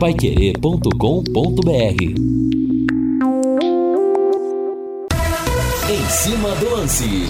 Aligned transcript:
paiquerê.com.br 0.00 1.70
Em 5.90 6.08
cima 6.08 6.54
do 6.54 6.70
lance. 6.70 7.28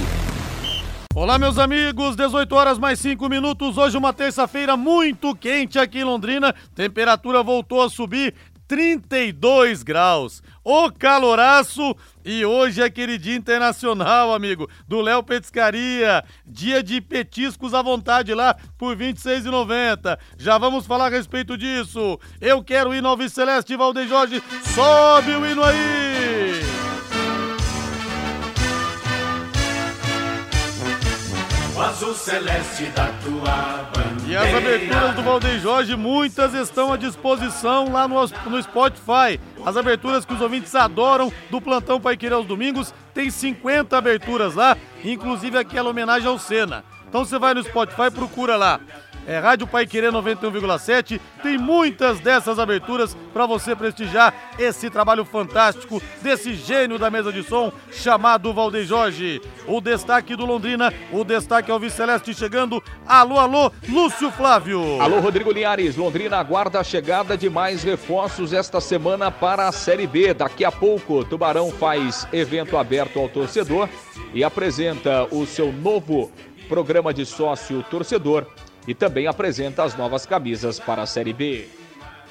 Olá, 1.13 1.37
meus 1.37 1.59
amigos, 1.59 2.15
18 2.15 2.55
horas 2.55 2.79
mais 2.79 3.01
5 3.01 3.29
minutos. 3.29 3.77
Hoje, 3.77 3.99
uma 3.99 4.13
terça-feira 4.13 4.77
muito 4.77 5.35
quente 5.35 5.81
aqui 5.81 5.99
em 5.99 6.05
Londrina. 6.05 6.55
Temperatura 6.73 7.43
voltou 7.43 7.83
a 7.83 7.91
subir 7.91 8.37
32 8.69 9.83
graus. 9.83 10.41
O 10.63 10.93
caloraço! 10.93 11.97
E 12.25 12.45
hoje 12.45 12.83
é 12.83 12.85
aquele 12.85 13.17
dia 13.17 13.35
internacional, 13.35 14.35
amigo, 14.35 14.69
do 14.87 15.01
Léo 15.01 15.23
Petiscaria. 15.23 16.23
Dia 16.47 16.83
de 16.83 17.01
petiscos 17.01 17.73
à 17.73 17.83
vontade 17.83 18.35
lá 18.35 18.55
por 18.77 18.97
R$ 18.97 19.13
26,90. 19.13 20.19
Já 20.37 20.59
vamos 20.59 20.87
falar 20.87 21.07
a 21.07 21.11
respeito 21.11 21.57
disso. 21.57 22.19
Eu 22.41 22.63
quero 22.63 22.95
ir 22.95 23.01
no 23.03 23.09
Alves 23.09 23.33
Celeste, 23.33 23.77
Valdeir 23.77 24.09
Jorge. 24.09 24.43
Sobe 24.75 25.35
o 25.35 25.47
hino 25.47 25.63
aí! 25.63 26.40
Azul 31.81 32.15
celeste 32.15 32.85
da 32.87 33.07
tua 33.25 33.91
bandeira. 33.93 34.21
E 34.27 34.37
as 34.37 34.55
aberturas 34.55 35.15
do 35.15 35.23
Valdeir 35.23 35.61
Jorge, 35.61 35.97
muitas 35.97 36.55
estão 36.55 36.93
à 36.93 36.97
disposição 36.97 37.93
lá 37.93 38.07
no, 38.07 38.21
no 38.21 38.63
Spotify. 38.63 39.41
As 39.65 39.77
aberturas 39.77 40.25
que 40.25 40.35
os 40.35 40.41
ouvintes 40.41 40.75
adoram 40.75 41.33
do 41.51 41.61
Plantão 41.61 42.01
Pai 42.01 42.17
Querer 42.17 42.35
aos 42.35 42.47
domingos. 42.47 42.95
Tem 43.15 43.31
50 43.31 43.97
aberturas 43.97 44.55
lá, 44.55 44.77
inclusive 45.05 45.59
aquela 45.59 45.91
homenagem 45.91 46.29
ao 46.29 46.39
Senna. 46.39 46.85
Então 47.09 47.25
você 47.25 47.39
vai 47.39 47.55
no 47.55 47.63
Spotify, 47.63 48.11
procura 48.13 48.57
lá 48.57 48.81
é 49.27 49.39
Rádio 49.39 49.67
Pai 49.67 49.87
Querer 49.87 50.13
91,7. 50.13 51.21
Tem 51.43 51.57
muitas 51.57 52.21
dessas 52.21 52.59
aberturas 52.59 53.17
para 53.33 53.47
você 53.47 53.75
prestigiar 53.77 54.35
esse 54.59 54.91
trabalho 54.91 55.25
fantástico 55.25 56.03
desse 56.23 56.55
gênio 56.55 56.99
da 56.99 57.11
mesa 57.11 57.33
de 57.33 57.43
som 57.43 57.73
chamado 57.91 58.53
Valdeir 58.53 58.87
Jorge. 58.87 59.41
O 59.67 59.81
destaque 59.81 60.35
do 60.35 60.45
Londrina, 60.45 60.93
o 61.13 61.25
destaque 61.25 61.71
Vice 61.79 61.97
Celeste 61.97 62.35
chegando. 62.35 62.83
Alô, 63.07 63.39
alô, 63.39 63.71
Lúcio 63.89 64.31
Flávio. 64.31 65.01
Alô, 65.01 65.21
Rodrigo 65.21 65.53
Linhares. 65.53 65.97
Londrina 65.97 66.39
aguarda 66.39 66.81
a 66.81 66.85
chegada 66.85 67.37
de 67.37 67.49
mais 67.49 67.83
reforços 67.83 68.53
esta 68.53 68.81
semana 68.81 69.31
para 69.31 69.69
a 69.69 69.73
Série 69.73 70.07
B. 70.07 70.35
Daqui 70.35 70.65
a 70.65 70.73
pouco, 70.73 71.25
Tubarão 71.25 71.71
faz 71.71 72.27
evento 72.33 72.77
aberto 72.77 73.19
ao 73.19 73.29
torcedor 73.29 73.89
e 74.35 74.43
apresenta 74.43 75.27
o 75.31 75.47
seu 75.47 75.73
novo 75.73 76.31
programa 76.69 77.13
de 77.13 77.25
sócio 77.27 77.83
torcedor 77.85 78.47
e 78.87 78.95
também 78.95 79.27
apresenta 79.27 79.83
as 79.83 79.97
novas 79.97 80.27
camisas 80.27 80.79
para 80.79 81.03
a 81.03 81.07
Série 81.07 81.33
B. 81.33 81.69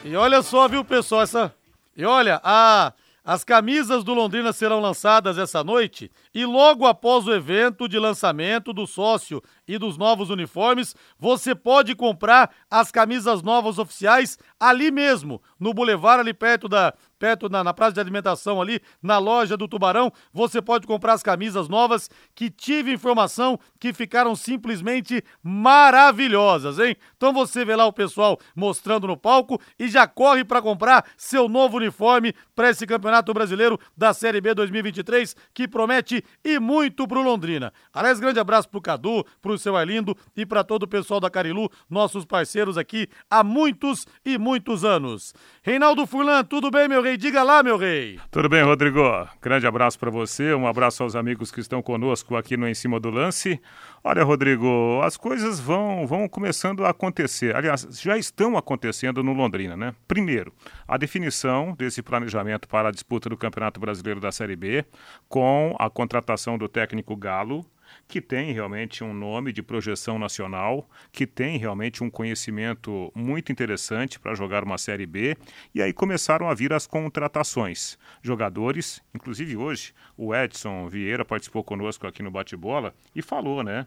E 0.04 0.16
olha 0.16 0.42
só, 0.42 0.68
viu, 0.68 0.84
pessoal, 0.84 1.22
essa. 1.22 1.54
E 1.96 2.06
olha, 2.06 2.40
a. 2.44 2.94
As 3.24 3.44
camisas 3.44 4.04
do 4.04 4.14
Londrina 4.14 4.52
serão 4.52 4.80
lançadas 4.80 5.38
essa 5.38 5.64
noite 5.64 6.10
e 6.34 6.46
logo 6.46 6.86
após 6.86 7.28
o 7.28 7.34
evento 7.34 7.88
de 7.88 7.98
lançamento 7.98 8.72
do 8.72 8.86
sócio 8.86 9.42
e 9.68 9.78
dos 9.78 9.98
novos 9.98 10.30
uniformes, 10.30 10.96
você 11.18 11.56
pode 11.56 11.96
comprar 11.96 12.52
as 12.70 12.92
camisas 12.92 13.42
novas 13.42 13.80
oficiais 13.80 14.38
ali 14.60 14.92
mesmo, 14.92 15.42
no 15.60 15.74
Boulevard, 15.74 16.22
ali 16.22 16.34
perto 16.34 16.68
da, 16.68 16.94
perto 17.18 17.50
na, 17.50 17.64
na 17.64 17.74
praça 17.74 17.94
de 17.94 18.00
alimentação 18.00 18.62
ali, 18.62 18.82
na 19.02 19.18
loja 19.18 19.58
do 19.58 19.68
Tubarão, 19.68 20.12
você 20.34 20.62
pode 20.62 20.88
comprar 20.88 21.14
as 21.14 21.24
camisas 21.24 21.68
novas 21.68 22.10
que 22.34 22.50
tive 22.50 22.94
informação 22.94 23.60
que 23.80 23.94
ficaram 23.94 24.36
simplesmente 24.36 25.24
maravilhosas, 25.44 26.80
hein? 26.80 26.96
Então 27.18 27.34
você 27.34 27.66
vê 27.66 27.76
lá 27.76 27.86
o 27.86 27.94
pessoal 27.94 28.40
mostrando 28.56 29.08
no 29.08 29.18
palco 29.18 29.60
e 29.78 29.88
já 29.88 30.08
corre 30.08 30.44
para 30.44 30.62
comprar 30.62 31.06
seu 31.18 31.50
novo 31.50 31.78
uniforme 31.78 32.34
para 32.56 32.70
esse 32.70 32.88
Campeonato 32.88 33.34
Brasileiro 33.34 33.80
da 33.96 34.14
Série 34.14 34.42
B 34.42 34.54
2023 34.54 35.36
que 35.54 35.68
promete 35.68 36.19
e 36.44 36.60
muito 36.60 37.08
pro 37.08 37.22
Londrina. 37.22 37.74
Aliás, 37.94 38.20
grande 38.20 38.40
abraço 38.40 38.70
pro 38.70 38.82
Cadu, 38.82 39.26
pro 39.42 39.58
seu 39.58 39.76
Arlindo 39.76 40.16
e 40.36 40.46
para 40.46 40.64
todo 40.64 40.84
o 40.84 40.88
pessoal 40.88 41.20
da 41.20 41.30
Carilu, 41.30 41.70
nossos 41.90 42.26
parceiros 42.26 42.78
aqui 42.78 43.08
há 43.30 43.44
muitos 43.44 44.06
e 44.26 44.38
muitos 44.38 44.84
anos. 44.84 45.34
Reinaldo 45.62 46.06
Furlan, 46.06 46.44
tudo 46.44 46.72
bem, 46.72 46.88
meu 46.88 47.02
rei? 47.02 47.18
Diga 47.18 47.44
lá, 47.44 47.62
meu 47.64 47.78
rei. 47.78 48.20
Tudo 48.32 48.50
bem, 48.50 48.64
Rodrigo. 48.64 49.02
Grande 49.42 49.68
abraço 49.68 50.00
para 50.00 50.10
você, 50.10 50.54
um 50.54 50.68
abraço 50.68 51.04
aos 51.04 51.16
amigos 51.16 51.52
que 51.52 51.60
estão 51.60 51.82
conosco 51.82 52.36
aqui 52.36 52.56
no 52.56 52.68
Em 52.68 52.74
Cima 52.74 53.00
do 53.00 53.10
Lance. 53.10 53.60
Olha, 54.02 54.24
Rodrigo, 54.24 55.02
as 55.04 55.18
coisas 55.18 55.60
vão, 55.60 56.08
vão 56.08 56.28
começando 56.28 56.86
a 56.86 56.90
acontecer. 56.90 57.56
Aliás, 57.56 57.86
já 58.02 58.18
estão 58.18 58.58
acontecendo 58.58 59.22
no 59.22 59.34
Londrina, 59.34 59.76
né? 59.76 59.94
Primeiro, 60.08 60.54
a 60.88 60.98
definição 60.98 61.76
desse 61.78 62.02
planejamento 62.02 62.68
para 62.68 62.88
a 62.88 62.92
disputa 62.92 63.28
do 63.30 63.36
Campeonato 63.36 63.80
Brasileiro 63.80 64.22
da 64.22 64.32
Série 64.32 64.56
B, 64.56 64.86
com 65.28 65.76
a 65.78 65.90
contratação 65.90 66.58
do 66.58 66.70
técnico 66.70 67.16
Galo 67.16 67.66
que 68.10 68.20
tem 68.20 68.52
realmente 68.52 69.04
um 69.04 69.14
nome 69.14 69.54
de 69.54 69.62
projeção 69.62 70.18
nacional, 70.18 70.90
que 71.12 71.28
tem 71.28 71.60
realmente 71.60 72.04
um 72.04 72.10
conhecimento 72.10 73.12
muito 73.14 73.52
interessante 73.52 74.20
para 74.20 74.34
jogar 74.34 74.64
uma 74.64 74.80
Série 74.80 75.06
B, 75.06 75.38
e 75.76 75.82
aí 75.82 75.94
começaram 75.94 76.50
a 76.50 76.56
vir 76.56 76.74
as 76.74 76.88
contratações. 76.88 78.00
Jogadores, 78.24 79.00
inclusive 79.14 79.56
hoje, 79.56 79.94
o 80.18 80.34
Edson 80.34 80.90
Vieira 80.90 81.24
participou 81.24 81.64
conosco 81.64 82.08
aqui 82.08 82.24
no 82.24 82.32
Bate-Bola 82.32 82.96
e 83.16 83.22
falou, 83.22 83.62
né, 83.62 83.86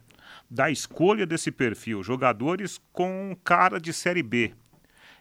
da 0.48 0.70
escolha 0.70 1.26
desse 1.26 1.50
perfil, 1.50 2.00
jogadores 2.00 2.80
com 2.92 3.36
cara 3.42 3.80
de 3.80 3.92
Série 3.92 4.22
B. 4.22 4.54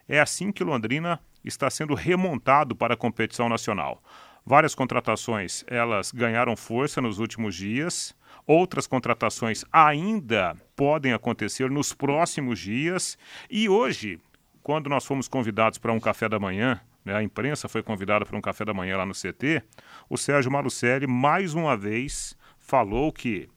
É 0.07 0.19
assim 0.19 0.51
que 0.51 0.63
Londrina 0.63 1.19
está 1.43 1.71
sendo 1.71 1.95
remontado 1.95 2.75
para 2.75 2.93
a 2.93 2.97
competição 2.97 3.49
nacional. 3.49 4.03
Várias 4.45 4.75
contratações, 4.75 5.63
elas 5.65 6.11
ganharam 6.11 6.55
força 6.55 7.01
nos 7.01 7.17
últimos 7.17 7.55
dias 7.55 8.15
Outras 8.53 8.85
contratações 8.85 9.63
ainda 9.71 10.57
podem 10.75 11.13
acontecer 11.13 11.71
nos 11.71 11.93
próximos 11.93 12.59
dias. 12.59 13.17
E 13.49 13.69
hoje, 13.69 14.19
quando 14.61 14.89
nós 14.89 15.05
fomos 15.05 15.29
convidados 15.29 15.77
para 15.77 15.93
um 15.93 16.01
café 16.01 16.27
da 16.27 16.37
manhã, 16.37 16.81
né, 17.05 17.15
a 17.15 17.23
imprensa 17.23 17.69
foi 17.69 17.81
convidada 17.81 18.25
para 18.25 18.37
um 18.37 18.41
café 18.41 18.65
da 18.65 18.73
manhã 18.73 18.97
lá 18.97 19.05
no 19.05 19.13
CT, 19.13 19.63
o 20.09 20.17
Sérgio 20.17 20.51
Malucelli 20.51 21.07
mais 21.07 21.53
uma 21.53 21.77
vez 21.77 22.35
falou 22.57 23.13
que 23.13 23.47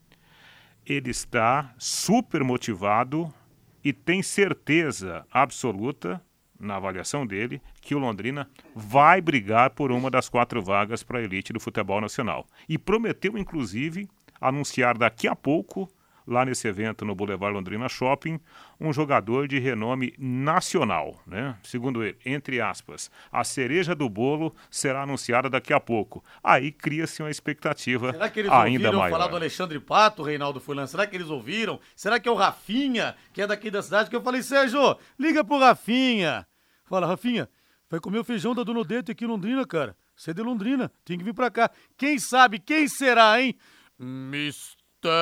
ele 0.87 1.11
está 1.11 1.75
super 1.77 2.45
motivado 2.45 3.35
e 3.83 3.93
tem 3.93 4.23
certeza 4.23 5.27
absoluta, 5.29 6.23
na 6.57 6.77
avaliação 6.77 7.27
dele, 7.27 7.61
que 7.81 7.97
o 7.97 7.99
Londrina 7.99 8.49
vai 8.77 9.21
brigar 9.21 9.71
por 9.71 9.91
uma 9.91 10.09
das 10.09 10.29
quatro 10.29 10.63
vagas 10.63 11.03
para 11.03 11.19
a 11.19 11.23
elite 11.23 11.53
do 11.53 11.59
futebol 11.59 12.01
nacional. 12.01 12.47
E 12.69 12.79
prometeu, 12.79 13.37
inclusive, 13.37 14.09
anunciar 14.49 14.97
daqui 14.99 15.27
a 15.27 15.35
pouco, 15.35 15.89
lá 16.27 16.45
nesse 16.45 16.67
evento 16.67 17.05
no 17.05 17.15
Boulevard 17.15 17.55
Londrina 17.55 17.89
Shopping, 17.89 18.41
um 18.81 18.93
jogador 18.93 19.47
de 19.47 19.59
renome 19.59 20.15
nacional, 20.19 21.21
né? 21.27 21.57
Segundo 21.63 22.03
ele, 22.03 22.17
entre 22.25 22.61
aspas, 22.61 23.11
a 23.31 23.45
cereja 23.45 23.95
do 23.95 24.09
bolo 24.09 24.55
será 24.71 25.03
anunciada 25.03 25.49
daqui 25.51 25.73
a 25.73 25.81
pouco. 25.81 26.25
Aí 26.43 26.73
cria-se 26.73 27.23
uma 27.23 27.31
expectativa 27.31 28.13
Será 28.13 28.29
que 28.29 28.41
eles 28.41 28.53
ainda 28.53 28.89
ouviram 28.89 28.99
maior. 28.99 29.11
falar 29.11 29.29
do 29.29 29.37
Alexandre 29.37 29.79
Pato, 29.81 30.23
Reinaldo 30.23 30.61
Fulan? 30.61 30.87
Será 30.87 31.07
que 31.07 31.17
eles 31.17 31.29
ouviram? 31.29 31.81
Será 31.95 32.19
que 32.19 32.29
é 32.29 32.33
o 32.33 32.35
Rafinha, 32.35 33.15
que 33.33 33.43
é 33.43 33.47
daqui 33.47 33.71
da 33.71 33.83
cidade? 33.83 34.11
Que 34.11 34.17
eu 34.17 34.23
falei, 34.23 34.43
Sérgio, 34.43 34.97
liga 35.19 35.45
pro 35.45 35.59
Rafinha. 35.59 36.47
Fala, 36.85 37.07
Rafinha, 37.07 37.49
vai 37.91 38.01
comer 38.01 38.19
o 38.19 38.25
feijão 38.25 38.55
da 38.55 38.63
Dona 38.63 38.81
Odete 38.81 39.11
aqui 39.11 39.25
em 39.25 39.29
Londrina, 39.29 39.67
cara. 39.67 39.97
Você 40.17 40.31
é 40.31 40.35
de 40.35 40.43
Londrina, 40.43 40.93
tem 41.05 41.19
que 41.19 41.25
vir 41.25 41.35
pra 41.35 41.51
cá. 41.51 41.71
Quem 41.97 42.19
sabe, 42.19 42.59
quem 42.59 42.87
será, 42.87 43.41
hein? 43.41 43.57
Mistério. 43.99 45.15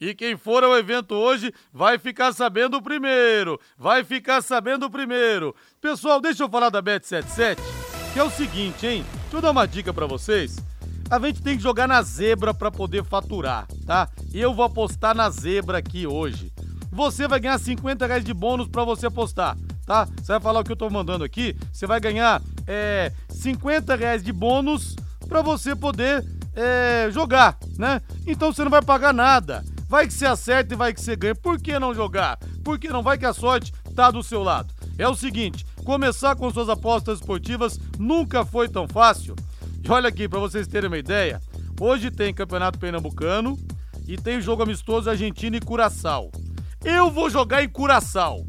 E 0.00 0.14
quem 0.14 0.36
for 0.36 0.62
ao 0.62 0.76
evento 0.76 1.14
hoje 1.14 1.52
vai 1.72 1.98
ficar 1.98 2.32
sabendo 2.32 2.82
primeiro. 2.82 3.58
Vai 3.76 4.04
ficar 4.04 4.42
sabendo 4.42 4.90
primeiro. 4.90 5.54
Pessoal, 5.80 6.20
deixa 6.20 6.44
eu 6.44 6.48
falar 6.48 6.70
da 6.70 6.82
Bet77, 6.82 7.58
que 8.12 8.18
é 8.18 8.22
o 8.22 8.30
seguinte, 8.30 8.86
hein? 8.86 9.04
Deixa 9.22 9.36
eu 9.36 9.40
dar 9.40 9.50
uma 9.50 9.66
dica 9.66 9.92
pra 9.92 10.06
vocês. 10.06 10.56
A 11.10 11.18
gente 11.18 11.42
tem 11.42 11.56
que 11.56 11.62
jogar 11.62 11.88
na 11.88 12.02
zebra 12.02 12.52
pra 12.52 12.70
poder 12.70 13.04
faturar, 13.04 13.66
tá? 13.86 14.08
Eu 14.34 14.52
vou 14.54 14.64
apostar 14.64 15.14
na 15.14 15.30
zebra 15.30 15.78
aqui 15.78 16.06
hoje. 16.06 16.52
Você 16.92 17.26
vai 17.26 17.40
ganhar 17.40 17.58
50 17.58 18.06
reais 18.06 18.24
de 18.24 18.34
bônus 18.34 18.68
pra 18.68 18.84
você 18.84 19.06
apostar, 19.06 19.56
tá? 19.86 20.06
Você 20.06 20.32
vai 20.32 20.40
falar 20.40 20.60
o 20.60 20.64
que 20.64 20.72
eu 20.72 20.76
tô 20.76 20.90
mandando 20.90 21.24
aqui, 21.24 21.56
você 21.72 21.86
vai 21.86 22.00
ganhar 22.00 22.42
é, 22.66 23.12
50 23.28 23.94
reais 23.94 24.22
de 24.22 24.32
bônus 24.32 24.96
pra 25.28 25.42
você 25.42 25.74
poder 25.74 26.24
é, 26.54 27.08
jogar, 27.12 27.58
né? 27.78 28.00
Então 28.26 28.52
você 28.52 28.64
não 28.64 28.70
vai 28.70 28.82
pagar 28.82 29.12
nada. 29.12 29.64
Vai 29.88 30.06
que 30.06 30.14
você 30.14 30.26
acerta 30.26 30.74
e 30.74 30.76
vai 30.76 30.92
que 30.92 31.00
você 31.00 31.14
ganha. 31.14 31.34
Por 31.34 31.60
que 31.60 31.78
não 31.78 31.94
jogar? 31.94 32.38
Porque 32.64 32.88
não 32.88 33.02
vai 33.02 33.16
que 33.16 33.26
a 33.26 33.32
sorte 33.32 33.72
tá 33.94 34.10
do 34.10 34.22
seu 34.22 34.42
lado. 34.42 34.74
É 34.98 35.08
o 35.08 35.14
seguinte, 35.14 35.64
começar 35.84 36.34
com 36.34 36.50
suas 36.50 36.68
apostas 36.68 37.20
esportivas 37.20 37.78
nunca 37.98 38.44
foi 38.44 38.68
tão 38.68 38.88
fácil. 38.88 39.36
E 39.84 39.90
olha 39.90 40.08
aqui, 40.08 40.28
pra 40.28 40.40
vocês 40.40 40.66
terem 40.66 40.88
uma 40.88 40.98
ideia, 40.98 41.40
hoje 41.80 42.10
tem 42.10 42.34
Campeonato 42.34 42.78
Pernambucano 42.78 43.56
e 44.08 44.16
tem 44.16 44.40
jogo 44.40 44.62
amistoso 44.62 45.08
Argentina 45.08 45.56
e 45.56 45.60
Curaçao. 45.60 46.32
Eu 46.84 47.10
vou 47.10 47.30
jogar 47.30 47.62
em 47.62 47.68
Curaçao, 47.68 48.44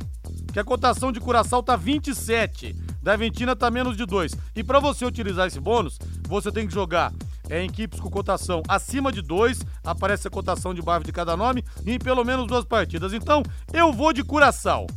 que 0.51 0.59
a 0.59 0.63
cotação 0.63 1.11
de 1.11 1.19
Curaçao 1.19 1.61
tá 1.61 1.75
27. 1.75 2.75
Da 3.07 3.13
Aventina 3.13 3.55
tá 3.55 3.71
menos 3.71 3.95
de 3.95 4.05
2. 4.05 4.33
E 4.53 4.61
para 4.61 4.81
você 4.81 5.05
utilizar 5.05 5.47
esse 5.47 5.61
bônus, 5.61 5.97
você 6.27 6.51
tem 6.51 6.67
que 6.67 6.73
jogar 6.73 7.13
é, 7.49 7.61
em 7.61 7.69
equipes 7.69 8.01
com 8.01 8.09
cotação 8.09 8.61
acima 8.67 9.13
de 9.13 9.21
2, 9.21 9.61
aparece 9.81 10.27
a 10.27 10.29
cotação 10.29 10.73
de 10.73 10.81
baixo 10.81 11.05
de 11.05 11.13
cada 11.13 11.37
nome, 11.37 11.63
e 11.85 11.93
em 11.93 11.99
pelo 11.99 12.25
menos 12.25 12.47
duas 12.47 12.65
partidas. 12.65 13.13
Então, 13.13 13.43
eu 13.71 13.93
vou 13.93 14.11
de 14.11 14.25
Curaçao. 14.25 14.87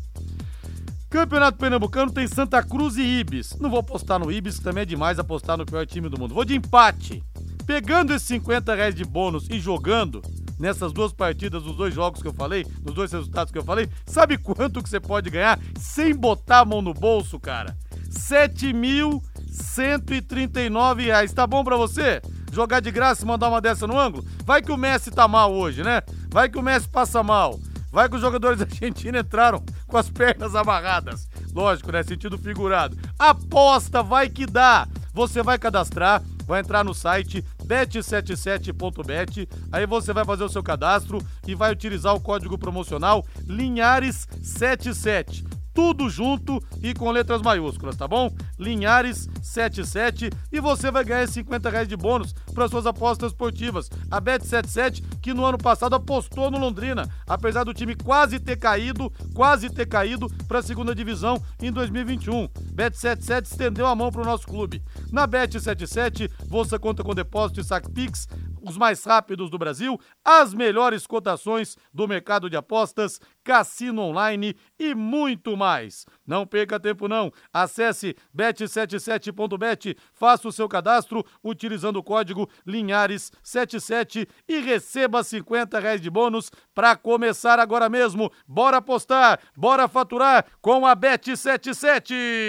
Campeonato 1.08 1.56
Pernambucano 1.56 2.10
tem 2.10 2.26
Santa 2.26 2.60
Cruz 2.64 2.96
e 2.96 3.02
Ibis. 3.02 3.56
Não 3.60 3.70
vou 3.70 3.78
apostar 3.78 4.18
no 4.18 4.32
Ibis, 4.32 4.58
que 4.58 4.64
também 4.64 4.82
é 4.82 4.86
demais 4.86 5.20
apostar 5.20 5.56
no 5.56 5.64
pior 5.64 5.86
time 5.86 6.08
do 6.08 6.18
mundo. 6.18 6.34
Vou 6.34 6.44
de 6.44 6.56
empate. 6.56 7.22
Pegando 7.64 8.12
esses 8.12 8.26
50 8.26 8.74
reais 8.74 8.94
de 8.96 9.04
bônus 9.04 9.46
e 9.48 9.60
jogando 9.60 10.20
nessas 10.58 10.92
duas 10.92 11.12
partidas, 11.12 11.62
nos 11.62 11.76
dois 11.76 11.94
jogos 11.94 12.20
que 12.20 12.26
eu 12.26 12.34
falei, 12.34 12.66
nos 12.84 12.92
dois 12.92 13.12
resultados 13.12 13.52
que 13.52 13.58
eu 13.58 13.64
falei, 13.64 13.88
sabe 14.04 14.36
quanto 14.36 14.82
que 14.82 14.88
você 14.88 14.98
pode 14.98 15.30
ganhar 15.30 15.60
sem 15.78 16.12
botar 16.12 16.58
a 16.58 16.64
mão 16.64 16.82
no 16.82 16.92
bolso, 16.92 17.38
cara? 17.38 17.76
7.139 18.10 21.04
reais. 21.04 21.32
Tá 21.32 21.46
bom 21.46 21.64
pra 21.64 21.76
você? 21.76 22.20
Jogar 22.52 22.80
de 22.80 22.90
graça 22.90 23.24
e 23.24 23.26
mandar 23.26 23.48
uma 23.48 23.60
dessa 23.60 23.86
no 23.86 23.98
ângulo? 23.98 24.24
Vai 24.44 24.60
que 24.60 24.72
o 24.72 24.76
Messi 24.76 25.10
tá 25.10 25.28
mal 25.28 25.52
hoje, 25.52 25.82
né? 25.82 26.02
Vai 26.28 26.48
que 26.48 26.58
o 26.58 26.62
Messi 26.62 26.88
passa 26.88 27.22
mal. 27.22 27.58
Vai 27.92 28.08
que 28.08 28.16
os 28.16 28.20
jogadores 28.20 28.60
argentinos 28.60 29.20
entraram 29.20 29.62
com 29.86 29.96
as 29.96 30.10
pernas 30.10 30.54
amarradas. 30.54 31.28
Lógico, 31.52 31.92
né? 31.92 32.02
Sentido 32.02 32.36
figurado. 32.36 32.98
Aposta, 33.18 34.02
vai 34.02 34.28
que 34.28 34.46
dá. 34.46 34.86
Você 35.12 35.42
vai 35.42 35.58
cadastrar, 35.58 36.22
vai 36.46 36.60
entrar 36.60 36.84
no 36.84 36.94
site 36.94 37.44
bet77.bet, 37.66 39.48
aí 39.72 39.86
você 39.86 40.12
vai 40.12 40.24
fazer 40.24 40.44
o 40.44 40.48
seu 40.48 40.62
cadastro 40.62 41.18
e 41.46 41.54
vai 41.54 41.72
utilizar 41.72 42.14
o 42.14 42.20
código 42.20 42.56
promocional 42.56 43.26
Linhares77 43.44 45.49
tudo 45.80 46.10
junto 46.10 46.62
e 46.82 46.92
com 46.92 47.10
letras 47.10 47.40
maiúsculas, 47.40 47.96
tá 47.96 48.06
bom? 48.06 48.30
Linhares77 48.58 50.30
e 50.52 50.60
você 50.60 50.90
vai 50.90 51.02
ganhar 51.02 51.26
50 51.26 51.70
reais 51.70 51.88
de 51.88 51.96
bônus 51.96 52.34
para 52.52 52.68
suas 52.68 52.84
apostas 52.84 53.32
esportivas. 53.32 53.88
A 54.10 54.20
Bet77, 54.20 55.02
que 55.22 55.32
no 55.32 55.42
ano 55.42 55.56
passado 55.56 55.94
apostou 55.94 56.50
no 56.50 56.58
Londrina, 56.58 57.08
apesar 57.26 57.64
do 57.64 57.72
time 57.72 57.96
quase 57.96 58.38
ter 58.38 58.56
caído, 58.56 59.10
quase 59.32 59.70
ter 59.70 59.86
caído 59.86 60.28
para 60.46 60.58
a 60.58 60.62
segunda 60.62 60.94
divisão 60.94 61.42
em 61.62 61.72
2021. 61.72 62.46
Bet77 62.74 63.44
estendeu 63.44 63.86
a 63.86 63.96
mão 63.96 64.12
para 64.12 64.20
o 64.20 64.26
nosso 64.26 64.46
clube. 64.46 64.82
Na 65.10 65.26
Bet77, 65.26 66.30
você 66.46 66.78
conta 66.78 67.02
com 67.02 67.14
depósito 67.14 67.58
e 67.58 67.64
saque 67.64 67.90
Pix, 67.90 68.28
os 68.62 68.76
mais 68.76 69.04
rápidos 69.04 69.50
do 69.50 69.58
Brasil, 69.58 69.98
as 70.24 70.54
melhores 70.54 71.06
cotações 71.06 71.76
do 71.92 72.06
mercado 72.06 72.48
de 72.48 72.56
apostas, 72.56 73.20
cassino 73.42 74.02
online 74.02 74.56
e 74.78 74.94
muito 74.94 75.56
mais. 75.56 76.06
Não 76.26 76.46
perca 76.46 76.78
tempo 76.78 77.08
não. 77.08 77.32
Acesse 77.52 78.16
bet77.bet, 78.36 79.96
faça 80.12 80.48
o 80.48 80.52
seu 80.52 80.68
cadastro 80.68 81.24
utilizando 81.42 81.96
o 81.96 82.02
código 82.02 82.48
Linhares77 82.66 84.28
e 84.48 84.60
receba 84.60 85.22
50 85.22 85.78
reais 85.78 86.00
de 86.00 86.10
bônus 86.10 86.50
para 86.74 86.96
começar 86.96 87.58
agora 87.58 87.88
mesmo. 87.88 88.30
Bora 88.46 88.78
apostar, 88.78 89.40
bora 89.56 89.88
faturar 89.88 90.46
com 90.60 90.86
a 90.86 90.96
Bet77. 90.96 92.48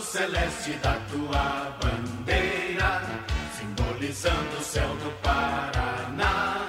Celeste 0.00 0.72
da 0.82 0.96
tua 1.10 1.76
bandeira, 1.82 3.02
simbolizando 3.58 4.56
o 4.58 4.62
céu 4.62 4.88
do 4.88 5.10
Paraná. 5.22 6.68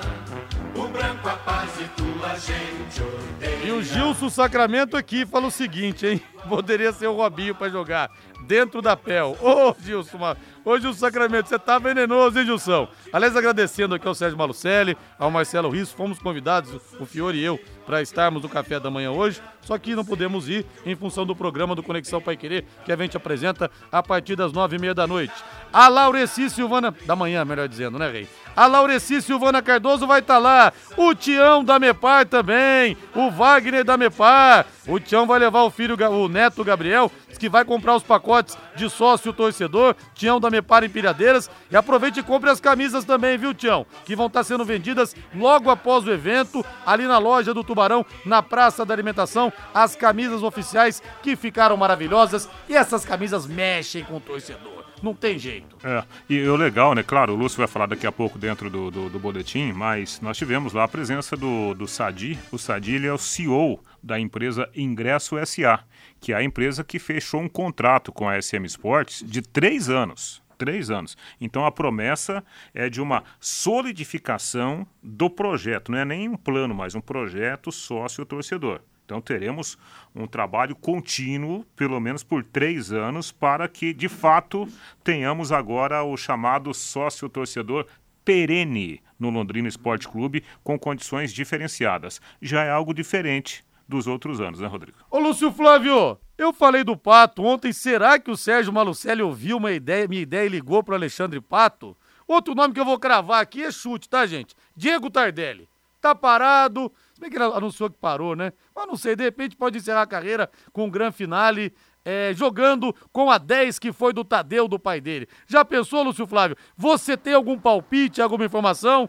O 0.75 0.87
branco 0.87 1.27
a 1.27 1.35
paz 1.35 1.69
e 1.79 1.83
tua 2.01 2.29
gente 2.35 3.01
odeia. 3.03 3.65
E 3.65 3.71
o 3.71 3.81
Gilson 3.83 4.29
Sacramento 4.29 4.95
aqui 4.95 5.25
fala 5.25 5.47
o 5.47 5.51
seguinte, 5.51 6.07
hein? 6.07 6.21
Poderia 6.47 6.91
ser 6.93 7.07
o 7.07 7.13
Robinho 7.15 7.53
para 7.53 7.69
jogar 7.69 8.09
dentro 8.47 8.81
da 8.81 8.95
PEL. 8.97 9.37
Ô, 9.41 9.75
Gilson, 9.83 10.17
ma- 10.17 10.35
ô, 10.65 10.79
Gilson 10.79 10.97
Sacramento, 10.99 11.47
você 11.49 11.59
tá 11.59 11.77
venenoso, 11.77 12.39
hein, 12.39 12.45
Gilson? 12.45 12.87
Aliás, 13.11 13.35
agradecendo 13.35 13.93
aqui 13.95 14.07
ao 14.07 14.15
Sérgio 14.15 14.37
Malucelli, 14.37 14.97
ao 15.19 15.29
Marcelo 15.29 15.69
Risso, 15.69 15.95
fomos 15.95 16.19
convidados, 16.19 16.71
o 16.99 17.05
Fiore 17.05 17.37
e 17.37 17.43
eu, 17.43 17.59
para 17.91 18.01
estarmos 18.01 18.41
no 18.41 18.47
café 18.47 18.79
da 18.79 18.89
manhã 18.89 19.11
hoje, 19.11 19.41
só 19.59 19.77
que 19.77 19.93
não 19.93 20.05
podemos 20.05 20.47
ir 20.47 20.65
em 20.85 20.95
função 20.95 21.25
do 21.25 21.35
programa 21.35 21.75
do 21.75 21.83
Conexão 21.83 22.21
Pai 22.21 22.38
Querer, 22.38 22.63
que 22.85 22.91
a 22.93 22.95
gente 22.95 23.17
apresenta 23.17 23.69
a 23.91 24.01
partir 24.01 24.38
das 24.38 24.53
nove 24.53 24.77
e 24.77 24.79
meia 24.79 24.93
da 24.93 25.05
noite. 25.05 25.33
A 25.73 25.89
Laureci 25.89 26.49
Silvana, 26.49 26.95
da 27.05 27.17
manhã, 27.17 27.43
melhor 27.43 27.67
dizendo, 27.67 27.99
né, 27.99 28.09
Rei? 28.09 28.29
A 28.55 28.65
Laureci 28.65 29.21
Silvana 29.21 29.61
Cardoso 29.61 30.07
vai 30.07 30.21
estar 30.21 30.38
lá, 30.38 30.71
o 30.95 31.13
Tião 31.13 31.65
da 31.65 31.79
Mepar 31.79 32.25
também, 32.25 32.95
o 33.13 33.29
Wagner 33.29 33.83
da 33.83 33.97
Mepar, 33.97 34.65
o 34.88 34.97
Tião 34.97 35.27
vai 35.27 35.39
levar 35.39 35.63
o 35.63 35.69
filho, 35.69 35.97
o 36.09 36.29
neto 36.29 36.63
Gabriel, 36.63 37.11
que 37.39 37.49
vai 37.49 37.65
comprar 37.65 37.95
os 37.95 38.03
pacotes 38.03 38.55
de 38.75 38.88
sócio 38.88 39.33
torcedor, 39.33 39.95
Tião 40.13 40.39
da 40.39 40.51
Mepar 40.51 40.83
em 40.83 40.89
Pilhadeiras, 40.89 41.49
e 41.71 41.75
aproveite 41.75 42.19
e 42.19 42.23
compre 42.23 42.51
as 42.51 42.59
camisas 42.59 43.03
também, 43.03 43.35
viu, 43.38 43.51
Tião? 43.51 43.83
Que 44.05 44.15
vão 44.15 44.27
estar 44.27 44.43
sendo 44.43 44.63
vendidas 44.63 45.15
logo 45.35 45.69
após 45.69 46.05
o 46.05 46.11
evento, 46.11 46.63
ali 46.85 47.07
na 47.07 47.17
loja 47.17 47.51
do 47.51 47.63
Tubarão, 47.63 47.80
na 48.25 48.41
Praça 48.41 48.85
da 48.85 48.93
Alimentação, 48.93 49.51
as 49.73 49.95
camisas 49.95 50.43
oficiais 50.43 51.01
que 51.21 51.35
ficaram 51.35 51.77
maravilhosas, 51.77 52.49
e 52.67 52.75
essas 52.75 53.05
camisas 53.05 53.45
mexem 53.45 54.03
com 54.03 54.17
o 54.17 54.19
torcedor, 54.19 54.85
não 55.01 55.13
tem 55.13 55.37
jeito. 55.37 55.75
É, 55.83 56.03
e 56.29 56.41
o 56.47 56.55
legal, 56.55 56.93
né? 56.93 57.03
Claro, 57.03 57.33
o 57.33 57.35
Lúcio 57.35 57.57
vai 57.57 57.67
falar 57.67 57.87
daqui 57.87 58.05
a 58.05 58.11
pouco 58.11 58.37
dentro 58.37 58.69
do, 58.69 58.91
do, 58.91 59.09
do 59.09 59.19
boletim, 59.19 59.71
mas 59.71 60.21
nós 60.21 60.37
tivemos 60.37 60.73
lá 60.73 60.83
a 60.83 60.87
presença 60.87 61.35
do, 61.35 61.73
do 61.73 61.87
Sadi. 61.87 62.37
O 62.51 62.57
Sadi 62.57 62.95
ele 62.95 63.07
é 63.07 63.13
o 63.13 63.17
CEO 63.17 63.79
da 64.01 64.19
empresa 64.19 64.69
Ingresso 64.75 65.35
SA, 65.45 65.83
que 66.19 66.33
é 66.33 66.35
a 66.35 66.43
empresa 66.43 66.83
que 66.83 66.99
fechou 66.99 67.41
um 67.41 67.49
contrato 67.49 68.11
com 68.11 68.27
a 68.27 68.39
SM 68.41 68.65
Sports 68.65 69.23
de 69.25 69.41
três 69.41 69.89
anos. 69.89 70.40
Três 70.61 70.91
anos. 70.91 71.17
Então 71.39 71.65
a 71.65 71.71
promessa 71.71 72.43
é 72.71 72.87
de 72.87 73.01
uma 73.01 73.23
solidificação 73.39 74.85
do 75.01 75.27
projeto. 75.27 75.91
Não 75.91 75.97
é 75.97 76.05
nem 76.05 76.29
um 76.29 76.37
plano, 76.37 76.75
mas 76.75 76.93
um 76.93 77.01
projeto 77.01 77.71
sócio-torcedor. 77.71 78.81
Então 79.03 79.19
teremos 79.19 79.75
um 80.13 80.27
trabalho 80.27 80.75
contínuo, 80.75 81.65
pelo 81.75 81.99
menos 81.99 82.23
por 82.23 82.43
três 82.43 82.91
anos, 82.91 83.31
para 83.31 83.67
que 83.67 83.91
de 83.91 84.07
fato 84.07 84.67
tenhamos 85.03 85.51
agora 85.51 86.03
o 86.03 86.15
chamado 86.15 86.71
sócio-torcedor 86.75 87.88
perene 88.24 89.01
no 89.17 89.31
Londrina 89.31 89.67
Esporte 89.67 90.07
Clube 90.07 90.43
com 90.63 90.77
condições 90.77 91.33
diferenciadas. 91.33 92.21
Já 92.39 92.65
é 92.65 92.69
algo 92.69 92.93
diferente 92.93 93.65
dos 93.88 94.05
outros 94.05 94.39
anos, 94.39 94.59
né, 94.59 94.67
Rodrigo? 94.67 95.00
Ô 95.09 95.17
Lúcio 95.17 95.51
Flávio, 95.51 96.19
eu 96.41 96.51
falei 96.51 96.83
do 96.83 96.98
Pato 96.98 97.43
ontem, 97.43 97.71
será 97.71 98.17
que 98.17 98.31
o 98.31 98.38
Sérgio 98.38 98.74
Malucelli 98.74 99.21
ouviu 99.21 99.57
uma 99.57 99.71
ideia, 99.71 100.07
minha 100.07 100.21
ideia 100.21 100.45
e 100.45 100.50
ligou 100.50 100.83
pro 100.83 100.95
Alexandre 100.95 101.39
Pato? 101.39 101.95
Outro 102.27 102.55
nome 102.55 102.74
que 102.74 102.79
eu 102.79 102.86
vou 102.86 102.98
cravar 102.98 103.41
aqui 103.41 103.63
é 103.63 103.71
chute, 103.71 104.10
tá, 104.10 104.25
gente? 104.25 104.55
Diego 104.75 105.10
Tardelli. 105.10 105.69
Tá 106.00 106.15
parado, 106.15 106.91
se 107.13 107.21
bem 107.21 107.29
que 107.29 107.38
ele 107.38 107.43
anunciou 107.43 107.89
que 107.89 107.98
parou, 107.98 108.36
né? 108.36 108.53
Mas 108.75 108.88
não 108.88 108.95
sei, 108.95 109.15
de 109.15 109.24
repente 109.24 109.55
pode 109.55 109.77
encerrar 109.77 110.01
a 110.01 110.07
carreira 110.07 110.50
com 110.74 110.86
um 110.86 110.89
grande 110.89 111.15
finale, 111.15 111.71
é, 112.03 112.33
jogando 112.33 112.95
com 113.12 113.29
a 113.29 113.38
10 113.38 113.77
que 113.77 113.91
foi 113.91 114.12
do 114.12 114.24
Tadeu, 114.24 114.67
do 114.67 114.79
pai 114.79 115.00
dele. 115.00 115.27
Já 115.45 115.63
pensou, 115.63 116.01
Lúcio 116.01 116.25
Flávio? 116.25 116.57
Você 116.75 117.15
tem 117.15 117.33
algum 117.33 117.60
palpite, 117.60 118.19
alguma 118.19 118.45
informação? 118.45 119.07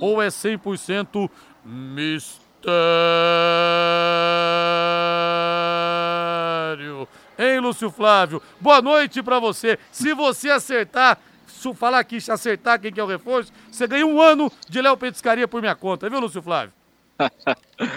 Ou 0.00 0.20
é 0.20 0.26
100% 0.28 1.30
mistério? 1.64 2.42
Hein, 7.38 7.60
Lúcio 7.60 7.90
Flávio? 7.90 8.42
Boa 8.60 8.82
noite 8.82 9.22
pra 9.22 9.38
você. 9.38 9.78
Se 9.90 10.14
você 10.14 10.50
acertar, 10.50 11.18
se 11.46 11.72
falar 11.74 11.98
aqui, 11.98 12.20
se 12.20 12.30
acertar 12.30 12.80
quem 12.80 12.92
que 12.92 13.00
é 13.00 13.04
o 13.04 13.06
reforço, 13.06 13.52
você 13.70 13.86
ganha 13.86 14.06
um 14.06 14.20
ano 14.20 14.50
de 14.68 14.80
Léo 14.80 14.96
Petiscaria 14.96 15.48
por 15.48 15.60
minha 15.60 15.74
conta, 15.74 16.10
viu, 16.10 16.20
Lúcio 16.20 16.42
Flávio? 16.42 16.72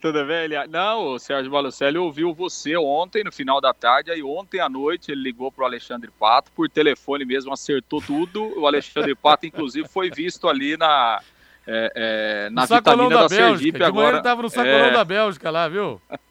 Tudo 0.00 0.24
bem, 0.24 0.44
Elias? 0.44 0.70
Não, 0.70 1.14
o 1.14 1.18
Sérgio 1.18 1.50
Malucelli 1.50 1.98
ouviu 1.98 2.32
você 2.32 2.76
ontem, 2.76 3.24
no 3.24 3.32
final 3.32 3.60
da 3.60 3.74
tarde, 3.74 4.12
aí 4.12 4.22
ontem 4.22 4.60
à 4.60 4.68
noite 4.68 5.10
ele 5.10 5.22
ligou 5.22 5.50
pro 5.50 5.64
Alexandre 5.64 6.08
Pato, 6.16 6.52
por 6.52 6.68
telefone 6.68 7.24
mesmo, 7.24 7.52
acertou 7.52 8.00
tudo. 8.00 8.60
O 8.60 8.64
Alexandre 8.64 9.12
Pato, 9.16 9.44
inclusive, 9.44 9.88
foi 9.88 10.08
visto 10.08 10.48
ali 10.48 10.76
na, 10.76 11.20
é, 11.70 11.92
é, 11.94 12.50
na 12.50 12.64
vitamina 12.64 13.08
da, 13.10 13.22
da, 13.22 13.28
Bélgica. 13.28 13.58
Sergipe 13.58 13.84
agora. 13.84 14.16
ele 14.16 14.22
tava 14.22 14.40
no 14.40 14.48
sacolão 14.48 14.86
É, 14.86 14.90
da 14.90 15.04
Bélgica 15.04 15.50
lá, 15.50 15.68
viu? 15.68 16.00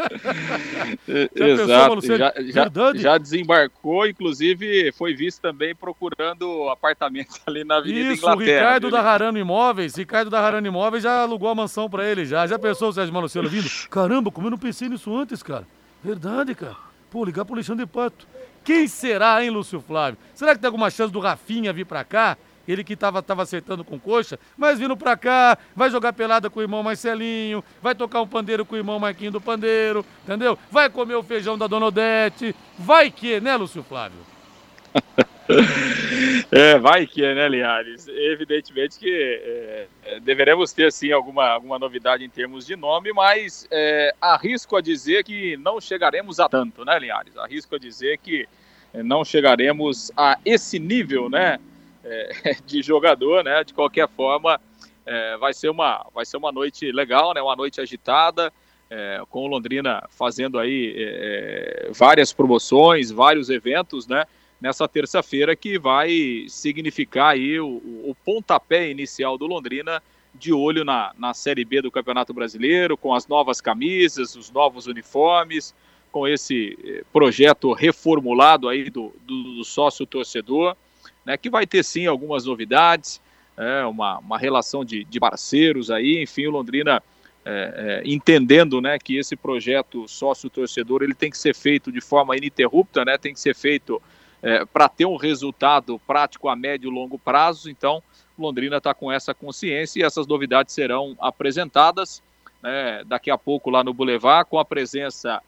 pensou, 1.06 1.64
Exato, 1.64 1.88
Malucelli? 1.88 2.18
já, 2.18 2.32
já, 2.38 2.92
já 2.94 3.18
desembarcou, 3.18 4.06
inclusive 4.06 4.92
foi 4.92 5.14
visto 5.14 5.40
também 5.40 5.74
procurando 5.74 6.68
apartamento 6.68 7.40
ali 7.46 7.64
na 7.64 7.76
Avenida 7.78 8.12
Isso, 8.12 8.26
o 8.26 8.32
Inglaterra. 8.32 8.58
Ricardo 8.58 8.82
viu? 8.82 8.90
da 8.90 9.00
Harano 9.02 9.38
Imóveis, 9.38 9.96
Ricardo 9.96 10.30
da 10.30 10.40
Harano 10.40 10.66
Imóveis 10.66 11.02
já 11.02 11.20
alugou 11.22 11.48
a 11.48 11.54
mansão 11.54 11.88
pra 11.90 12.04
ele 12.08 12.24
já. 12.24 12.46
Já 12.46 12.58
pensou 12.58 12.90
o 12.90 12.92
Sérgio 12.92 13.12
Malucelli 13.12 13.48
vindo? 13.48 13.68
Caramba, 13.90 14.30
como 14.30 14.46
eu 14.46 14.50
não 14.52 14.58
pensei 14.58 14.88
nisso 14.88 15.14
antes, 15.16 15.42
cara. 15.42 15.66
Verdade, 16.02 16.54
cara. 16.54 16.76
Pô, 17.10 17.24
ligar 17.24 17.44
pro 17.44 17.54
Alexandre 17.54 17.86
Pato. 17.86 18.26
Quem 18.62 18.86
será, 18.86 19.42
hein, 19.42 19.50
Lúcio 19.50 19.80
Flávio? 19.80 20.18
Será 20.34 20.54
que 20.54 20.60
tem 20.60 20.68
alguma 20.68 20.90
chance 20.90 21.12
do 21.12 21.18
Rafinha 21.18 21.72
vir 21.72 21.86
pra 21.86 22.04
cá? 22.04 22.36
Ele 22.70 22.84
que 22.84 22.96
tava, 22.96 23.22
tava 23.22 23.42
acertando 23.42 23.84
com 23.84 23.98
coxa, 23.98 24.38
mas 24.56 24.78
vindo 24.78 24.96
pra 24.96 25.16
cá, 25.16 25.58
vai 25.74 25.90
jogar 25.90 26.12
pelada 26.12 26.48
com 26.48 26.60
o 26.60 26.62
irmão 26.62 26.82
Marcelinho, 26.82 27.64
vai 27.82 27.94
tocar 27.94 28.20
um 28.20 28.26
pandeiro 28.26 28.64
com 28.64 28.74
o 28.74 28.78
irmão 28.78 28.98
Marquinho 28.98 29.32
do 29.32 29.40
Pandeiro, 29.40 30.04
entendeu? 30.22 30.58
Vai 30.70 30.88
comer 30.88 31.14
o 31.14 31.22
feijão 31.22 31.58
da 31.58 31.66
Dona 31.66 31.86
Odete. 31.86 32.54
Vai 32.78 33.10
que, 33.10 33.40
né, 33.40 33.56
Lúcio 33.56 33.82
Flávio? 33.82 34.18
É, 36.52 36.78
vai 36.78 37.06
que 37.06 37.22
né, 37.22 37.48
Linhares? 37.48 38.06
Evidentemente 38.08 38.98
que 38.98 39.10
é, 39.12 40.20
deveremos 40.20 40.72
ter, 40.72 40.92
sim, 40.92 41.10
alguma, 41.10 41.48
alguma 41.48 41.78
novidade 41.78 42.24
em 42.24 42.28
termos 42.28 42.66
de 42.66 42.76
nome, 42.76 43.12
mas 43.12 43.66
é, 43.70 44.14
arrisco 44.20 44.76
a 44.76 44.80
dizer 44.80 45.24
que 45.24 45.56
não 45.56 45.80
chegaremos 45.80 46.38
a 46.38 46.48
tanto, 46.48 46.84
né, 46.84 46.98
Linhares? 46.98 47.36
Arrisco 47.36 47.74
a 47.74 47.78
dizer 47.78 48.18
que 48.18 48.48
é, 48.92 49.02
não 49.02 49.24
chegaremos 49.24 50.10
a 50.16 50.38
esse 50.44 50.78
nível, 50.78 51.28
né, 51.28 51.58
é, 52.04 52.56
de 52.66 52.82
jogador, 52.82 53.44
né? 53.44 53.64
De 53.64 53.74
qualquer 53.74 54.08
forma, 54.08 54.60
é, 55.06 55.36
vai, 55.36 55.52
ser 55.52 55.70
uma, 55.70 56.06
vai 56.14 56.24
ser 56.24 56.36
uma 56.36 56.52
noite 56.52 56.90
legal, 56.92 57.34
né? 57.34 57.42
Uma 57.42 57.56
noite 57.56 57.80
agitada, 57.80 58.52
com 59.28 59.44
o 59.44 59.46
Londrina 59.46 60.02
fazendo 60.10 60.58
aí 60.58 60.96
várias 61.92 62.32
promoções, 62.32 63.12
vários 63.12 63.48
eventos, 63.48 64.08
né? 64.08 64.24
nessa 64.60 64.86
terça-feira, 64.86 65.56
que 65.56 65.78
vai 65.78 66.44
significar 66.48 67.32
aí 67.32 67.58
o, 67.58 67.66
o, 67.66 68.16
pontapé 68.24 68.90
inicial 68.90 69.38
do 69.38 69.46
Londrina 69.46 70.02
de 70.34 70.52
olho 70.52 70.84
na, 70.84 71.12
na 71.18 71.32
Série 71.32 71.64
B 71.64 71.80
do 71.82 71.90
Campeonato 71.90 72.34
Brasileiro, 72.34 72.96
com 72.96 73.14
as 73.14 73.26
novas 73.26 73.60
camisas, 73.60 74.36
os 74.36 74.50
novos 74.50 74.86
uniformes, 74.86 75.74
com 76.12 76.28
esse 76.28 76.78
eh, 76.84 77.04
projeto 77.12 77.72
reformulado 77.72 78.68
aí 78.68 78.90
do, 78.90 79.12
do, 79.26 79.42
do 79.56 79.64
sócio 79.64 80.06
torcedor, 80.06 80.76
né, 81.24 81.36
que 81.36 81.50
vai 81.50 81.66
ter 81.66 81.84
sim 81.84 82.06
algumas 82.06 82.44
novidades, 82.44 83.20
é, 83.56 83.84
uma, 83.84 84.18
uma 84.18 84.38
relação 84.38 84.84
de, 84.84 85.04
de 85.04 85.20
parceiros 85.20 85.90
aí, 85.90 86.22
enfim, 86.22 86.46
o 86.46 86.50
Londrina 86.50 87.02
é, 87.44 88.02
é, 88.04 88.10
entendendo 88.10 88.80
né, 88.80 88.98
que 88.98 89.16
esse 89.16 89.34
projeto 89.36 90.06
sócio-torcedor 90.06 91.02
ele 91.02 91.14
tem 91.14 91.30
que 91.30 91.38
ser 91.38 91.54
feito 91.54 91.90
de 91.90 92.00
forma 92.00 92.36
ininterrupta, 92.36 93.04
né, 93.04 93.16
tem 93.18 93.32
que 93.32 93.40
ser 93.40 93.54
feito 93.54 94.00
é, 94.42 94.64
para 94.64 94.88
ter 94.88 95.04
um 95.04 95.16
resultado 95.16 95.98
prático 96.06 96.48
a 96.48 96.56
médio 96.56 96.90
e 96.90 96.94
longo 96.94 97.18
prazo. 97.18 97.70
Então, 97.70 98.02
Londrina 98.38 98.78
está 98.78 98.94
com 98.94 99.12
essa 99.12 99.34
consciência 99.34 100.00
e 100.00 100.02
essas 100.02 100.26
novidades 100.26 100.74
serão 100.74 101.16
apresentadas 101.20 102.22
né, 102.62 103.02
daqui 103.06 103.30
a 103.30 103.38
pouco 103.38 103.70
lá 103.70 103.82
no 103.82 103.92
Boulevard, 103.92 104.48
com 104.48 104.58
a 104.58 104.64
presença 104.64 105.42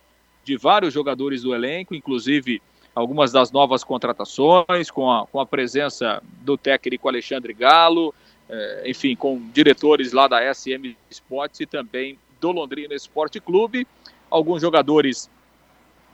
de 0.44 0.56
vários 0.56 0.92
jogadores 0.92 1.42
do 1.42 1.54
elenco, 1.54 1.94
inclusive 1.94 2.60
algumas 2.94 3.32
das 3.32 3.50
novas 3.50 3.82
contratações, 3.82 4.90
com 4.90 5.10
a, 5.10 5.26
com 5.26 5.40
a 5.40 5.46
presença 5.46 6.22
do 6.40 6.56
técnico 6.56 7.08
Alexandre 7.08 7.52
Galo, 7.52 8.14
é, 8.48 8.82
enfim, 8.86 9.16
com 9.16 9.40
diretores 9.52 10.12
lá 10.12 10.28
da 10.28 10.52
SM 10.52 10.94
Sports 11.10 11.60
e 11.60 11.66
também 11.66 12.18
do 12.40 12.52
Londrina 12.52 12.94
Esporte 12.94 13.40
Clube. 13.40 13.86
Alguns 14.30 14.60
jogadores 14.60 15.30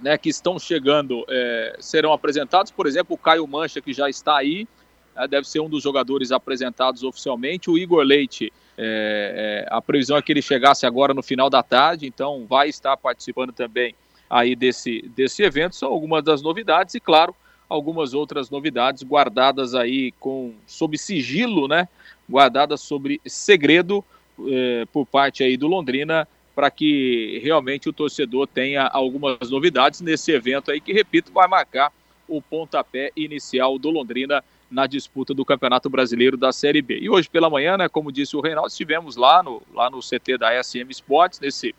né, 0.00 0.16
que 0.16 0.28
estão 0.28 0.58
chegando 0.58 1.24
é, 1.28 1.76
serão 1.80 2.12
apresentados. 2.12 2.70
Por 2.70 2.86
exemplo, 2.86 3.14
o 3.14 3.18
Caio 3.18 3.46
Mancha, 3.46 3.80
que 3.80 3.92
já 3.92 4.08
está 4.08 4.36
aí, 4.36 4.68
né, 5.16 5.26
deve 5.26 5.48
ser 5.48 5.60
um 5.60 5.68
dos 5.68 5.82
jogadores 5.82 6.30
apresentados 6.30 7.02
oficialmente. 7.02 7.70
O 7.70 7.76
Igor 7.76 8.04
Leite, 8.04 8.52
é, 8.76 9.66
a 9.68 9.82
previsão 9.82 10.16
é 10.16 10.22
que 10.22 10.30
ele 10.30 10.42
chegasse 10.42 10.86
agora 10.86 11.12
no 11.12 11.22
final 11.22 11.50
da 11.50 11.62
tarde, 11.62 12.06
então 12.06 12.46
vai 12.48 12.68
estar 12.68 12.96
participando 12.96 13.52
também 13.52 13.94
aí 14.28 14.54
desse, 14.54 15.02
desse 15.14 15.42
evento. 15.42 15.76
São 15.76 15.90
algumas 15.90 16.22
das 16.22 16.42
novidades 16.42 16.94
e, 16.94 17.00
claro, 17.00 17.34
algumas 17.68 18.14
outras 18.14 18.50
novidades 18.50 19.02
guardadas 19.02 19.74
aí 19.74 20.12
com 20.12 20.54
sob 20.66 20.96
sigilo, 20.96 21.68
né? 21.68 21.88
Guardadas 22.28 22.80
sobre 22.80 23.20
segredo 23.26 24.04
é, 24.46 24.86
por 24.92 25.06
parte 25.06 25.42
aí 25.42 25.56
do 25.56 25.66
Londrina 25.66 26.26
para 26.54 26.70
que 26.72 27.40
realmente 27.42 27.88
o 27.88 27.92
torcedor 27.92 28.48
tenha 28.48 28.84
algumas 28.88 29.48
novidades 29.48 30.00
nesse 30.00 30.32
evento 30.32 30.72
aí 30.72 30.80
que, 30.80 30.92
repito, 30.92 31.30
vai 31.32 31.46
marcar 31.46 31.92
o 32.26 32.42
pontapé 32.42 33.12
inicial 33.16 33.78
do 33.78 33.90
Londrina 33.90 34.42
na 34.70 34.86
disputa 34.86 35.32
do 35.32 35.44
Campeonato 35.44 35.88
Brasileiro 35.88 36.36
da 36.36 36.50
Série 36.52 36.82
B. 36.82 36.98
E 36.98 37.08
hoje 37.08 37.28
pela 37.30 37.48
manhã, 37.48 37.76
né, 37.76 37.88
como 37.88 38.10
disse 38.10 38.36
o 38.36 38.40
Reinaldo, 38.40 38.68
estivemos 38.68 39.16
lá 39.16 39.42
no, 39.42 39.62
lá 39.72 39.88
no 39.88 40.00
CT 40.00 40.36
da 40.36 40.62
SM 40.62 40.90
Sports, 40.90 41.40
nesse 41.40 41.74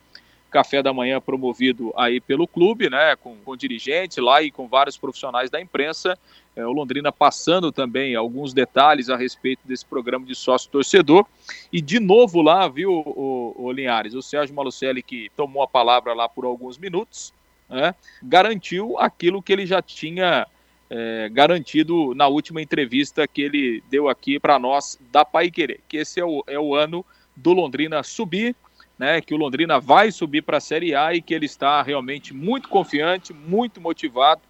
café 0.50 0.84
da 0.84 0.94
manhã 0.94 1.22
promovido 1.22 1.94
aí 1.96 2.20
pelo 2.20 2.48
clube, 2.48 2.90
né, 2.90 3.16
com, 3.16 3.36
com 3.38 3.56
dirigentes 3.56 4.18
lá 4.18 4.42
e 4.42 4.52
com 4.52 4.68
vários 4.68 4.98
profissionais 4.98 5.50
da 5.50 5.62
imprensa. 5.62 6.18
É, 6.56 6.66
o 6.66 6.72
Londrina 6.72 7.12
passando 7.12 7.72
também 7.72 8.16
alguns 8.16 8.54
detalhes 8.54 9.10
a 9.10 9.16
respeito 9.16 9.62
desse 9.66 9.86
programa 9.86 10.26
de 10.26 10.36
sócio 10.36 10.70
torcedor. 10.70 11.26
E 11.72 11.82
de 11.82 12.00
novo 12.00 12.42
lá, 12.42 12.68
viu, 12.68 12.92
o, 12.92 13.56
o 13.58 13.72
Linhares, 13.72 14.14
o 14.14 14.22
Sérgio 14.22 14.56
Malucelli, 14.56 15.02
que 15.02 15.30
tomou 15.36 15.64
a 15.64 15.68
palavra 15.68 16.14
lá 16.14 16.28
por 16.28 16.46
alguns 16.46 16.78
minutos, 16.78 17.34
né, 17.70 17.94
garantiu 18.22 18.98
aquilo 18.98 19.42
que 19.42 19.54
ele 19.54 19.66
já 19.66 19.82
tinha 19.82 20.48
é, 20.90 21.30
garantido 21.32 22.16
na 22.16 22.28
última 22.28 22.62
entrevista 22.62 23.28
que 23.28 23.42
ele 23.42 23.84
deu 23.90 24.10
aqui 24.10 24.40
para 24.40 24.58
nós 24.58 24.98
da 25.12 25.24
Pai 25.24 25.52
Querer, 25.52 25.80
que 25.88 25.98
esse 25.98 26.20
é 26.20 26.26
o, 26.26 26.44
é 26.48 26.60
o 26.60 26.74
ano 26.74 27.06
do 27.36 27.54
Londrina 27.54 28.04
subir 28.04 28.56
né, 29.00 29.22
que 29.22 29.34
o 29.34 29.38
Londrina 29.38 29.80
vai 29.80 30.12
subir 30.12 30.42
para 30.42 30.58
a 30.58 30.62
Série 30.62 30.94
A 30.94 31.16
e 31.16 31.22
que 31.22 31.34
ele 31.34 31.46
está 31.46 31.82
realmente 31.82 32.34
muito 32.34 32.68
confiante, 32.68 33.34
muito 33.34 33.80
motivado, 33.80 34.42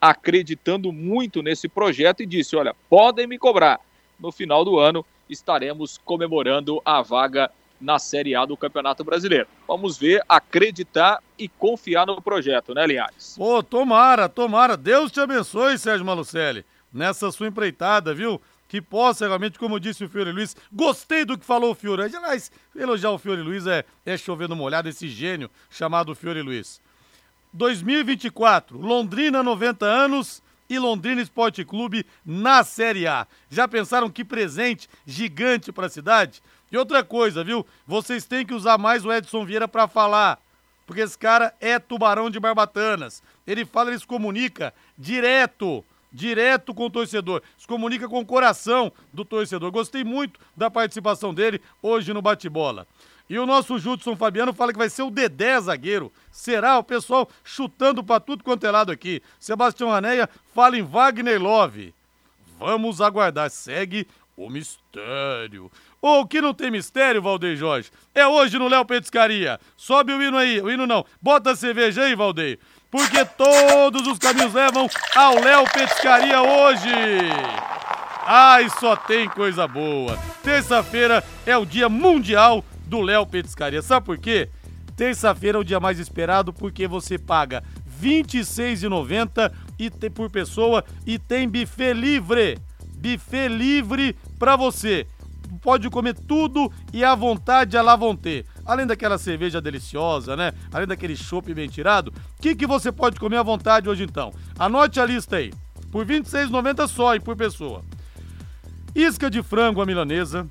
acreditando 0.00 0.92
muito 0.92 1.40
nesse 1.40 1.68
projeto 1.68 2.20
e 2.20 2.26
disse: 2.26 2.56
olha, 2.56 2.74
podem 2.90 3.28
me 3.28 3.38
cobrar. 3.38 3.78
No 4.18 4.32
final 4.32 4.64
do 4.64 4.78
ano 4.78 5.06
estaremos 5.30 5.98
comemorando 5.98 6.82
a 6.84 7.00
vaga 7.00 7.50
na 7.80 7.98
Série 7.98 8.34
A 8.34 8.44
do 8.44 8.56
Campeonato 8.56 9.04
Brasileiro. 9.04 9.46
Vamos 9.66 9.96
ver, 9.96 10.22
acreditar 10.28 11.20
e 11.38 11.48
confiar 11.48 12.06
no 12.06 12.20
projeto, 12.20 12.74
né, 12.74 12.86
Linhares? 12.86 13.34
Pô, 13.36 13.62
tomara, 13.62 14.28
tomara. 14.28 14.76
Deus 14.76 15.10
te 15.10 15.20
abençoe, 15.20 15.78
Sérgio 15.78 16.04
Malucelli, 16.04 16.64
nessa 16.92 17.30
sua 17.30 17.48
empreitada, 17.48 18.14
viu? 18.14 18.40
Que 18.72 18.80
possa 18.80 19.26
realmente, 19.26 19.58
como 19.58 19.78
disse 19.78 20.02
o 20.02 20.08
Fiore 20.08 20.32
Luiz, 20.32 20.56
gostei 20.72 21.26
do 21.26 21.36
que 21.36 21.44
falou 21.44 21.72
o 21.72 21.74
Fiore. 21.74 22.04
Aliás, 22.04 22.50
elogiar 22.74 23.10
o 23.10 23.18
Fiore 23.18 23.42
Luiz 23.42 23.66
é, 23.66 23.84
é 24.06 24.16
chover 24.16 24.48
no 24.48 24.56
molhado, 24.56 24.88
esse 24.88 25.10
gênio 25.10 25.50
chamado 25.68 26.14
Fiore 26.14 26.40
Luiz. 26.40 26.80
2024, 27.52 28.78
Londrina 28.78 29.42
90 29.42 29.84
anos 29.84 30.42
e 30.70 30.78
Londrina 30.78 31.20
Esporte 31.20 31.66
Clube 31.66 32.06
na 32.24 32.64
Série 32.64 33.06
A. 33.06 33.26
Já 33.50 33.68
pensaram 33.68 34.08
que 34.08 34.24
presente 34.24 34.88
gigante 35.04 35.70
para 35.70 35.88
a 35.88 35.90
cidade? 35.90 36.42
E 36.70 36.78
outra 36.78 37.04
coisa, 37.04 37.44
viu? 37.44 37.66
Vocês 37.86 38.24
têm 38.24 38.46
que 38.46 38.54
usar 38.54 38.78
mais 38.78 39.04
o 39.04 39.12
Edson 39.12 39.44
Vieira 39.44 39.68
para 39.68 39.86
falar, 39.86 40.38
porque 40.86 41.02
esse 41.02 41.18
cara 41.18 41.54
é 41.60 41.78
tubarão 41.78 42.30
de 42.30 42.40
barbatanas. 42.40 43.22
Ele 43.46 43.66
fala, 43.66 43.90
ele 43.90 43.98
se 43.98 44.06
comunica 44.06 44.72
direto 44.96 45.84
direto 46.12 46.74
com 46.74 46.86
o 46.86 46.90
torcedor, 46.90 47.42
se 47.56 47.66
comunica 47.66 48.08
com 48.08 48.20
o 48.20 48.26
coração 48.26 48.92
do 49.12 49.24
torcedor. 49.24 49.70
Gostei 49.70 50.04
muito 50.04 50.38
da 50.56 50.70
participação 50.70 51.32
dele 51.32 51.60
hoje 51.82 52.12
no 52.12 52.20
bate-bola. 52.20 52.86
E 53.28 53.38
o 53.38 53.46
nosso 53.46 53.78
Judson 53.78 54.14
Fabiano 54.14 54.52
fala 54.52 54.72
que 54.72 54.78
vai 54.78 54.90
ser 54.90 55.02
o 55.02 55.10
Dedé 55.10 55.58
zagueiro. 55.58 56.12
Será? 56.30 56.78
O 56.78 56.84
pessoal 56.84 57.28
chutando 57.42 58.04
para 58.04 58.20
tudo 58.20 58.44
quanto 58.44 58.66
é 58.66 58.70
lado 58.70 58.92
aqui. 58.92 59.22
Sebastião 59.40 59.88
Raneia 59.88 60.28
fala 60.54 60.76
em 60.76 60.82
Wagner 60.82 61.40
Love. 61.40 61.94
Vamos 62.58 63.00
aguardar. 63.00 63.48
Segue 63.48 64.06
o 64.36 64.50
mistério. 64.50 65.70
Ou 66.00 66.26
que 66.26 66.42
não 66.42 66.52
tem 66.52 66.70
mistério, 66.70 67.22
Valdeir 67.22 67.56
Jorge? 67.56 67.90
É 68.14 68.26
hoje 68.26 68.58
no 68.58 68.68
Léo 68.68 68.84
Petiscaria. 68.84 69.58
Sobe 69.76 70.12
o 70.12 70.20
hino 70.20 70.36
aí. 70.36 70.60
O 70.60 70.70
hino 70.70 70.86
não. 70.86 71.06
Bota 71.20 71.52
a 71.52 71.56
cerveja 71.56 72.02
aí, 72.02 72.14
Valdeir 72.14 72.58
porque 72.92 73.24
todos 73.24 74.06
os 74.06 74.18
caminhos 74.18 74.52
levam 74.52 74.86
ao 75.16 75.40
Léo 75.40 75.64
Petiscaria 75.72 76.42
hoje. 76.42 76.90
Ai, 78.26 78.68
só 78.78 78.94
tem 78.94 79.26
coisa 79.30 79.66
boa. 79.66 80.18
Terça-feira 80.42 81.24
é 81.46 81.56
o 81.56 81.64
dia 81.64 81.88
mundial 81.88 82.62
do 82.86 83.00
Léo 83.00 83.26
Petiscaria. 83.26 83.80
Sabe 83.80 84.04
por 84.04 84.18
quê? 84.18 84.50
Terça-feira 84.94 85.56
é 85.56 85.60
o 85.60 85.64
dia 85.64 85.80
mais 85.80 85.98
esperado 85.98 86.52
porque 86.52 86.86
você 86.86 87.18
paga 87.18 87.64
R$ 88.02 88.22
26,90 88.22 89.50
e 89.78 89.90
por 90.10 90.30
pessoa 90.30 90.84
e 91.06 91.18
tem 91.18 91.48
buffet 91.48 91.94
livre. 91.94 92.58
Buffet 92.94 93.48
livre 93.48 94.14
para 94.38 94.54
você. 94.54 95.06
Pode 95.62 95.88
comer 95.88 96.14
tudo 96.14 96.70
e 96.92 97.02
à 97.02 97.14
vontade 97.14 97.74
a 97.74 97.82
lá 97.82 97.96
vão 97.96 98.14
ter 98.14 98.44
além 98.64 98.86
daquela 98.86 99.18
cerveja 99.18 99.60
deliciosa, 99.60 100.36
né? 100.36 100.52
Além 100.72 100.86
daquele 100.86 101.16
chopp 101.16 101.52
bem 101.54 101.68
tirado, 101.68 102.08
o 102.08 102.42
que, 102.42 102.54
que 102.54 102.66
você 102.66 102.90
pode 102.90 103.18
comer 103.18 103.36
à 103.36 103.42
vontade 103.42 103.88
hoje 103.88 104.04
então? 104.04 104.32
Anote 104.58 105.00
a 105.00 105.06
lista 105.06 105.36
aí. 105.36 105.52
Por 105.90 106.06
R$ 106.06 106.20
26,90 106.20 106.88
só 106.88 107.14
e 107.14 107.20
por 107.20 107.36
pessoa. 107.36 107.82
Isca 108.94 109.30
de 109.30 109.42
frango 109.42 109.80
à 109.80 109.86
milanesa, 109.86 110.46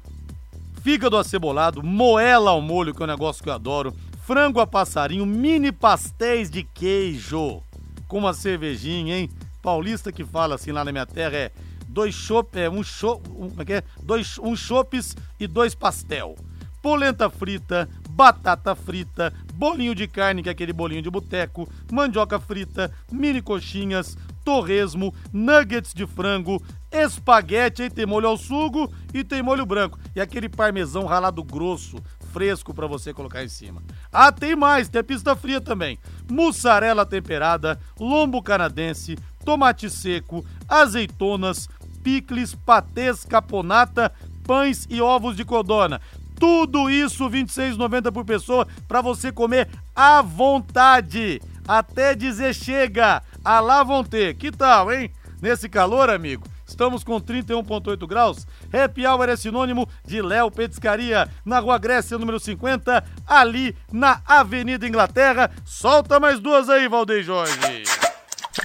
fígado 0.81 1.17
acebolado, 1.17 1.83
moela 1.83 2.51
ao 2.51 2.61
molho, 2.61 2.93
que 2.93 3.01
é 3.01 3.05
um 3.05 3.07
negócio 3.07 3.43
que 3.43 3.49
eu 3.49 3.53
adoro, 3.53 3.95
frango 4.25 4.59
a 4.59 4.67
passarinho, 4.67 5.25
mini 5.25 5.71
pastéis 5.71 6.49
de 6.49 6.63
queijo, 6.63 7.61
com 8.07 8.17
uma 8.17 8.33
cervejinha, 8.33 9.17
hein? 9.17 9.29
paulista 9.61 10.11
que 10.11 10.25
fala 10.25 10.55
assim 10.55 10.71
lá 10.71 10.83
na 10.83 10.91
minha 10.91 11.05
terra 11.05 11.37
é 11.37 11.51
dois 11.87 12.15
chopp, 12.15 12.57
é 12.57 12.69
um 12.69 12.83
chopp, 12.83 13.29
um, 13.29 13.49
como 13.49 13.61
é 13.61 13.65
que 13.65 13.73
é? 13.73 13.83
Dois, 14.01 14.39
um 14.39 14.55
chopes 14.55 15.15
e 15.39 15.45
dois 15.45 15.75
pastel. 15.75 16.35
Polenta 16.81 17.29
frita, 17.29 17.87
batata 18.15 18.75
frita, 18.75 19.33
bolinho 19.53 19.95
de 19.95 20.07
carne, 20.07 20.43
que 20.43 20.49
é 20.49 20.51
aquele 20.51 20.73
bolinho 20.73 21.01
de 21.01 21.09
boteco, 21.09 21.67
mandioca 21.91 22.39
frita, 22.39 22.91
mini 23.11 23.41
coxinhas, 23.41 24.17
torresmo, 24.43 25.13
nuggets 25.31 25.93
de 25.93 26.05
frango, 26.05 26.61
espaguete, 26.91 27.83
aí 27.83 27.89
tem 27.89 28.05
molho 28.05 28.27
ao 28.27 28.37
sugo 28.37 28.91
e 29.13 29.23
tem 29.23 29.41
molho 29.41 29.65
branco. 29.65 29.99
E 30.15 30.21
aquele 30.21 30.49
parmesão 30.49 31.05
ralado 31.05 31.43
grosso, 31.43 31.97
fresco 32.31 32.73
para 32.73 32.87
você 32.87 33.13
colocar 33.13 33.43
em 33.43 33.49
cima. 33.49 33.81
Ah, 34.11 34.31
tem 34.31 34.55
mais, 34.55 34.89
tem 34.89 35.03
pista 35.03 35.35
fria 35.35 35.61
também. 35.61 35.97
Mussarela 36.29 37.05
temperada, 37.05 37.79
lombo 37.99 38.41
canadense, 38.41 39.17
tomate 39.45 39.89
seco, 39.89 40.45
azeitonas, 40.67 41.69
picles, 42.03 42.55
patês, 42.55 43.23
caponata, 43.23 44.11
pães 44.43 44.87
e 44.89 45.01
ovos 45.01 45.35
de 45.35 45.45
codorna. 45.45 46.01
Tudo 46.41 46.89
isso 46.89 47.27
R$ 47.27 47.43
26,90 47.43 48.11
por 48.11 48.25
pessoa 48.25 48.67
para 48.87 48.99
você 48.99 49.31
comer 49.31 49.69
à 49.95 50.23
vontade. 50.23 51.39
Até 51.67 52.15
dizer 52.15 52.55
chega. 52.55 53.21
A 53.45 53.59
lá 53.59 53.83
vão 53.83 54.03
ter. 54.03 54.33
Que 54.33 54.51
tal, 54.51 54.91
hein? 54.91 55.11
Nesse 55.39 55.69
calor, 55.69 56.09
amigo. 56.09 56.43
Estamos 56.67 57.03
com 57.03 57.21
31,8 57.21 58.07
graus. 58.07 58.47
Happy 58.73 59.05
Hour 59.05 59.29
é 59.29 59.35
sinônimo 59.35 59.87
de 60.03 60.19
Léo 60.19 60.49
Petiscaria, 60.49 61.29
na 61.45 61.59
Rua 61.59 61.77
Grécia, 61.77 62.17
número 62.17 62.39
50, 62.39 63.03
ali 63.27 63.75
na 63.91 64.19
Avenida 64.25 64.87
Inglaterra. 64.87 65.51
Solta 65.63 66.19
mais 66.19 66.39
duas 66.39 66.69
aí, 66.69 66.87
Valdeir 66.87 67.23
Jorge. 67.23 67.83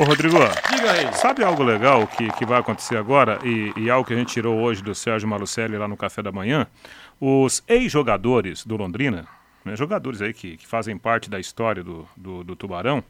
Ô, 0.00 0.04
Rodrigo, 0.04 0.36
Diga 0.72 0.90
aí. 0.92 1.12
sabe 1.14 1.44
algo 1.44 1.62
legal 1.62 2.06
que, 2.08 2.28
que 2.32 2.44
vai 2.44 2.58
acontecer 2.58 2.96
agora 2.96 3.38
e, 3.44 3.72
e 3.76 3.88
algo 3.88 4.06
que 4.06 4.14
a 4.14 4.16
gente 4.16 4.32
tirou 4.32 4.58
hoje 4.60 4.82
do 4.82 4.94
Sérgio 4.94 5.28
Malucelli 5.28 5.76
lá 5.78 5.86
no 5.86 5.96
café 5.96 6.22
da 6.22 6.32
manhã? 6.32 6.66
Os 7.20 7.62
ex-jogadores 7.66 8.64
do 8.64 8.76
Londrina, 8.76 9.26
né, 9.66 9.74
jogadores 9.74 10.22
aí 10.22 10.32
que, 10.32 10.56
que 10.56 10.66
fazem 10.66 10.96
parte 10.96 11.28
da 11.28 11.40
história 11.40 11.82
do, 11.82 12.06
do, 12.16 12.44
do 12.44 12.54
Tubarão, 12.54 13.02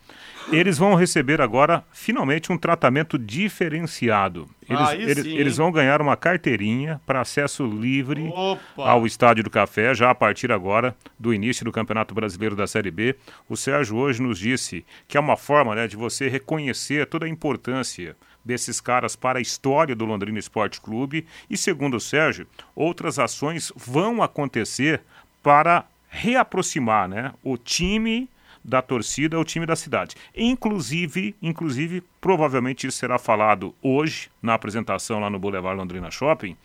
eles 0.50 0.78
vão 0.78 0.94
receber 0.94 1.40
agora, 1.40 1.84
finalmente, 1.92 2.50
um 2.50 2.56
tratamento 2.56 3.18
diferenciado. 3.18 4.48
Eles, 4.68 4.88
Aí 4.88 5.02
eles, 5.02 5.26
eles 5.26 5.56
vão 5.58 5.70
ganhar 5.70 6.00
uma 6.00 6.16
carteirinha 6.16 7.00
para 7.04 7.20
acesso 7.20 7.66
livre 7.66 8.28
Opa! 8.28 8.88
ao 8.88 9.06
Estádio 9.06 9.44
do 9.44 9.50
Café, 9.50 9.94
já 9.94 10.10
a 10.10 10.14
partir 10.14 10.50
agora 10.50 10.96
do 11.18 11.34
início 11.34 11.64
do 11.64 11.70
Campeonato 11.70 12.14
Brasileiro 12.14 12.56
da 12.56 12.66
Série 12.66 12.90
B. 12.90 13.16
O 13.48 13.56
Sérgio 13.56 13.96
hoje 13.96 14.22
nos 14.22 14.38
disse 14.38 14.84
que 15.06 15.16
é 15.16 15.20
uma 15.20 15.36
forma 15.36 15.74
né, 15.74 15.86
de 15.86 15.96
você 15.96 16.28
reconhecer 16.28 17.06
toda 17.06 17.26
a 17.26 17.28
importância 17.28 18.16
desses 18.46 18.80
caras 18.80 19.16
para 19.16 19.40
a 19.40 19.42
história 19.42 19.94
do 19.96 20.04
Londrina 20.04 20.38
Esporte 20.38 20.80
Clube. 20.80 21.26
E 21.50 21.56
segundo 21.56 21.96
o 21.96 22.00
Sérgio, 22.00 22.46
outras 22.74 23.18
ações 23.18 23.72
vão 23.74 24.22
acontecer 24.22 25.02
para 25.42 25.84
reaproximar 26.08 27.08
né, 27.08 27.32
o 27.42 27.56
time 27.58 28.28
da 28.64 28.80
torcida 28.82 29.36
ao 29.36 29.44
time 29.44 29.66
da 29.66 29.76
cidade. 29.76 30.16
Inclusive, 30.34 31.34
inclusive, 31.42 32.02
provavelmente 32.20 32.86
isso 32.86 32.98
será 32.98 33.18
falado 33.18 33.74
hoje 33.82 34.28
na 34.42 34.54
apresentação 34.54 35.20
lá 35.20 35.28
no 35.30 35.38
Boulevard 35.38 35.78
Londrina 35.78 36.10
Shopping. 36.10 36.56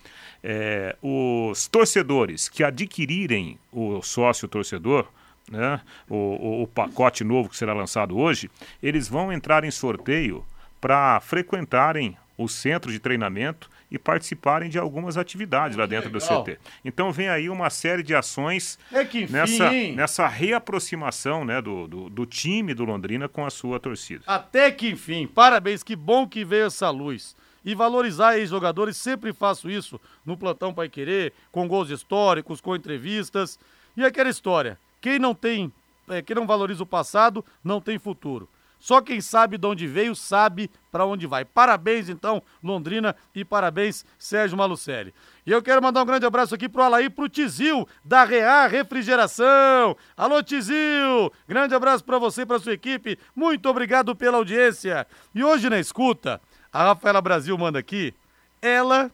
É, 0.43 0.95
os 1.01 1.67
torcedores 1.67 2.50
que 2.50 2.63
adquirirem 2.63 3.59
o 3.71 4.01
sócio 4.01 4.47
torcedor, 4.47 5.05
né, 5.51 5.79
o, 6.09 6.15
o- 6.15 6.63
o 6.63 6.67
pacote 6.67 7.23
novo 7.23 7.50
que 7.50 7.57
será 7.57 7.73
lançado 7.73 8.17
hoje, 8.17 8.50
eles 8.81 9.07
vão 9.07 9.31
entrar 9.31 9.63
em 9.63 9.69
sorteio 9.71 10.43
para 10.81 11.19
frequentarem 11.21 12.17
o 12.38 12.47
centro 12.50 12.91
de 12.91 13.00
treinamento 13.00 13.69
e 13.91 14.00
participarem 14.00 14.69
de 14.69 14.79
algumas 14.79 15.17
atividades 15.17 15.77
lá 15.77 15.85
dentro 15.85 16.09
do 16.09 16.17
legal. 16.17 16.44
CT. 16.44 16.57
Então 16.83 17.11
vem 17.11 17.29
aí 17.29 17.50
uma 17.50 17.70
série 17.70 18.01
de 18.01 18.15
ações 18.15 18.79
É 18.91 19.05
que 19.05 19.22
enfim, 19.22 19.33
nessa, 19.33 19.72
nessa 19.72 20.27
reaproximação 20.27 21.46
né, 21.46 21.61
do, 21.61 21.87
do, 21.87 22.09
do 22.09 22.25
time 22.25 22.74
do 22.74 22.83
Londrina 22.83 23.29
com 23.29 23.46
a 23.46 23.50
sua 23.50 23.79
torcida. 23.79 24.24
Até 24.25 24.72
que 24.72 24.89
enfim, 24.89 25.27
parabéns, 25.27 25.83
que 25.83 25.96
bom 25.96 26.27
que 26.27 26.44
veio 26.44 26.65
essa 26.65 26.89
luz. 26.89 27.35
E 27.63 27.75
valorizar 27.75 28.39
ex-jogadores, 28.39 28.98
sempre 28.98 29.31
faço 29.33 29.70
isso 29.70 30.01
no 30.25 30.35
Plantão 30.35 30.74
Pai 30.74 30.89
Querer, 30.89 31.31
com 31.51 31.67
gols 31.67 31.91
históricos, 31.91 32.59
com 32.59 32.75
entrevistas. 32.75 33.59
E 33.96 34.03
aquela 34.03 34.29
história, 34.29 34.79
quem 35.00 35.20
não 35.20 35.35
tem, 35.35 35.72
é, 36.09 36.24
quem 36.24 36.35
não 36.35 36.48
valoriza 36.48 36.81
o 36.81 36.87
passado, 36.87 37.46
não 37.63 37.79
tem 37.79 38.00
futuro. 38.00 38.50
Só 38.81 39.00
quem 39.00 39.22
sabe 39.22 39.59
de 39.59 39.67
onde 39.67 39.85
veio, 39.85 40.15
sabe 40.15 40.67
para 40.91 41.05
onde 41.05 41.27
vai. 41.27 41.46
Parabéns, 41.46 42.09
então, 42.09 42.41
Londrina, 42.63 43.15
e 43.33 43.46
parabéns, 43.46 44.03
Sérgio 44.17 44.57
Malucelli. 44.57 45.13
E 45.46 45.51
eu 45.51 45.61
quero 45.61 45.83
mandar 45.83 46.01
um 46.01 46.05
grande 46.05 46.25
abraço 46.25 46.55
aqui 46.55 46.67
pro 46.67 46.81
Alaí, 46.81 47.07
pro 47.07 47.29
Tizil, 47.29 47.87
da 48.03 48.24
Rea 48.24 48.65
Refrigeração. 48.65 49.96
Alô, 50.17 50.41
Tizil! 50.41 51.31
Grande 51.48 51.75
abraço 51.75 52.03
para 52.03 52.17
você 52.17 52.41
e 52.41 52.46
pra 52.46 52.57
sua 52.57 52.74
equipe. 52.74 53.20
Muito 53.35 53.70
obrigado 53.70 54.15
pela 54.15 54.37
audiência. 54.37 55.05
E 55.35 55.44
hoje 55.44 55.70
na 55.70 55.79
escuta, 55.79 56.41
a 56.74 56.85
Rafaela 56.85 57.22
Brasil 57.22 57.55
manda 57.59 57.77
aqui, 57.77 58.15
ela, 58.59 59.11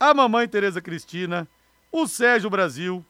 a 0.00 0.12
mamãe 0.12 0.48
Tereza 0.48 0.80
Cristina, 0.80 1.46
o 1.92 2.08
Sérgio 2.08 2.50
Brasil, 2.50 3.04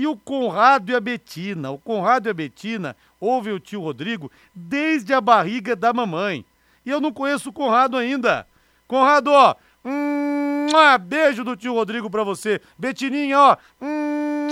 e 0.00 0.06
o 0.06 0.16
Conrado 0.16 0.90
e 0.90 0.94
a 0.94 1.00
Betina. 1.00 1.70
O 1.70 1.78
Conrado 1.78 2.26
e 2.26 2.30
a 2.30 2.34
Betina 2.34 2.96
ouvem 3.20 3.52
o 3.52 3.60
tio 3.60 3.82
Rodrigo 3.82 4.32
desde 4.54 5.12
a 5.12 5.20
barriga 5.20 5.76
da 5.76 5.92
mamãe. 5.92 6.42
E 6.86 6.90
eu 6.90 7.02
não 7.02 7.12
conheço 7.12 7.50
o 7.50 7.52
Conrado 7.52 7.98
ainda. 7.98 8.46
Conrado, 8.88 9.30
ó. 9.30 9.54
hum, 9.84 10.68
beijo 11.02 11.44
do 11.44 11.54
tio 11.54 11.74
Rodrigo 11.74 12.08
pra 12.08 12.24
você. 12.24 12.62
Betininha, 12.78 13.38
ó. 13.38 13.56
hum, 13.78 14.48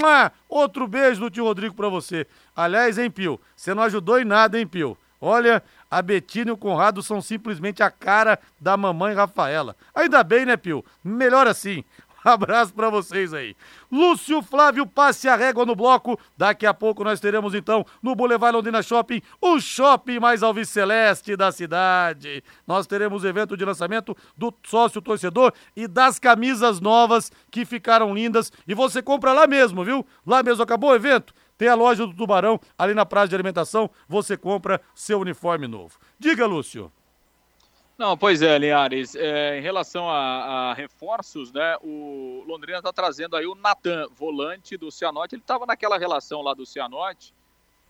outro 0.51 0.87
beijo 0.87 1.23
do 1.23 1.31
tio 1.31 1.45
Rodrigo 1.45 1.75
pra 1.75 1.89
você. 1.89 2.27
Aliás, 2.55 2.99
hein, 2.99 3.11
Pio? 3.11 3.41
Você 3.57 3.73
não 3.73 3.85
ajudou 3.85 4.21
em 4.21 4.27
nada, 4.27 4.59
hein, 4.59 4.67
Pio? 4.67 4.99
Olha, 5.19 5.63
a 5.91 6.03
Betina 6.03 6.51
e 6.51 6.53
o 6.53 6.59
Conrado 6.59 7.03
são 7.03 7.23
simplesmente 7.23 7.83
a 7.83 7.91
cara 7.91 8.39
da 8.61 8.77
mamãe 8.77 9.15
Rafaela. 9.15 9.75
Ainda 9.95 10.23
bem, 10.23 10.45
né, 10.45 10.59
Pio? 10.59 10.85
Melhor 11.03 11.47
assim. 11.47 11.83
Abraço 12.25 12.73
pra 12.75 12.91
vocês 12.91 13.33
aí. 13.33 13.55
Lúcio 13.91 14.43
Flávio, 14.43 14.87
passe 14.87 15.29
a 15.29 15.37
régua 15.37 15.65
no 15.65 15.77
bloco. 15.77 16.19
Daqui 16.37 16.67
a 16.67 16.75
pouco 16.75 17.05
nós 17.05 17.21
teremos 17.21 17.55
então 17.55 17.85
no 18.03 18.15
Boulevard 18.15 18.57
Londrina 18.57 18.83
Shopping, 18.83 19.23
o 19.41 19.61
shopping 19.61 20.19
mais 20.19 20.43
alviceleste 20.43 21.37
da 21.37 21.53
cidade. 21.53 22.43
Nós 22.67 22.87
teremos 22.87 23.25
evento 23.25 23.57
de 23.57 23.65
lançamento 23.65 24.17
do 24.37 24.53
sócio 24.65 25.01
torcedor 25.01 25.53
e 25.77 25.87
das 25.87 26.19
camisas 26.19 26.81
novas 26.81 27.31
que 27.51 27.65
ficaram 27.65 28.15
lindas. 28.15 28.53
E 28.67 28.75
você 28.75 29.01
compra 29.01 29.33
lá 29.33 29.47
mesmo, 29.47 29.85
viu? 29.85 30.07
Lá 30.27 30.43
mesmo 30.43 30.63
acabou 30.63 30.91
o 30.91 30.95
evento. 30.95 31.33
Tem 31.57 31.69
a 31.69 31.75
loja 31.75 32.07
do 32.07 32.15
Tubarão 32.15 32.61
ali 32.77 32.95
na 32.95 33.05
praça 33.05 33.29
de 33.29 33.35
alimentação. 33.35 33.91
Você 34.09 34.37
compra 34.37 34.81
seu 34.95 35.21
uniforme 35.21 35.67
novo. 35.67 35.99
Diga, 36.19 36.47
Lúcio. 36.47 36.93
Não, 37.99 38.17
pois 38.17 38.43
é, 38.43 38.57
Linhares. 38.57 39.17
É, 39.17 39.59
em 39.59 39.61
relação 39.61 40.09
a, 40.09 40.71
a 40.71 40.75
reforços, 40.75 41.51
né? 41.51 41.77
O 41.83 42.45
Londrina 42.47 42.79
está 42.79 42.93
trazendo 42.93 43.35
aí 43.35 43.45
o 43.45 43.57
Natan, 43.57 44.07
volante 44.15 44.77
do 44.77 44.89
Cianorte. 44.89 45.35
Ele 45.35 45.43
estava 45.43 45.67
naquela 45.67 45.99
relação 45.99 46.41
lá 46.41 46.55
do 46.55 46.65
Cianorte 46.65 47.35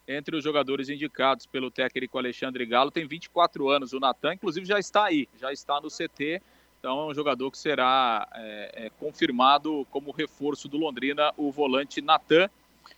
entre 0.09 0.35
os 0.35 0.43
jogadores 0.43 0.89
indicados 0.89 1.45
pelo 1.45 1.71
técnico 1.71 2.17
Alexandre 2.17 2.65
Galo. 2.65 2.91
Tem 2.91 3.07
24 3.07 3.69
anos 3.69 3.93
o 3.93 4.01
Natan, 4.01 4.33
inclusive 4.33 4.65
já 4.65 4.79
está 4.79 5.05
aí, 5.05 5.29
já 5.39 5.53
está 5.53 5.79
no 5.79 5.89
CT. 5.89 6.41
Então 6.79 7.01
é 7.01 7.05
um 7.11 7.15
jogador 7.15 7.51
que 7.51 7.59
será 7.59 8.27
é, 8.33 8.87
é, 8.87 8.91
confirmado 8.99 9.87
como 9.91 10.11
reforço 10.11 10.69
do 10.69 10.79
Londrina, 10.79 11.35
o 11.37 11.53
volante 11.53 12.01
Natan, 12.01 12.49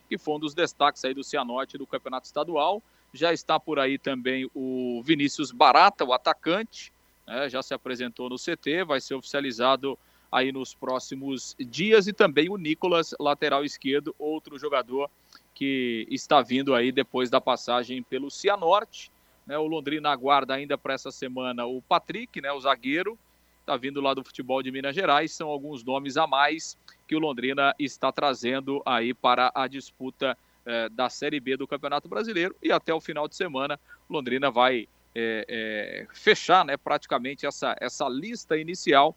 que 0.09 0.17
foi 0.17 0.35
um 0.37 0.39
dos 0.39 0.55
destaques 0.55 1.05
aí 1.05 1.13
do 1.13 1.25
Cianorte 1.25 1.77
do 1.77 1.89
Campeonato 1.89 2.27
Estadual. 2.27 2.81
Já 3.13 3.33
está 3.33 3.59
por 3.59 3.81
aí 3.81 3.99
também 3.99 4.49
o 4.55 5.03
Vinícius 5.05 5.51
Barata, 5.51 6.05
o 6.05 6.13
atacante, 6.13 6.93
né, 7.31 7.49
já 7.49 7.63
se 7.63 7.73
apresentou 7.73 8.29
no 8.29 8.37
CT, 8.37 8.85
vai 8.85 9.01
ser 9.01 9.15
oficializado 9.15 9.97
aí 10.33 10.51
nos 10.51 10.75
próximos 10.75 11.55
dias 11.59 12.09
e 12.09 12.13
também 12.13 12.51
o 12.51 12.57
Nicolas, 12.57 13.15
lateral 13.19 13.65
esquerdo, 13.65 14.15
outro 14.19 14.59
jogador 14.59 15.09
que 15.55 16.07
está 16.11 16.43
vindo 16.43 16.75
aí 16.75 16.91
depois 16.91 17.31
da 17.31 17.41
passagem 17.41 18.03
pelo 18.03 18.31
Cianorte. 18.31 19.11
Né, 19.47 19.57
o 19.57 19.67
Londrina 19.67 20.11
aguarda 20.11 20.55
ainda 20.55 20.77
para 20.77 20.95
essa 20.95 21.11
semana 21.11 21.65
o 21.67 21.81
Patrick, 21.83 22.41
né, 22.41 22.53
o 22.53 22.61
zagueiro, 22.61 23.19
está 23.61 23.77
vindo 23.77 24.01
lá 24.01 24.13
do 24.13 24.25
futebol 24.25 24.63
de 24.63 24.73
Minas 24.73 24.95
Gerais. 24.95 25.33
São 25.33 25.49
alguns 25.49 25.85
nomes 25.85 26.17
a 26.17 26.27
mais 26.27 26.77
que 27.07 27.15
o 27.15 27.19
Londrina 27.21 27.75
está 27.79 28.11
trazendo 28.11 28.83
aí 28.85 29.15
para 29.15 29.53
a 29.55 29.69
disputa 29.69 30.37
eh, 30.67 30.89
da 30.89 31.09
Série 31.09 31.41
B 31.41 31.57
do 31.57 31.67
Campeonato 31.67 32.09
Brasileiro. 32.09 32.55
E 32.63 32.73
até 32.73 32.93
o 32.93 33.01
final 33.01 33.29
de 33.29 33.37
semana, 33.37 33.79
Londrina 34.09 34.51
vai 34.51 34.89
é, 35.15 35.45
é, 35.49 36.07
fechar 36.15 36.65
né, 36.65 36.77
praticamente 36.77 37.47
essa, 37.47 37.77
essa 37.81 38.09
lista 38.09 38.57
inicial, 38.57 39.17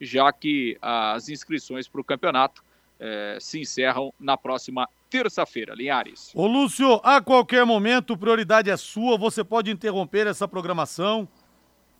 já 0.00 0.32
que 0.32 0.76
as 0.80 1.28
inscrições 1.28 1.88
para 1.88 2.00
o 2.00 2.04
campeonato 2.04 2.62
é, 2.98 3.38
se 3.40 3.60
encerram 3.60 4.12
na 4.18 4.36
próxima 4.36 4.88
terça-feira. 5.10 5.74
Linhares. 5.74 6.32
Ô 6.34 6.46
Lúcio, 6.46 7.00
a 7.04 7.20
qualquer 7.20 7.64
momento, 7.64 8.16
prioridade 8.16 8.70
é 8.70 8.76
sua, 8.76 9.16
você 9.16 9.44
pode 9.44 9.70
interromper 9.70 10.26
essa 10.26 10.48
programação. 10.48 11.28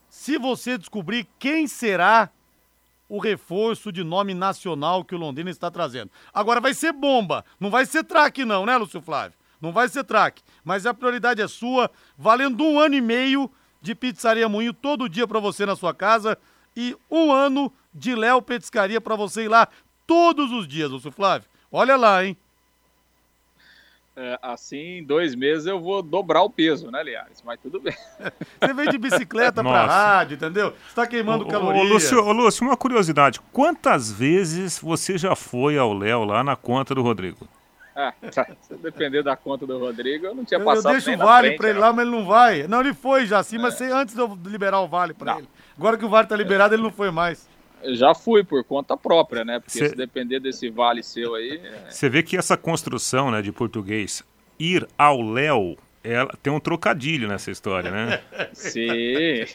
se 0.09 0.38
você 0.38 0.78
descobrir 0.78 1.26
quem 1.38 1.66
será 1.66 2.30
o 3.09 3.18
reforço 3.18 3.92
de 3.92 4.02
nome 4.02 4.33
nacional 4.35 5.04
que 5.04 5.14
o 5.14 5.18
Londrina 5.18 5.50
está 5.50 5.70
trazendo. 5.70 6.11
Agora 6.33 6.61
vai 6.61 6.72
ser 6.72 6.92
bomba, 6.92 7.44
não 7.61 7.70
vai 7.70 7.85
ser 7.85 8.04
traque 8.04 8.44
não, 8.44 8.64
né, 8.64 8.76
Lúcio 8.76 9.00
Flávio? 9.00 9.37
Não 9.64 9.72
vai 9.72 9.88
ser 9.88 10.05
traque, 10.05 10.42
mas 10.62 10.85
a 10.85 10.92
prioridade 10.92 11.40
é 11.40 11.48
sua, 11.48 11.90
valendo 12.18 12.62
um 12.62 12.79
ano 12.79 12.96
e 12.96 13.00
meio 13.00 13.50
de 13.81 13.94
Pizzaria 13.94 14.46
Moinho 14.46 14.74
todo 14.74 15.09
dia 15.09 15.27
para 15.27 15.40
você 15.40 15.64
na 15.64 15.74
sua 15.74 15.94
casa 15.94 16.37
e 16.77 16.94
um 17.11 17.33
ano 17.33 17.72
de 17.92 18.14
Léo 18.14 18.42
Petiscaria 18.42 19.00
para 19.00 19.16
você 19.16 19.44
ir 19.44 19.48
lá 19.48 19.66
todos 20.07 20.53
os 20.53 20.68
dias, 20.68 20.90
Lúcio 20.90 21.11
Flávio. 21.11 21.48
Olha 21.72 21.96
lá, 21.96 22.22
hein? 22.22 22.37
É, 24.14 24.38
assim, 24.42 24.98
em 24.98 25.03
dois 25.03 25.35
meses 25.35 25.66
eu 25.66 25.81
vou 25.81 26.03
dobrar 26.03 26.42
o 26.42 26.50
peso, 26.50 26.90
né, 26.90 27.03
Liares? 27.03 27.42
Mas 27.42 27.59
tudo 27.59 27.81
bem. 27.81 27.96
Você 28.61 28.74
vem 28.74 28.90
de 28.90 28.98
bicicleta 28.98 29.62
pra 29.62 29.87
rádio, 29.87 30.35
entendeu? 30.35 30.74
Você 30.87 30.94
tá 30.94 31.07
queimando 31.07 31.44
Ô, 31.44 31.48
caloria. 31.48 31.81
ô, 31.81 31.85
Lúcio, 31.85 32.22
ô, 32.22 32.33
Lúcio, 32.33 32.66
uma 32.66 32.77
curiosidade. 32.77 33.40
Quantas 33.50 34.12
vezes 34.12 34.79
você 34.79 35.16
já 35.16 35.35
foi 35.35 35.79
ao 35.79 35.94
Léo 35.94 36.22
lá 36.24 36.44
na 36.44 36.55
conta 36.55 36.94
do 36.94 37.00
Rodrigo? 37.00 37.48
Ah, 37.96 38.12
tá. 38.35 38.46
Se 38.61 38.74
depender 38.74 39.22
da 39.22 39.37
conta 39.37 39.64
do 39.66 39.78
Rodrigo, 39.78 40.26
eu 40.26 40.35
não 40.35 40.44
tinha 40.44 40.59
Eu, 40.59 40.62
eu 40.62 40.66
passado 40.66 40.90
deixo 40.92 41.12
o 41.12 41.16
vale 41.16 41.46
frente, 41.48 41.59
pra 41.59 41.70
ele 41.70 41.78
lá, 41.78 41.92
mas 41.92 42.04
ele 42.07 42.16
não 42.16 42.24
vai. 42.26 42.66
Não, 42.66 42.80
ele 42.80 42.92
foi 42.92 43.24
já 43.24 43.40
sim, 43.42 43.57
mas 43.57 43.74
sem- 43.74 43.90
antes 43.92 44.14
de 44.16 44.20
eu 44.20 44.37
liberar 44.46 44.80
o 44.80 44.88
vale 44.88 45.14
pra 45.14 45.33
Não. 45.35 45.38
ele. 45.38 45.48
Agora 45.78 45.96
que 45.96 46.04
o 46.04 46.09
vale 46.09 46.26
tá 46.26 46.35
liberado, 46.37 46.74
ele 46.74 46.83
não 46.83 46.90
foi 46.90 47.11
mais. 47.12 47.48
Eu 47.83 47.94
já 47.94 48.12
fui 48.14 48.42
por 48.42 48.64
conta 48.64 48.96
própria, 48.96 49.44
né? 49.44 49.61
Porque 49.61 49.78
Cê- 49.78 49.90
se 49.90 49.94
depender 49.94 50.40
desse 50.40 50.68
vale 50.70 51.02
seu 51.04 51.35
aí, 51.37 51.61
é- 51.62 51.90
Você 51.90 52.09
vê 52.09 52.20
que 52.22 52.37
essa 52.37 52.57
construção 52.57 53.30
né, 53.30 53.40
de 53.42 53.52
português, 53.52 54.24
ir 54.59 54.88
ao 54.98 55.20
Léo, 55.22 55.76
ela 56.02 56.30
tem 56.42 56.52
um 56.52 56.59
trocadilho 56.59 57.28
nessa 57.28 57.50
história, 57.52 57.90
né? 57.92 58.20
sim. 58.54 58.88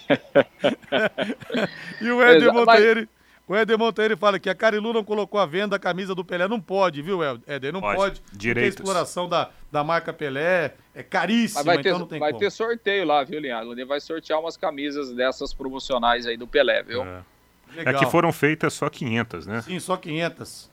E 2.01 2.09
o 2.09 2.23
Exa- 2.23 2.53
Monteiro, 2.53 3.05
o 3.49 3.55
Éder 3.55 3.79
Monteiro 3.79 4.15
fala 4.15 4.37
que 4.37 4.47
a 4.47 4.53
Carilu 4.53 4.93
não 4.93 5.03
colocou 5.03 5.39
à 5.39 5.45
venda 5.47 5.75
a 5.75 5.79
camisa 5.79 6.13
do 6.13 6.23
Pelé. 6.23 6.47
Não 6.47 6.61
pode, 6.61 7.01
viu, 7.01 7.19
Éder? 7.47 7.73
Não 7.73 7.81
Pode. 7.81 7.97
pode. 7.97 8.21
porque 8.21 8.49
a 8.59 8.67
exploração 8.67 9.27
da, 9.27 9.49
da 9.71 9.83
marca 9.83 10.13
Pelé 10.13 10.75
é 10.93 11.01
caríssima, 11.01 11.61
Mas 11.61 11.65
vai 11.65 11.77
ter, 11.81 11.89
então 11.89 11.99
não 11.99 12.05
tem 12.07 12.19
vai 12.19 12.29
como. 12.29 12.39
ter 12.39 12.51
sorteio 12.51 13.05
lá, 13.05 13.23
viu, 13.23 13.39
Linhares? 13.39 13.71
Ele 13.71 13.85
vai 13.85 13.99
sortear 13.99 14.39
umas 14.39 14.55
camisas 14.55 15.11
dessas 15.15 15.51
promocionais 15.51 16.27
aí 16.27 16.37
do 16.37 16.45
Pelé, 16.45 16.83
viu? 16.83 17.01
É. 17.03 17.23
É 17.75 17.83
Legal. 17.83 18.03
que 18.03 18.11
foram 18.11 18.31
feitas 18.31 18.73
só 18.73 18.87
500, 18.87 19.47
né? 19.47 19.61
Sim, 19.61 19.79
só 19.79 19.97
500. 19.97 20.69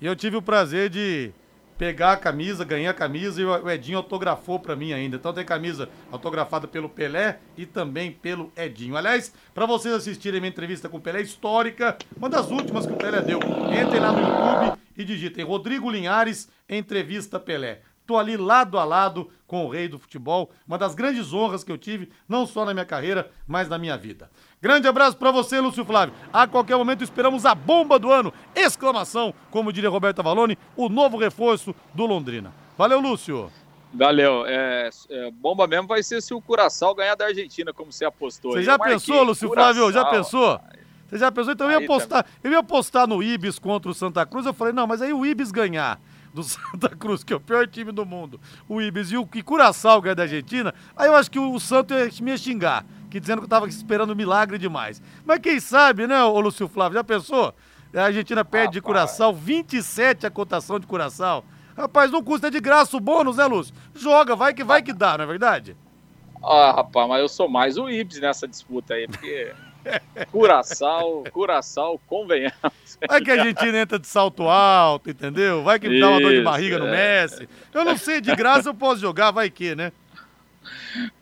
E 0.00 0.06
eu 0.06 0.14
tive 0.14 0.36
o 0.36 0.42
prazer 0.42 0.88
de 0.88 1.32
pegar 1.80 2.12
a 2.12 2.16
camisa, 2.18 2.62
ganhar 2.62 2.90
a 2.90 2.94
camisa 2.94 3.40
e 3.40 3.44
o 3.46 3.70
Edinho 3.70 3.96
autografou 3.96 4.60
pra 4.60 4.76
mim 4.76 4.92
ainda. 4.92 5.16
Então 5.16 5.32
tem 5.32 5.46
camisa 5.46 5.88
autografada 6.12 6.68
pelo 6.68 6.90
Pelé 6.90 7.38
e 7.56 7.64
também 7.64 8.12
pelo 8.12 8.52
Edinho. 8.54 8.98
Aliás, 8.98 9.32
pra 9.54 9.64
vocês 9.64 9.94
assistirem 9.94 10.42
minha 10.42 10.50
entrevista 10.50 10.90
com 10.90 10.98
o 10.98 11.00
Pelé 11.00 11.22
histórica, 11.22 11.96
uma 12.14 12.28
das 12.28 12.50
últimas 12.50 12.84
que 12.84 12.92
o 12.92 12.96
Pelé 12.96 13.22
deu. 13.22 13.38
Entrem 13.38 13.98
lá 13.98 14.12
no 14.12 14.20
YouTube 14.20 14.78
e 14.94 15.04
digitem 15.04 15.42
Rodrigo 15.42 15.90
Linhares, 15.90 16.50
entrevista 16.68 17.40
Pelé. 17.40 17.80
Tô 18.10 18.18
ali 18.18 18.36
lado 18.36 18.76
a 18.76 18.82
lado 18.82 19.30
com 19.46 19.64
o 19.64 19.68
rei 19.68 19.86
do 19.86 19.96
futebol, 19.96 20.50
uma 20.66 20.76
das 20.76 20.96
grandes 20.96 21.32
honras 21.32 21.62
que 21.62 21.70
eu 21.70 21.78
tive, 21.78 22.10
não 22.28 22.44
só 22.44 22.64
na 22.64 22.74
minha 22.74 22.84
carreira, 22.84 23.30
mas 23.46 23.68
na 23.68 23.78
minha 23.78 23.96
vida. 23.96 24.28
Grande 24.60 24.88
abraço 24.88 25.16
pra 25.16 25.30
você, 25.30 25.60
Lúcio 25.60 25.84
Flávio. 25.84 26.12
A 26.32 26.44
qualquer 26.44 26.76
momento 26.76 27.04
esperamos 27.04 27.46
a 27.46 27.54
bomba 27.54 28.00
do 28.00 28.10
ano! 28.10 28.34
Exclamação, 28.52 29.32
como 29.48 29.72
diria 29.72 29.88
Roberto 29.88 30.18
Avalone, 30.18 30.58
o 30.76 30.88
novo 30.88 31.16
reforço 31.16 31.72
do 31.94 32.04
Londrina. 32.04 32.52
Valeu, 32.76 32.98
Lúcio. 32.98 33.48
Valeu. 33.94 34.44
É, 34.44 34.90
é, 35.08 35.30
bomba 35.30 35.68
mesmo 35.68 35.86
vai 35.86 36.02
ser 36.02 36.20
se 36.20 36.34
o 36.34 36.40
Curaçao 36.40 36.96
ganhar 36.96 37.14
da 37.14 37.26
Argentina, 37.26 37.72
como 37.72 37.92
você 37.92 38.04
apostou. 38.04 38.54
Você 38.54 38.64
já 38.64 38.76
pensou, 38.76 39.22
Lúcio 39.22 39.48
Flávio? 39.50 39.92
Já 39.92 40.04
pensou? 40.06 40.60
Você 41.08 41.16
já 41.16 41.30
pensou? 41.30 41.52
Então 41.52 41.70
eu 41.70 41.78
ia 41.78 41.84
apostar, 41.84 42.26
eu 42.42 42.50
ia 42.50 42.58
apostar 42.58 43.06
no 43.06 43.22
Ibis 43.22 43.56
contra 43.56 43.88
o 43.88 43.94
Santa 43.94 44.26
Cruz. 44.26 44.46
Eu 44.46 44.54
falei, 44.54 44.72
não, 44.72 44.88
mas 44.88 45.00
aí 45.00 45.12
o 45.12 45.24
Ibis 45.24 45.52
ganhar 45.52 46.00
do 46.32 46.42
Santa 46.44 46.88
Cruz, 46.88 47.24
que 47.24 47.32
é 47.32 47.36
o 47.36 47.40
pior 47.40 47.66
time 47.66 47.92
do 47.92 48.06
mundo, 48.06 48.40
o 48.68 48.80
Ibis 48.80 49.12
e 49.12 49.16
o 49.16 49.26
Curaçao 49.26 50.00
ganhar 50.00 50.14
da 50.14 50.22
Argentina, 50.24 50.74
aí 50.96 51.08
eu 51.08 51.16
acho 51.16 51.30
que 51.30 51.38
o 51.38 51.58
Santos 51.58 51.96
ia 51.96 52.24
me 52.24 52.36
xingar, 52.38 52.84
que 53.10 53.20
dizendo 53.20 53.38
que 53.38 53.44
eu 53.44 53.48
tava 53.48 53.68
esperando 53.68 54.12
um 54.12 54.16
milagre 54.16 54.58
demais. 54.58 55.02
Mas 55.24 55.40
quem 55.40 55.58
sabe, 55.60 56.06
né, 56.06 56.22
ô 56.22 56.40
Lúcio 56.40 56.68
Flávio? 56.68 56.98
Já 56.98 57.04
pensou? 57.04 57.54
A 57.94 58.04
Argentina 58.04 58.44
perde 58.44 58.74
de 58.74 58.78
Rapaz. 58.78 59.10
Curaçao, 59.10 59.34
27 59.34 60.26
a 60.26 60.30
cotação 60.30 60.78
de 60.78 60.86
Curaçao. 60.86 61.44
Rapaz, 61.76 62.10
não 62.10 62.22
custa 62.22 62.48
é 62.48 62.50
de 62.50 62.60
graça 62.60 62.96
o 62.96 63.00
bônus, 63.00 63.36
né, 63.36 63.46
Lúcio? 63.46 63.74
Joga, 63.94 64.36
vai 64.36 64.54
que 64.54 64.62
vai 64.62 64.82
que 64.82 64.92
dá, 64.92 65.18
não 65.18 65.24
é 65.24 65.26
verdade? 65.26 65.76
Ah, 66.42 66.72
rapaz, 66.72 67.08
mas 67.08 67.20
eu 67.20 67.28
sou 67.28 67.48
mais 67.48 67.76
o 67.76 67.88
Ibis 67.88 68.20
nessa 68.20 68.46
disputa 68.46 68.94
aí, 68.94 69.06
porque 69.06 69.52
Curaçao, 70.30 71.24
Curaçao, 71.32 72.00
convenhamos. 72.06 72.98
Vai 73.08 73.20
que 73.20 73.30
a 73.30 73.34
Argentina 73.34 73.78
entra 73.78 73.98
de 73.98 74.06
salto 74.06 74.48
alto, 74.48 75.10
entendeu? 75.10 75.62
Vai 75.62 75.78
que 75.78 75.88
me 75.88 76.00
dá 76.00 76.10
uma 76.10 76.20
dor 76.20 76.30
de 76.30 76.36
Isso, 76.36 76.44
barriga 76.44 76.78
no 76.78 76.86
é. 76.86 77.22
Messi. 77.22 77.48
Eu 77.72 77.84
não 77.84 77.96
sei, 77.96 78.20
de 78.20 78.34
graça 78.34 78.68
eu 78.68 78.74
posso 78.74 79.00
jogar, 79.00 79.30
vai 79.30 79.48
que, 79.50 79.74
né? 79.74 79.92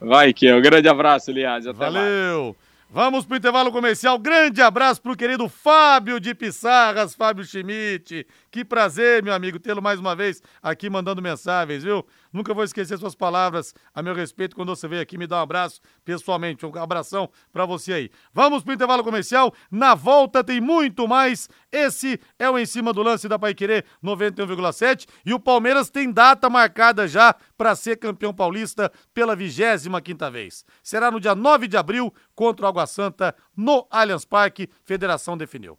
Vai 0.01 0.33
que. 0.33 0.53
Um 0.53 0.61
grande 0.61 0.89
abraço, 0.89 1.31
Linhares. 1.31 1.67
Até 1.67 1.79
mais. 1.79 1.95
Valeu! 1.95 2.57
Vamos 2.91 3.27
pro 3.27 3.37
intervalo 3.37 3.71
comercial. 3.71 4.19
Grande 4.19 4.63
abraço 4.63 5.03
pro 5.03 5.17
querido 5.17 5.47
Fábio 5.47 6.19
de 6.19 6.35
Pissarras, 6.35 7.15
Fábio 7.15 7.45
Schmidt. 7.45 8.27
Que 8.51 8.65
prazer, 8.65 9.23
meu 9.23 9.35
amigo, 9.35 9.59
tê-lo 9.59 9.83
mais 9.83 10.01
uma 10.01 10.17
vez 10.17 10.43
aqui 10.63 10.89
mandando 10.89 11.21
mensagens, 11.21 11.85
viu? 11.85 12.07
Nunca 12.33 12.55
vou 12.55 12.65
esquecer 12.65 12.97
suas 12.97 13.15
palavras 13.15 13.75
a 13.95 14.03
meu 14.03 14.15
respeito 14.15 14.57
quando 14.57 14.75
você 14.75 14.89
veio 14.89 15.03
aqui 15.03 15.19
me 15.19 15.27
dar 15.27 15.37
um 15.37 15.43
abraço 15.43 15.81
pessoalmente. 16.03 16.65
Um 16.65 16.75
abração 16.79 17.29
pra 17.53 17.67
você 17.67 17.93
aí. 17.93 18.11
Vamos 18.33 18.63
pro 18.63 18.73
intervalo 18.73 19.05
comercial. 19.05 19.53
Na 19.71 19.95
volta 19.95 20.43
tem 20.43 20.63
muito 20.63 21.07
mais. 21.07 21.49
Esse 21.71 22.19
é 22.39 22.49
o 22.49 22.59
Em 22.59 22.65
Cima 22.65 22.91
do 22.93 23.03
Lance 23.03 23.29
da 23.29 23.39
Paiquerê 23.39 23.85
91,7 24.03 25.07
e 25.27 25.35
o 25.35 25.41
Palmeiras 25.41 25.91
tem 25.91 26.11
data 26.11 26.49
marcada 26.49 27.07
já 27.07 27.35
para 27.57 27.77
ser 27.77 27.97
campeão 27.97 28.33
paulista 28.33 28.91
pela 29.13 29.37
25 29.37 30.01
quinta 30.01 30.31
vez. 30.31 30.65
Será 30.83 31.11
no 31.11 31.21
dia 31.21 31.35
9 31.35 31.69
de 31.69 31.77
abril 31.77 32.13
contra 32.35 32.65
o 32.65 32.69
Água 32.69 32.87
Santa 32.87 33.35
no 33.55 33.87
Allianz 33.91 34.25
Parque. 34.25 34.71
Federação 34.85 35.37
definiu. 35.37 35.79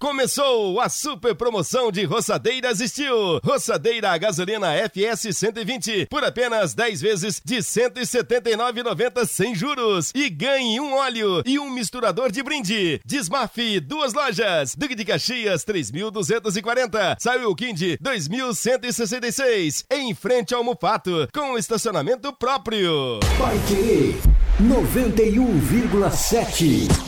Começou 0.00 0.80
a 0.80 0.88
super 0.88 1.34
promoção 1.34 1.90
de 1.90 2.04
roçadeiras 2.04 2.78
Steel. 2.78 3.40
Roçadeira 3.42 4.12
a 4.12 4.18
gasolina 4.18 4.68
FS 4.88 5.36
120 5.36 6.06
por 6.06 6.22
apenas 6.22 6.72
10 6.72 7.00
vezes 7.00 7.42
de 7.44 7.56
R$ 7.56 7.62
179,90 7.62 9.26
sem 9.26 9.52
juros. 9.54 10.12
E 10.14 10.30
ganhe 10.30 10.80
um 10.80 10.94
óleo 10.94 11.42
e 11.44 11.58
um 11.58 11.68
misturador 11.68 12.30
de 12.30 12.40
brinde. 12.42 13.00
Desmaf, 13.04 13.58
duas 13.80 14.14
lojas. 14.14 14.76
Duque 14.76 14.94
de 14.94 15.04
Caxias, 15.04 15.64
3.240. 15.64 17.16
Saiu 17.18 17.52
Kind, 17.56 17.82
2.166. 18.00 19.84
Em 19.90 20.14
frente 20.14 20.54
ao 20.54 20.62
Mufato, 20.62 21.28
com 21.32 21.58
estacionamento 21.58 22.32
próprio. 22.32 23.18
Paiquerê 23.38 24.14
91,7. 24.62 27.07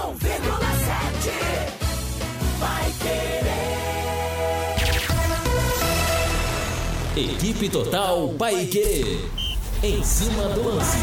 Equipe 7.25 7.69
Total 7.69 8.29
Paique. 8.29 9.03
Em 9.83 10.03
cima 10.03 10.49
do 10.49 10.63
lance. 10.69 10.97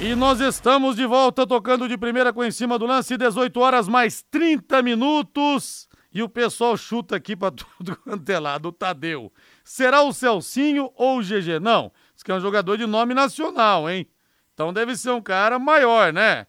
E 0.00 0.14
nós 0.14 0.40
estamos 0.40 0.96
de 0.96 1.04
volta 1.04 1.46
tocando 1.46 1.86
de 1.86 1.98
primeira 1.98 2.32
com 2.32 2.42
em 2.42 2.50
cima 2.50 2.78
do 2.78 2.86
lance, 2.86 3.18
18 3.18 3.60
horas 3.60 3.86
mais 3.86 4.22
30 4.30 4.80
minutos. 4.82 5.86
E 6.10 6.22
o 6.22 6.28
pessoal 6.28 6.74
chuta 6.74 7.16
aqui 7.16 7.36
para 7.36 7.50
tudo 7.76 7.96
quanto 7.96 8.30
é 8.30 8.38
lado, 8.38 8.68
o 8.68 8.72
Tadeu. 8.72 9.30
Será 9.62 10.00
o 10.02 10.12
Celcinho 10.14 10.90
ou 10.96 11.18
o 11.18 11.22
GG? 11.22 11.60
Não, 11.60 11.92
diz 12.14 12.22
que 12.22 12.32
é 12.32 12.34
um 12.34 12.40
jogador 12.40 12.78
de 12.78 12.86
nome 12.86 13.12
nacional, 13.12 13.90
hein? 13.90 14.06
Então 14.54 14.72
deve 14.72 14.96
ser 14.96 15.10
um 15.10 15.20
cara 15.20 15.58
maior, 15.58 16.14
né? 16.14 16.46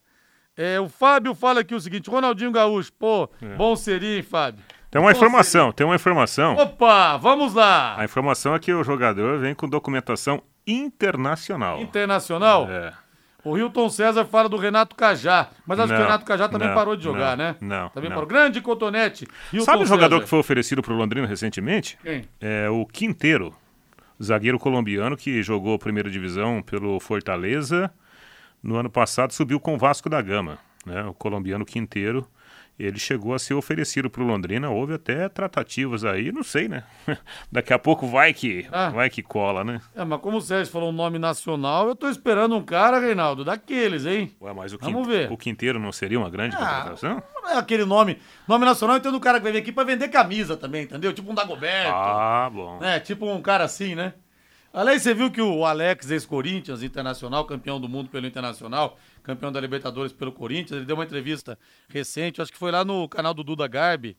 É, 0.56 0.80
o 0.80 0.88
Fábio 0.88 1.36
fala 1.36 1.60
aqui 1.60 1.76
o 1.76 1.80
seguinte: 1.82 2.10
Ronaldinho 2.10 2.52
Gaúcho, 2.52 2.94
pô, 2.94 3.30
É. 3.42 3.56
bom 3.56 3.76
seria, 3.76 4.16
hein, 4.18 4.24
Fábio? 4.24 4.64
Tem 4.92 5.02
uma 5.02 5.12
informação, 5.12 5.72
tem 5.72 5.86
uma 5.86 5.96
informação. 5.96 6.56
Opa, 6.58 7.16
vamos 7.16 7.54
lá! 7.54 7.96
A 7.98 8.04
informação 8.04 8.54
é 8.54 8.60
que 8.60 8.74
o 8.74 8.84
jogador 8.84 9.40
vem 9.40 9.56
com 9.56 9.68
documentação 9.70 10.44
internacional. 10.68 11.82
Internacional? 11.82 12.68
É. 12.70 12.92
O 13.44 13.58
Hilton 13.58 13.90
César 13.90 14.26
fala 14.26 14.50
do 14.50 14.58
Renato 14.58 14.96
Cajá, 14.96 15.48
mas 15.66 15.80
acho 15.80 15.88
que 15.88 15.94
o 15.94 15.98
Não, 15.98 16.06
Renato 16.06 16.26
Cajá 16.26 16.48
também 16.50 16.68
não, 16.68 16.76
parou 16.76 16.96
de 16.96 17.04
jogar, 17.04 17.36
não, 17.38 17.46
né? 17.46 17.56
não, 17.62 17.90
Também 17.90 18.10
não. 18.10 18.16
parou. 18.18 18.28
Grande 18.30 18.60
cotonete. 18.62 19.26
Hilton 19.52 19.66
Sabe 19.66 19.84
o 19.84 19.86
jogador 19.88 20.16
César. 20.18 20.24
que 20.26 20.30
foi 20.30 20.40
oferecido 20.40 20.82
pro 20.84 20.94
Londrina 20.94 21.26
recentemente? 21.26 21.98
Quem? 22.04 22.24
É 22.40 22.70
o 22.70 22.86
Quinteiro, 22.86 23.56
zagueiro 24.22 24.60
colombiano 24.60 25.16
que 25.18 25.42
jogou 25.42 25.74
a 25.76 25.80
primeira 25.80 26.10
divisão 26.10 26.62
pelo 26.62 27.00
Fortaleza. 27.00 27.90
No 28.62 28.76
ano 28.76 28.90
passado 28.92 29.34
subiu 29.34 29.60
com 29.60 29.74
o 29.74 29.78
Vasco 29.78 30.08
da 30.08 30.22
Gama, 30.22 30.60
né? 30.86 31.02
O 31.06 31.14
colombiano 31.14 31.66
Quinteiro. 31.66 32.28
Ele 32.84 32.98
chegou 32.98 33.34
a 33.34 33.40
ser 33.40 33.54
oferecido 33.54 34.10
pro 34.10 34.24
Londrina, 34.24 34.70
houve 34.70 34.94
até 34.96 35.30
tratativas 35.30 36.04
aí, 36.04 36.32
não 36.32 36.42
sei, 36.44 36.68
né? 36.68 36.84
Daqui 37.52 37.74
a 37.74 37.78
pouco 37.80 38.08
vai 38.08 38.34
que 38.34 38.66
Ah. 38.72 38.90
vai 38.90 39.10
que 39.10 39.22
cola, 39.22 39.64
né? 39.64 39.80
É, 39.96 40.04
mas 40.04 40.20
como 40.20 40.38
o 40.38 40.42
Sérgio 40.42 40.72
falou 40.72 40.90
um 40.90 40.94
nome 40.94 41.20
nacional, 41.20 41.88
eu 41.88 41.96
tô 41.96 42.10
esperando 42.10 42.56
um 42.56 42.64
cara, 42.64 43.00
Reinaldo, 43.00 43.44
daqueles, 43.46 44.06
hein? 44.06 44.32
Ué, 44.42 44.54
mas 44.54 44.74
o, 44.74 44.78
Vamos 44.80 45.06
Quinte- 45.06 45.10
ver. 45.10 45.32
o 45.32 45.38
Quinteiro 45.38 45.80
não 45.80 45.92
seria 45.92 46.18
uma 46.18 46.30
grande 46.30 46.56
Ah, 46.56 46.60
contratação? 46.60 47.24
Não 47.44 47.50
é 47.52 47.58
aquele 47.58 47.86
nome. 47.86 48.18
Nome 48.48 48.66
nacional, 48.66 48.98
então 48.98 49.12
do 49.12 49.20
cara 49.20 49.40
que 49.40 49.52
vir 49.52 49.58
aqui 49.60 49.72
pra 49.72 49.84
vender 49.84 50.08
camisa 50.08 50.58
também, 50.58 50.84
entendeu? 50.84 51.14
Tipo 51.14 51.32
um 51.32 51.36
Dagoberto. 51.36 51.94
Ah, 51.94 52.50
bom. 52.52 52.80
né? 52.80 53.00
Tipo 53.00 53.26
um 53.32 53.42
cara 53.42 53.64
assim, 53.64 53.94
né? 53.96 54.14
Aliás, 54.74 55.02
você 55.02 55.14
viu 55.14 55.30
que 55.30 55.42
o 55.42 55.66
Alex, 55.66 56.10
ex-Corinthians, 56.10 56.82
internacional, 56.82 57.44
campeão 57.44 57.78
do 57.80 57.90
mundo 57.90 58.10
pelo 58.10 58.26
Internacional, 58.26 58.98
campeão 59.24 59.52
da 59.52 59.60
Libertadores 59.60 60.12
pelo 60.12 60.32
Corinthians, 60.32 60.72
ele 60.78 60.86
deu 60.86 60.96
uma 60.96 61.04
entrevista 61.06 61.58
recente, 61.88 62.42
acho 62.42 62.52
que 62.52 62.58
foi 62.58 62.72
lá 62.72 62.84
no 62.84 63.08
canal 63.08 63.34
do 63.34 63.44
Duda 63.44 63.68
Garbi, 63.68 64.18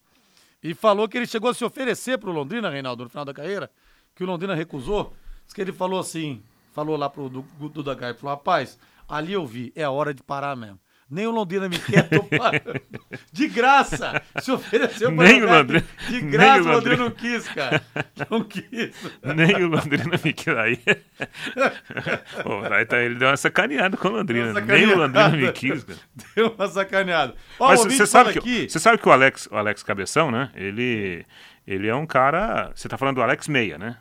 e 0.63 0.75
falou 0.75 1.09
que 1.09 1.17
ele 1.19 1.27
chegou 1.27 1.51
a 1.51 1.55
se 1.55 1.65
oferecer 1.65 2.19
pro 2.19 2.31
Londrina, 2.31 2.71
Reinaldo, 2.71 3.05
no 3.05 3.11
final 3.11 3.25
da 3.25 3.35
carreira, 3.35 3.71
que 4.15 4.23
o 4.23 4.27
Londrina 4.27 4.55
recusou. 4.55 5.13
Diz 5.45 5.53
que 5.53 5.61
ele 5.61 5.73
falou 5.73 5.99
assim, 5.99 6.41
falou 6.73 6.97
lá 6.97 7.11
pro 7.11 7.29
Du- 7.29 7.69
Duda 7.69 7.95
Garbi, 7.95 8.21
falou, 8.21 8.37
rapaz, 8.37 8.79
ali 9.09 9.33
eu 9.33 9.45
vi, 9.47 9.73
é 9.75 9.83
a 9.83 9.91
hora 9.91 10.15
de 10.15 10.23
parar 10.23 10.55
mesmo. 10.57 10.79
Nem 11.15 11.27
o 11.27 11.31
Londrina 11.31 11.69
me 11.69 11.79
quer, 11.79 12.09
tô 12.09 12.23
parando. 12.25 12.81
De 13.31 13.47
graça! 13.49 14.23
Se 14.41 14.51
ofereceu 14.51 15.15
pra 15.15 15.25
Nem 15.27 15.37
o 15.37 15.41
jogar 15.41 15.59
Londrina- 15.59 15.85
De 16.09 16.21
graça, 16.23 16.63
o 16.63 16.65
o 16.65 16.73
Londrina 16.73 17.03
Londrina. 17.03 17.05
não 17.05 17.11
quis, 17.11 17.49
cara. 17.49 17.83
Não 18.31 18.45
quis. 18.45 19.11
Nem 19.23 19.55
o 19.65 19.69
Londrina 19.69 20.19
me 20.25 20.33
quis 20.33 20.49
aí. 20.49 20.81
Aí 22.73 22.87
tá, 22.87 22.99
ele 22.99 23.17
deu 23.17 23.29
uma 23.29 23.37
sacaneada 23.37 23.97
com 23.97 24.09
o 24.09 24.13
Londrina. 24.13 24.59
Nem 24.61 24.87
o 24.87 24.97
Londrina 24.97 25.29
me 25.31 25.53
quis, 25.53 25.85
cara. 25.85 25.99
Deu 26.35 26.55
uma 26.57 26.69
sacaneada. 26.69 27.35
Ó, 27.59 27.69
Mas 27.69 27.85
o 27.85 27.91
você 27.91 28.07
sabe, 28.07 28.33
que, 28.33 28.39
aqui. 28.39 28.69
você 28.71 28.79
sabe 28.79 28.99
que 28.99 29.09
o 29.09 29.13
Alex, 29.13 29.49
o 29.51 29.57
Alex 29.57 29.83
Cabeção, 29.83 30.31
né? 30.31 30.51
Ele, 30.55 31.25
ele 31.67 31.89
é 31.89 31.95
um 31.95 32.07
cara. 32.07 32.73
Você 32.75 32.89
tá 32.89 32.97
falando 32.97 33.17
do 33.17 33.23
Alex 33.23 33.49
Meia, 33.49 33.77
né? 33.79 33.97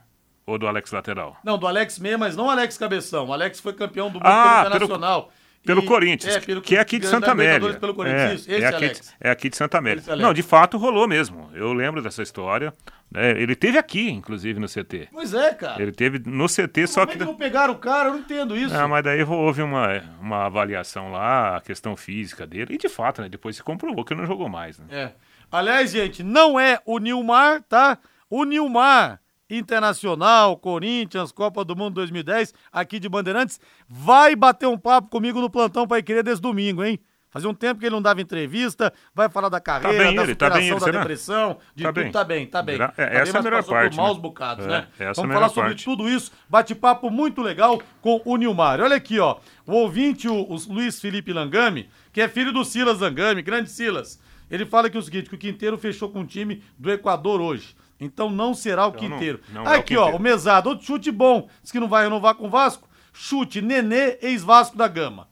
Ou 0.45 0.58
do 0.58 0.67
Alex 0.67 0.91
Lateral? 0.91 1.38
Não, 1.43 1.58
do 1.58 1.67
Alex 1.67 2.00
Meia, 2.00 2.17
mas 2.17 2.36
não 2.36 2.50
Alex 2.50 2.78
Cabeção. 2.78 3.28
O 3.28 3.34
Alex 3.34 3.60
foi 3.60 3.74
campeão 3.74 4.08
do 4.10 4.13
mundo 4.15 4.24
Ah, 4.26 4.62
pelo 4.63 4.71
pelo- 4.71 4.86
Internacional. 4.86 5.32
Pelo 5.63 5.82
E- 5.84 5.86
Corinthians, 5.86 6.36
é, 6.36 6.39
pelo- 6.39 6.62
que 6.62 6.76
é 6.76 6.80
aqui 6.80 6.97
de 6.97 7.06
Santa 7.06 7.32
Amélia. 7.32 7.54
Libertadores 7.60 7.80
Pelo 7.80 7.93
Corinthians, 7.93 8.41
isso. 8.41 8.52
É, 8.52 8.56
Esse 8.56 8.63
é, 8.63 8.67
aqui, 8.67 8.76
Alex. 8.86 9.15
é 9.21 9.30
aqui 9.30 9.50
de 9.50 9.56
Santa 9.58 9.78
Amélia. 9.78 10.04
Alex. 10.08 10.21
Não, 10.24 10.34
de 10.34 10.41
fato 10.41 10.78
rolou 10.78 11.08
mesmo. 11.08 11.50
Eu 11.54 11.71
lembro 11.71 12.02
dessa 12.02 12.24
história. 12.24 12.74
né? 13.12 13.32
Ele 13.39 13.56
teve 13.56 13.78
aqui, 13.78 14.10
inclusive, 14.10 14.60
no 14.60 14.67
CT. 14.67 15.10
Pois 15.12 15.34
é, 15.36 15.54
cara. 15.54 15.80
Ele 15.82 15.91
teve 15.91 16.19
no 16.26 16.47
CT, 16.47 16.88
só 16.88 17.02
Como 17.02 17.12
é 17.12 17.13
que. 17.13 17.19
que 17.19 17.26
não 17.26 17.36
pegaram 17.36 17.74
o 17.74 17.78
cara? 17.78 18.10
Eu 18.10 18.13
não 18.13 18.19
entendo 18.21 18.58
isso. 18.58 18.76
Ah, 18.76 18.88
mas 18.88 19.04
daí 19.04 19.21
houve 19.24 19.62
uma, 19.62 20.02
uma 20.19 20.45
avaliação 20.47 21.12
lá, 21.12 21.58
a 21.58 21.62
questão 21.62 21.95
física 21.95 22.47
dele. 22.47 22.74
E 22.74 22.78
de 22.80 22.89
fato, 22.89 23.21
né? 23.21 23.30
Depois 23.30 23.56
se 23.56 23.62
comprovou 23.62 24.04
que 24.04 24.13
ele 24.13 24.21
não 24.21 24.28
jogou 24.28 24.50
mais. 24.50 24.80
Né? 24.80 24.86
É. 24.89 25.12
Aliás, 25.52 25.91
gente, 25.91 26.24
não 26.24 26.60
é 26.60 26.80
o 26.86 26.97
Nilmar, 26.97 27.62
tá? 27.69 28.00
O 28.30 28.45
Nilmar, 28.45 29.19
Internacional, 29.51 30.57
Corinthians, 30.57 31.31
Copa 31.31 31.63
do 31.65 31.75
Mundo 31.75 31.95
2010, 31.95 32.53
aqui 32.71 32.99
de 32.99 33.09
Bandeirantes, 33.09 33.59
vai 33.87 34.35
bater 34.35 34.67
um 34.67 34.77
papo 34.77 35.09
comigo 35.09 35.39
no 35.41 35.49
plantão 35.49 35.87
Pai 35.87 36.01
Querer 36.01 36.23
desse 36.23 36.41
domingo, 36.41 36.83
hein? 36.83 36.99
Fazia 37.29 37.49
um 37.49 37.53
tempo 37.53 37.79
que 37.79 37.85
ele 37.85 37.95
não 37.95 38.01
dava 38.01 38.19
entrevista, 38.21 38.91
vai 39.15 39.29
falar 39.29 39.47
da 39.47 39.61
carreira, 39.61 40.03
bem 40.03 40.15
da 40.15 40.23
ele, 40.23 40.35
tá 40.35 40.49
bem 40.49 40.67
ele, 40.67 40.73
da 40.77 40.81
será? 40.81 40.99
depressão, 40.99 41.57
de 41.73 41.83
Tá 41.83 41.93
tudo. 41.93 42.03
bem. 42.03 42.11
Tá 42.11 42.23
bem, 42.25 42.45
tá 42.45 42.61
bem. 42.61 42.77
Gra- 42.77 42.89
Tá 42.89 43.03
é, 43.03 43.09
bem, 43.09 43.17
essa 43.19 43.37
é 43.37 43.39
a 43.39 43.43
melhor 43.43 43.57
passou 43.59 43.73
por 43.73 43.81
parte, 43.81 43.95
maus 43.97 44.17
né? 44.17 44.21
bocados, 44.21 44.65
É, 44.65 44.67
né? 44.69 44.87
essa 44.95 45.03
é 45.03 45.05
Vamos 45.13 45.27
melhor 45.29 45.33
falar 45.39 45.49
sobre 45.49 45.69
parte. 45.69 45.85
tudo 45.85 46.09
isso, 46.09 46.29
bate-papo 46.49 47.09
muito 47.09 47.41
legal 47.41 47.81
com 48.01 48.21
o 48.25 48.35
Nilmar. 48.35 48.81
Olha 48.81 48.97
aqui, 48.97 49.17
ó, 49.17 49.37
o 49.65 49.71
ouvinte, 49.71 50.27
o, 50.27 50.33
o 50.43 50.57
Luiz 50.73 50.99
Felipe 50.99 51.31
Langami, 51.31 51.89
que 52.11 52.19
é 52.19 52.27
filho 52.27 52.51
do 52.51 52.65
Silas 52.65 52.99
Langami, 52.99 53.41
grande 53.41 53.69
Silas. 53.69 54.19
Ele 54.49 54.65
fala 54.65 54.87
aqui 54.87 54.97
o 54.97 55.01
seguinte, 55.01 55.29
que 55.29 55.35
o 55.35 55.37
Quinteiro 55.39 55.77
fechou 55.77 56.09
com 56.09 56.19
o 56.23 56.27
time 56.27 56.61
do 56.77 56.91
Equador 56.91 57.39
hoje. 57.39 57.73
Então 58.01 58.29
não 58.31 58.53
será 58.55 58.87
o 58.87 58.89
Então 58.89 59.03
não- 59.03 59.09
Quinteiro. 59.17 59.39
não 59.49 59.61
é 59.61 59.77
o 59.77 59.79
aqui, 59.79 59.95
ó, 59.95 60.05
Quinteiro. 60.05 60.17
o 60.17 60.19
Mesado, 60.21 60.69
outro 60.69 60.85
chute 60.85 61.11
bom. 61.11 61.47
Diz 61.61 61.71
que 61.71 61.79
não 61.79 61.87
vai 61.87 62.03
renovar 62.03 62.33
com 62.35 62.47
o 62.47 62.49
Vasco. 62.49 62.89
Chute, 63.13 63.61
Nenê, 63.61 64.17
ex-Vasco 64.21 64.75
da 64.75 64.87
Gama. 64.87 65.27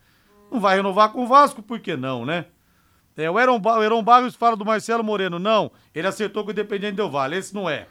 Não 0.51 0.59
vai 0.59 0.75
renovar 0.75 1.11
com 1.11 1.23
o 1.23 1.27
Vasco, 1.27 1.61
por 1.63 1.79
que 1.79 1.97
não, 1.97 2.25
né? 2.25 2.45
É, 3.17 3.29
o 3.29 3.37
Heron, 3.39 3.59
Ba- 3.59 3.77
o 3.77 3.83
Heron 3.83 4.01
Barros 4.03 4.35
fala 4.35 4.55
do 4.55 4.63
Marcelo 4.63 5.03
Moreno. 5.03 5.37
Não, 5.39 5.71
ele 5.93 6.07
acertou 6.07 6.43
com 6.43 6.49
o 6.49 6.51
Independiente 6.53 6.95
Del 6.95 7.09
Vale. 7.09 7.35
Esse 7.35 7.53
não 7.53 7.69
é. 7.69 7.87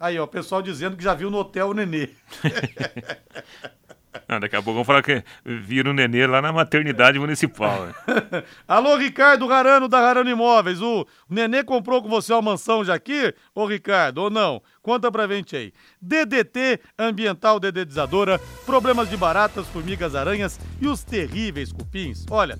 Aí, 0.00 0.18
ó, 0.18 0.24
o 0.24 0.28
pessoal 0.28 0.62
dizendo 0.62 0.96
que 0.96 1.02
já 1.04 1.12
viu 1.14 1.30
no 1.30 1.38
hotel 1.38 1.68
o 1.70 1.74
Nenê. 1.74 2.08
Não, 4.28 4.38
daqui 4.40 4.56
a 4.56 4.62
pouco 4.62 4.74
vamos 4.74 4.86
falar 4.86 5.02
que 5.02 5.22
vira 5.44 5.90
o 5.90 5.92
nenê 5.92 6.26
lá 6.26 6.40
na 6.42 6.52
maternidade 6.52 7.18
municipal. 7.18 7.86
Né? 7.86 7.94
Alô, 8.66 8.96
Ricardo 8.96 9.46
Rarano 9.46 9.88
da 9.88 10.00
Rarano 10.00 10.30
Imóveis. 10.30 10.80
O 10.80 11.06
Nenê 11.28 11.62
comprou 11.62 12.02
com 12.02 12.08
você 12.08 12.32
uma 12.32 12.42
mansão 12.42 12.84
já 12.84 12.94
aqui? 12.94 13.34
Ô, 13.54 13.66
Ricardo, 13.66 14.18
ou 14.18 14.30
não? 14.30 14.62
Conta 14.82 15.10
pra 15.10 15.26
gente 15.26 15.56
aí. 15.56 15.72
DDT 16.00 16.80
Ambiental 16.98 17.58
Dedetizadora, 17.58 18.40
problemas 18.64 19.10
de 19.10 19.16
baratas, 19.16 19.66
formigas, 19.68 20.14
aranhas 20.14 20.58
e 20.80 20.86
os 20.86 21.02
terríveis 21.02 21.72
cupins. 21.72 22.24
Olha, 22.30 22.58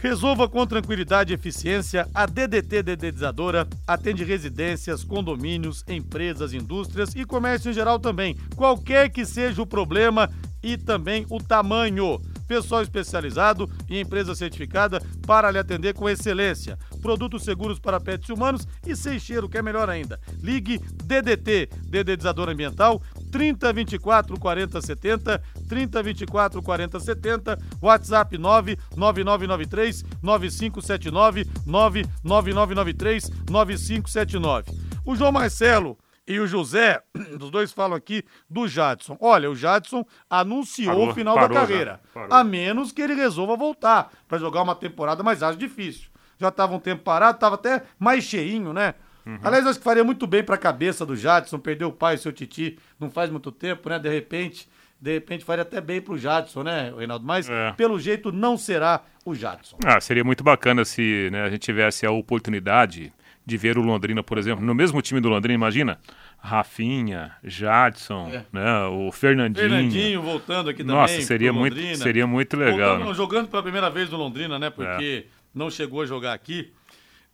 Resolva 0.00 0.48
com 0.48 0.66
tranquilidade 0.66 1.30
e 1.30 1.34
eficiência. 1.34 2.08
A 2.14 2.24
DDT 2.24 2.82
Dedetizadora 2.82 3.68
atende 3.86 4.24
residências, 4.24 5.04
condomínios, 5.04 5.84
empresas, 5.86 6.54
indústrias 6.54 7.14
e 7.14 7.22
comércio 7.26 7.70
em 7.70 7.74
geral 7.74 7.98
também. 7.98 8.34
Qualquer 8.56 9.10
que 9.10 9.26
seja 9.26 9.60
o 9.60 9.66
problema 9.66 10.30
e 10.62 10.76
também 10.76 11.26
o 11.30 11.38
tamanho. 11.38 12.20
Pessoal 12.46 12.82
especializado 12.82 13.70
e 13.88 14.00
empresa 14.00 14.34
certificada 14.34 15.00
para 15.24 15.52
lhe 15.52 15.58
atender 15.58 15.94
com 15.94 16.08
excelência. 16.08 16.76
Produtos 17.00 17.44
seguros 17.44 17.78
para 17.78 18.00
pets 18.00 18.28
humanos 18.28 18.66
e 18.84 18.96
sem 18.96 19.20
cheiro, 19.20 19.48
que 19.48 19.56
é 19.56 19.62
melhor 19.62 19.88
ainda. 19.88 20.18
Ligue 20.42 20.80
DDT, 21.04 21.68
Dedetizador 21.86 22.48
Ambiental, 22.48 23.00
3024 23.30 24.36
40 24.36 24.80
70, 24.82 25.42
3024 25.68 26.60
40 26.60 26.98
70, 26.98 27.58
WhatsApp 27.80 28.36
99993 28.36 30.04
9579, 30.20 31.46
99993 31.64 33.30
9579. 33.48 34.72
O 35.06 35.14
João 35.14 35.30
Marcelo 35.30 35.96
e 36.30 36.40
o 36.40 36.46
José, 36.46 37.02
os 37.40 37.50
dois 37.50 37.72
falam 37.72 37.96
aqui 37.96 38.24
do 38.48 38.68
Jadson. 38.68 39.16
Olha, 39.20 39.50
o 39.50 39.56
Jadson 39.56 40.04
anunciou 40.28 40.94
Parou, 40.94 41.10
o 41.10 41.14
final 41.14 41.34
parou 41.34 41.48
da 41.48 41.54
já, 41.54 41.60
carreira. 41.60 42.00
parou. 42.14 42.32
A 42.32 42.44
menos 42.44 42.92
que 42.92 43.02
ele 43.02 43.14
resolva 43.14 43.56
voltar 43.56 44.12
para 44.28 44.38
jogar 44.38 44.62
uma 44.62 44.74
temporada, 44.74 45.22
mas 45.22 45.42
acho 45.42 45.58
difícil. 45.58 46.08
já 46.38 46.48
estava 46.48 46.74
um 46.74 46.78
tempo 46.78 47.02
parado, 47.02 47.36
estava 47.36 47.56
até 47.56 47.82
mais 47.98 48.24
cheinho, 48.24 48.72
né? 48.72 48.94
Uhum. 49.26 49.38
Aliás, 49.42 49.66
acho 49.66 49.78
que 49.78 49.84
faria 49.84 50.04
muito 50.04 50.26
bem 50.26 50.42
para 50.42 50.54
a 50.54 50.58
cabeça 50.58 51.04
do 51.04 51.14
Jadson, 51.14 51.58
perdeu 51.58 51.88
o 51.88 51.92
pai, 51.92 52.14
o 52.14 52.18
seu 52.18 52.32
Titi, 52.32 52.78
não 52.98 53.10
faz 53.10 53.28
muito 53.28 53.52
tempo, 53.52 53.88
né? 53.88 53.98
De 53.98 54.08
repente, 54.08 54.68
de 55.00 55.12
repente 55.12 55.44
faria 55.44 55.62
até 55.62 55.80
bem 55.80 56.00
pro 56.00 56.16
Jadson, 56.16 56.62
né, 56.62 56.92
Reinaldo? 56.96 57.26
Mas 57.26 57.48
é. 57.48 57.72
pelo 57.72 57.98
jeito 57.98 58.30
não 58.30 58.56
será 58.56 59.02
o 59.24 59.34
Jadson. 59.34 59.78
Ah, 59.84 60.00
seria 60.00 60.22
muito 60.24 60.44
bacana 60.44 60.84
se 60.84 61.28
né, 61.32 61.42
a 61.42 61.50
gente 61.50 61.60
tivesse 61.60 62.06
a 62.06 62.10
oportunidade 62.10 63.12
de 63.44 63.56
ver 63.56 63.78
o 63.78 63.82
Londrina, 63.82 64.22
por 64.22 64.38
exemplo, 64.38 64.64
no 64.64 64.74
mesmo 64.74 65.00
time 65.02 65.20
do 65.20 65.28
Londrina, 65.28 65.54
imagina? 65.54 65.98
Rafinha, 66.38 67.32
Jadson, 67.42 68.30
é. 68.32 68.44
né, 68.52 68.84
o 68.86 69.10
Fernandinho. 69.10 69.68
Fernandinho 69.68 70.22
voltando 70.22 70.70
aqui 70.70 70.82
também. 70.82 70.96
Nossa, 70.96 71.20
seria 71.22 71.52
muito, 71.52 71.76
seria 71.96 72.26
muito 72.26 72.56
legal. 72.56 72.90
Voltando, 72.90 73.08
né? 73.08 73.14
Jogando 73.14 73.48
pela 73.48 73.62
primeira 73.62 73.90
vez 73.90 74.08
no 74.10 74.16
Londrina, 74.16 74.58
né? 74.58 74.70
Porque 74.70 75.26
é. 75.26 75.30
não 75.54 75.70
chegou 75.70 76.02
a 76.02 76.06
jogar 76.06 76.32
aqui. 76.32 76.72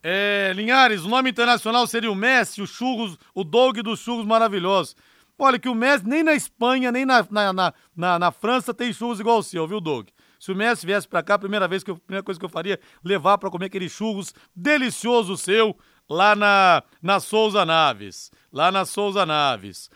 É, 0.03 0.51
Linhares, 0.55 1.03
o 1.03 1.09
nome 1.09 1.29
internacional 1.29 1.85
seria 1.87 2.11
o 2.11 2.15
Messi, 2.15 2.61
o 2.61 2.67
Churros, 2.67 3.17
o 3.33 3.43
Doug 3.43 3.77
dos 3.79 3.99
Churros 3.99 4.25
Maravilhosos. 4.25 4.95
Olha, 5.39 5.59
que 5.59 5.69
o 5.69 5.75
Messi 5.75 6.07
nem 6.07 6.23
na 6.23 6.33
Espanha, 6.33 6.91
nem 6.91 7.05
na, 7.05 7.25
na, 7.29 7.53
na, 7.53 7.73
na, 7.95 8.19
na 8.19 8.31
França 8.31 8.73
tem 8.73 8.91
churros 8.91 9.19
igual 9.19 9.37
o 9.37 9.43
seu, 9.43 9.67
viu, 9.67 9.79
Doug? 9.79 10.07
Se 10.39 10.51
o 10.51 10.55
Messi 10.55 10.85
viesse 10.85 11.07
pra 11.07 11.21
cá, 11.21 11.35
a 11.35 11.39
primeira, 11.39 11.67
vez 11.67 11.83
que 11.83 11.91
eu, 11.91 11.95
a 11.95 11.99
primeira 11.99 12.23
coisa 12.23 12.39
que 12.39 12.45
eu 12.45 12.49
faria 12.49 12.79
levar 13.03 13.37
para 13.37 13.49
comer 13.49 13.67
aquele 13.67 13.89
churros 13.89 14.33
delicioso 14.55 15.37
seu 15.37 15.77
lá 16.09 16.35
na, 16.35 16.83
na 17.01 17.19
Souza 17.19 17.65
Naves. 17.65 18.31
Lá 18.51 18.71
na 18.71 18.85
Souza 18.85 19.25
Naves. 19.25 19.89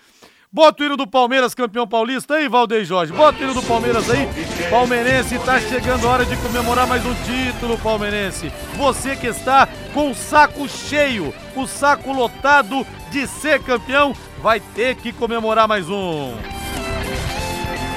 Bota 0.53 0.83
o 0.83 0.85
hino 0.85 0.97
do 0.97 1.07
Palmeiras, 1.07 1.55
campeão 1.55 1.87
paulista 1.87 2.33
aí, 2.33 2.49
Valdeir 2.49 2.83
Jorge. 2.83 3.13
Bota 3.13 3.39
o 3.39 3.43
hino 3.43 3.53
do 3.53 3.63
Palmeiras 3.63 4.09
aí. 4.09 4.27
Palmeirense, 4.69 5.39
tá 5.39 5.61
chegando 5.61 6.05
a 6.05 6.11
hora 6.11 6.25
de 6.25 6.35
comemorar 6.37 6.85
mais 6.85 7.05
um 7.05 7.13
título, 7.23 7.77
palmeirense. 7.77 8.51
Você 8.75 9.15
que 9.15 9.27
está 9.27 9.65
com 9.93 10.11
o 10.11 10.15
saco 10.15 10.67
cheio, 10.67 11.33
o 11.55 11.65
saco 11.65 12.11
lotado 12.11 12.85
de 13.09 13.25
ser 13.27 13.63
campeão, 13.63 14.13
vai 14.41 14.59
ter 14.59 14.95
que 14.95 15.13
comemorar 15.13 15.69
mais 15.69 15.89
um. 15.89 16.35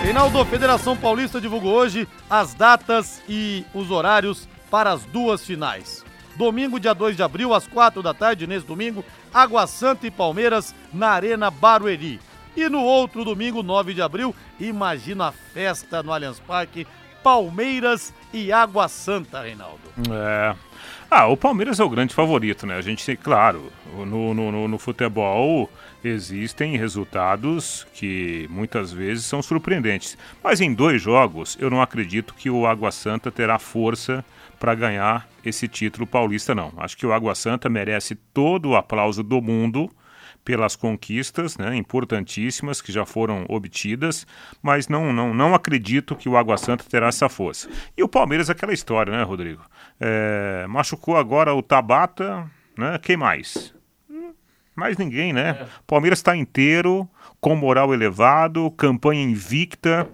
Reinaldo, 0.04 0.44
Federação 0.44 0.96
Paulista 0.96 1.40
divulgou 1.40 1.72
hoje 1.72 2.06
as 2.30 2.54
datas 2.54 3.20
e 3.28 3.64
os 3.74 3.90
horários 3.90 4.48
para 4.70 4.92
as 4.92 5.02
duas 5.06 5.44
finais. 5.44 6.04
Domingo, 6.36 6.80
dia 6.80 6.92
2 6.92 7.16
de 7.16 7.22
abril, 7.22 7.54
às 7.54 7.66
4 7.66 8.02
da 8.02 8.12
tarde, 8.12 8.46
nesse 8.46 8.66
domingo, 8.66 9.04
Água 9.32 9.66
Santa 9.66 10.06
e 10.06 10.10
Palmeiras 10.10 10.74
na 10.92 11.10
Arena 11.10 11.50
Barueri. 11.50 12.20
E 12.56 12.68
no 12.68 12.82
outro 12.82 13.24
domingo, 13.24 13.62
9 13.62 13.94
de 13.94 14.02
abril, 14.02 14.34
imagina 14.58 15.28
a 15.28 15.32
festa 15.32 16.02
no 16.02 16.12
Allianz 16.12 16.40
Parque, 16.40 16.86
Palmeiras 17.22 18.12
e 18.32 18.52
Água 18.52 18.86
Santa, 18.88 19.42
Reinaldo. 19.42 19.80
É. 20.10 20.54
Ah, 21.10 21.26
o 21.26 21.36
Palmeiras 21.36 21.80
é 21.80 21.84
o 21.84 21.88
grande 21.88 22.14
favorito, 22.14 22.66
né? 22.66 22.76
A 22.76 22.80
gente, 22.80 23.16
claro, 23.16 23.72
no, 24.06 24.34
no, 24.34 24.68
no 24.68 24.78
futebol 24.78 25.70
existem 26.02 26.76
resultados 26.76 27.86
que 27.94 28.46
muitas 28.50 28.92
vezes 28.92 29.24
são 29.24 29.40
surpreendentes. 29.40 30.18
Mas 30.42 30.60
em 30.60 30.74
dois 30.74 31.00
jogos, 31.00 31.56
eu 31.60 31.70
não 31.70 31.80
acredito 31.80 32.34
que 32.34 32.50
o 32.50 32.66
Água 32.66 32.90
Santa 32.90 33.30
terá 33.30 33.58
força 33.58 34.24
para 34.64 34.74
ganhar 34.74 35.28
esse 35.44 35.68
título 35.68 36.06
paulista, 36.06 36.54
não. 36.54 36.72
Acho 36.78 36.96
que 36.96 37.04
o 37.04 37.12
Água 37.12 37.34
Santa 37.34 37.68
merece 37.68 38.14
todo 38.14 38.70
o 38.70 38.76
aplauso 38.76 39.22
do 39.22 39.42
mundo 39.42 39.90
pelas 40.42 40.74
conquistas 40.74 41.58
né, 41.58 41.76
importantíssimas 41.76 42.80
que 42.80 42.90
já 42.90 43.04
foram 43.04 43.44
obtidas, 43.46 44.26
mas 44.62 44.88
não, 44.88 45.12
não, 45.12 45.34
não 45.34 45.54
acredito 45.54 46.16
que 46.16 46.30
o 46.30 46.36
Água 46.38 46.56
Santa 46.56 46.82
terá 46.88 47.08
essa 47.08 47.28
força. 47.28 47.68
E 47.94 48.02
o 48.02 48.08
Palmeiras, 48.08 48.48
aquela 48.48 48.72
história, 48.72 49.14
né, 49.14 49.22
Rodrigo? 49.22 49.60
É, 50.00 50.64
machucou 50.66 51.18
agora 51.18 51.52
o 51.54 51.62
Tabata, 51.62 52.50
né? 52.74 52.98
Quem 53.02 53.18
mais? 53.18 53.74
Mais 54.74 54.96
ninguém, 54.96 55.34
né? 55.34 55.58
É. 55.60 55.66
Palmeiras 55.86 56.20
está 56.20 56.34
inteiro, 56.34 57.06
com 57.44 57.54
moral 57.54 57.92
elevado, 57.92 58.70
campanha 58.70 59.22
invicta 59.22 60.08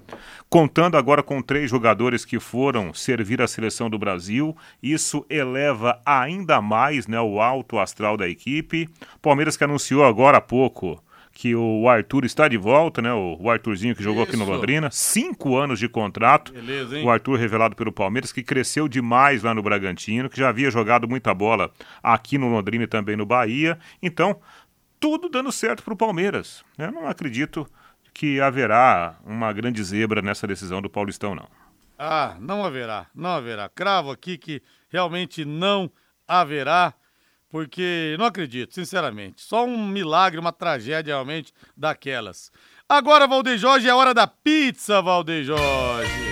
contando 0.49 0.97
agora 0.97 1.23
com 1.23 1.41
três 1.41 1.71
jogadores 1.71 2.25
que 2.25 2.41
foram 2.41 2.93
servir 2.93 3.41
a 3.41 3.47
seleção 3.47 3.89
do 3.89 3.97
Brasil. 3.97 4.57
Isso 4.83 5.25
eleva 5.31 6.01
ainda 6.05 6.61
mais 6.61 7.07
né, 7.07 7.21
o 7.21 7.41
alto 7.41 7.79
astral 7.79 8.17
da 8.17 8.29
equipe. 8.29 8.89
Palmeiras 9.23 9.57
que 9.57 9.63
anunciou 9.63 10.05
agora 10.05 10.39
há 10.39 10.41
pouco 10.41 11.01
que 11.33 11.55
o 11.55 11.89
Arthur 11.89 12.25
está 12.25 12.49
de 12.49 12.57
volta, 12.57 13.01
né? 13.01 13.13
O 13.15 13.49
Arthurzinho 13.49 13.95
que 13.95 14.03
jogou 14.03 14.25
Isso. 14.25 14.33
aqui 14.33 14.39
no 14.39 14.45
Londrina, 14.45 14.91
cinco 14.91 15.57
anos 15.57 15.79
de 15.79 15.89
contrato. 15.89 16.53
Beleza, 16.53 16.99
hein? 16.99 17.05
O 17.05 17.11
Arthur 17.11 17.39
revelado 17.39 17.75
pelo 17.75 17.93
Palmeiras, 17.93 18.33
que 18.33 18.43
cresceu 18.43 18.89
demais 18.89 19.43
lá 19.43 19.55
no 19.55 19.63
Bragantino, 19.63 20.29
que 20.29 20.39
já 20.39 20.49
havia 20.49 20.71
jogado 20.71 21.09
muita 21.09 21.33
bola 21.33 21.71
aqui 22.03 22.37
no 22.37 22.49
Londrina 22.49 22.85
e 22.85 22.87
também 22.87 23.17
no 23.17 23.25
Bahia. 23.25 23.79
Então, 24.03 24.37
tudo 25.01 25.29
dando 25.29 25.51
certo 25.51 25.83
para 25.83 25.95
o 25.95 25.97
Palmeiras. 25.97 26.63
Eu 26.79 26.93
não 26.93 27.09
acredito 27.09 27.67
que 28.13 28.41
haverá 28.41 29.19
uma 29.25 29.53
grande 29.53 29.83
zebra 29.83 30.21
nessa 30.21 30.47
decisão 30.47 30.83
do 30.83 30.91
Paulistão, 30.91 31.35
não. 31.35 31.49
Ah, 31.99 32.37
não 32.39 32.65
haverá, 32.65 33.07
não 33.15 33.31
haverá. 33.31 33.69
Cravo 33.69 34.11
aqui 34.11 34.39
que 34.39 34.63
realmente 34.89 35.45
não 35.45 35.91
haverá, 36.29 36.95
porque 37.49 38.15
não 38.19 38.27
acredito, 38.27 38.75
sinceramente. 38.75 39.43
Só 39.43 39.65
um 39.65 39.87
milagre, 39.87 40.39
uma 40.39 40.53
tragédia 40.53 41.15
realmente 41.15 41.53
daquelas. 41.77 42.53
Agora, 42.89 43.27
Valdeir 43.27 43.59
Jorge, 43.59 43.89
é 43.89 43.95
hora 43.95 44.13
da 44.13 44.27
pizza, 44.27 45.01
Valdeir 45.01 45.45
Jorge. 45.45 46.30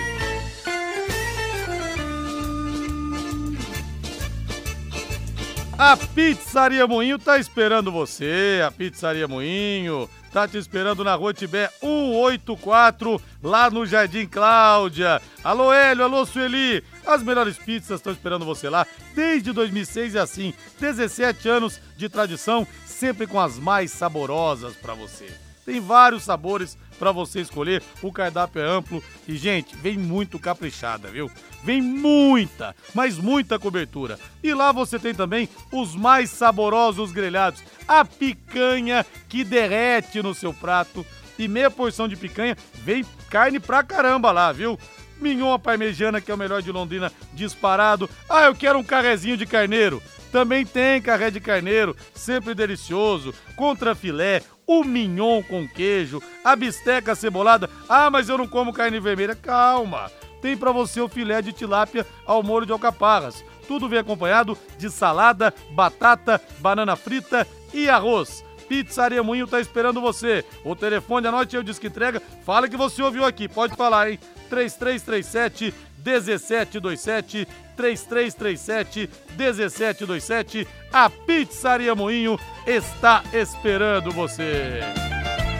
A 5.81 5.95
Pizzaria 5.95 6.85
Moinho 6.85 7.17
tá 7.17 7.37
esperando 7.37 7.89
você. 7.89 8.61
A 8.67 8.69
Pizzaria 8.69 9.29
Moinho 9.29 10.09
tá 10.29 10.45
te 10.45 10.57
esperando 10.57 11.05
na 11.05 11.15
Rua 11.15 11.33
Tibé 11.33 11.69
184, 11.79 13.21
lá 13.41 13.69
no 13.69 13.85
Jardim 13.85 14.27
Cláudia. 14.27 15.21
Alô, 15.41 15.71
Hélio, 15.71 16.03
alô, 16.03 16.25
Sueli. 16.25 16.83
As 17.05 17.23
melhores 17.23 17.57
pizzas 17.57 18.01
estão 18.01 18.11
esperando 18.11 18.43
você 18.43 18.69
lá 18.69 18.85
desde 19.15 19.53
2006 19.53 20.15
e 20.15 20.19
assim, 20.19 20.53
17 20.81 21.47
anos 21.47 21.79
de 21.95 22.09
tradição, 22.09 22.67
sempre 22.85 23.25
com 23.25 23.39
as 23.39 23.57
mais 23.57 23.89
saborosas 23.89 24.75
para 24.75 24.93
você. 24.93 25.48
Tem 25.69 25.79
vários 25.79 26.23
sabores 26.23 26.75
para 26.97 27.11
você 27.11 27.41
escolher. 27.41 27.83
O 28.01 28.11
cardápio 28.11 28.59
é 28.59 28.65
amplo 28.65 29.03
e, 29.27 29.37
gente, 29.37 29.75
vem 29.75 29.99
muito 29.99 30.39
caprichada, 30.39 31.09
viu? 31.09 31.29
Vem 31.63 31.79
muita, 31.79 32.75
mas 32.91 33.19
muita 33.19 33.59
cobertura. 33.59 34.17
E 34.41 34.51
lá 34.51 34.71
você 34.71 34.97
tem 34.97 35.13
também 35.13 35.47
os 35.71 35.95
mais 35.95 36.31
saborosos 36.31 37.11
grelhados, 37.11 37.61
a 37.87 38.03
picanha 38.03 39.05
que 39.27 39.43
derrete 39.43 40.23
no 40.23 40.33
seu 40.33 40.51
prato 40.51 41.05
e 41.37 41.47
meia 41.47 41.69
porção 41.69 42.07
de 42.07 42.15
picanha, 42.15 42.57
vem 42.83 43.05
carne 43.29 43.59
pra 43.59 43.83
caramba 43.83 44.31
lá, 44.31 44.51
viu? 44.51 44.75
Mignon 45.21 45.53
a 45.53 45.59
parmegiana, 45.59 46.19
que 46.19 46.31
é 46.31 46.33
o 46.33 46.37
melhor 46.37 46.63
de 46.63 46.71
Londrina, 46.71 47.13
disparado. 47.31 48.09
Ah, 48.27 48.45
eu 48.45 48.55
quero 48.55 48.79
um 48.79 48.83
carrezinho 48.83 49.37
de 49.37 49.45
carneiro. 49.45 50.01
Também 50.31 50.65
tem 50.65 51.01
carré 51.01 51.31
de 51.31 51.39
carneiro, 51.39 51.95
sempre 52.13 52.53
delicioso, 52.53 53.33
contra 53.55 53.95
filé, 53.95 54.41
o 54.67 54.83
mignon 54.83 55.41
com 55.41 55.67
queijo, 55.67 56.21
a 56.43 56.55
bisteca 56.55 57.15
cebolada. 57.15 57.69
Ah, 57.87 58.09
mas 58.11 58.29
eu 58.29 58.37
não 58.37 58.47
como 58.47 58.73
carne 58.73 58.99
vermelha. 58.99 59.35
Calma, 59.35 60.11
tem 60.41 60.55
para 60.55 60.71
você 60.71 61.01
o 61.01 61.09
filé 61.09 61.41
de 61.41 61.51
tilápia 61.51 62.05
ao 62.25 62.43
molho 62.43 62.65
de 62.65 62.71
alcaparras. 62.71 63.43
Tudo 63.67 63.89
vem 63.89 63.99
acompanhado 63.99 64.57
de 64.77 64.89
salada, 64.89 65.53
batata, 65.71 66.41
banana 66.59 66.95
frita 66.95 67.47
e 67.73 67.89
arroz. 67.89 68.43
Pizzaria 68.67 69.23
Moinho 69.23 69.47
tá 69.47 69.59
esperando 69.59 69.99
você. 69.99 70.45
O 70.63 70.75
telefone, 70.75 71.27
anote 71.27 71.55
eu 71.55 71.63
disse 71.63 71.81
que 71.81 71.87
entrega. 71.87 72.21
Fala 72.45 72.69
que 72.69 72.77
você 72.77 73.01
ouviu 73.01 73.25
aqui, 73.25 73.47
pode 73.47 73.75
falar, 73.75 74.11
hein? 74.11 74.19
3337 74.49 75.73
1727 76.05 77.47
3337 77.75 79.09
1727. 79.37 80.67
A 80.91 81.09
Pizzaria 81.09 81.95
Moinho 81.95 82.39
está 82.65 83.23
esperando 83.33 84.11
você. 84.11 84.81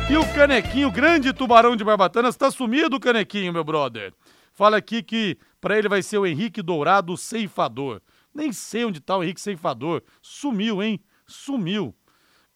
E 0.09 0.17
o 0.17 0.25
canequinho, 0.33 0.91
grande 0.91 1.31
tubarão 1.31 1.75
de 1.75 1.83
Barbatanas, 1.83 2.33
está 2.33 2.49
sumido 2.49 2.97
o 2.97 2.99
canequinho, 2.99 3.53
meu 3.53 3.63
brother. 3.63 4.11
Fala 4.53 4.77
aqui 4.77 5.03
que 5.03 5.37
para 5.61 5.77
ele 5.77 5.87
vai 5.87 6.01
ser 6.01 6.17
o 6.17 6.25
Henrique 6.25 6.61
Dourado 6.61 7.15
Ceifador. 7.15 8.01
Nem 8.33 8.51
sei 8.51 8.85
onde 8.85 8.99
tá 8.99 9.15
o 9.17 9.23
Henrique 9.23 9.39
Ceifador. 9.39 10.01
Sumiu, 10.21 10.81
hein? 10.81 10.99
Sumiu. 11.27 11.95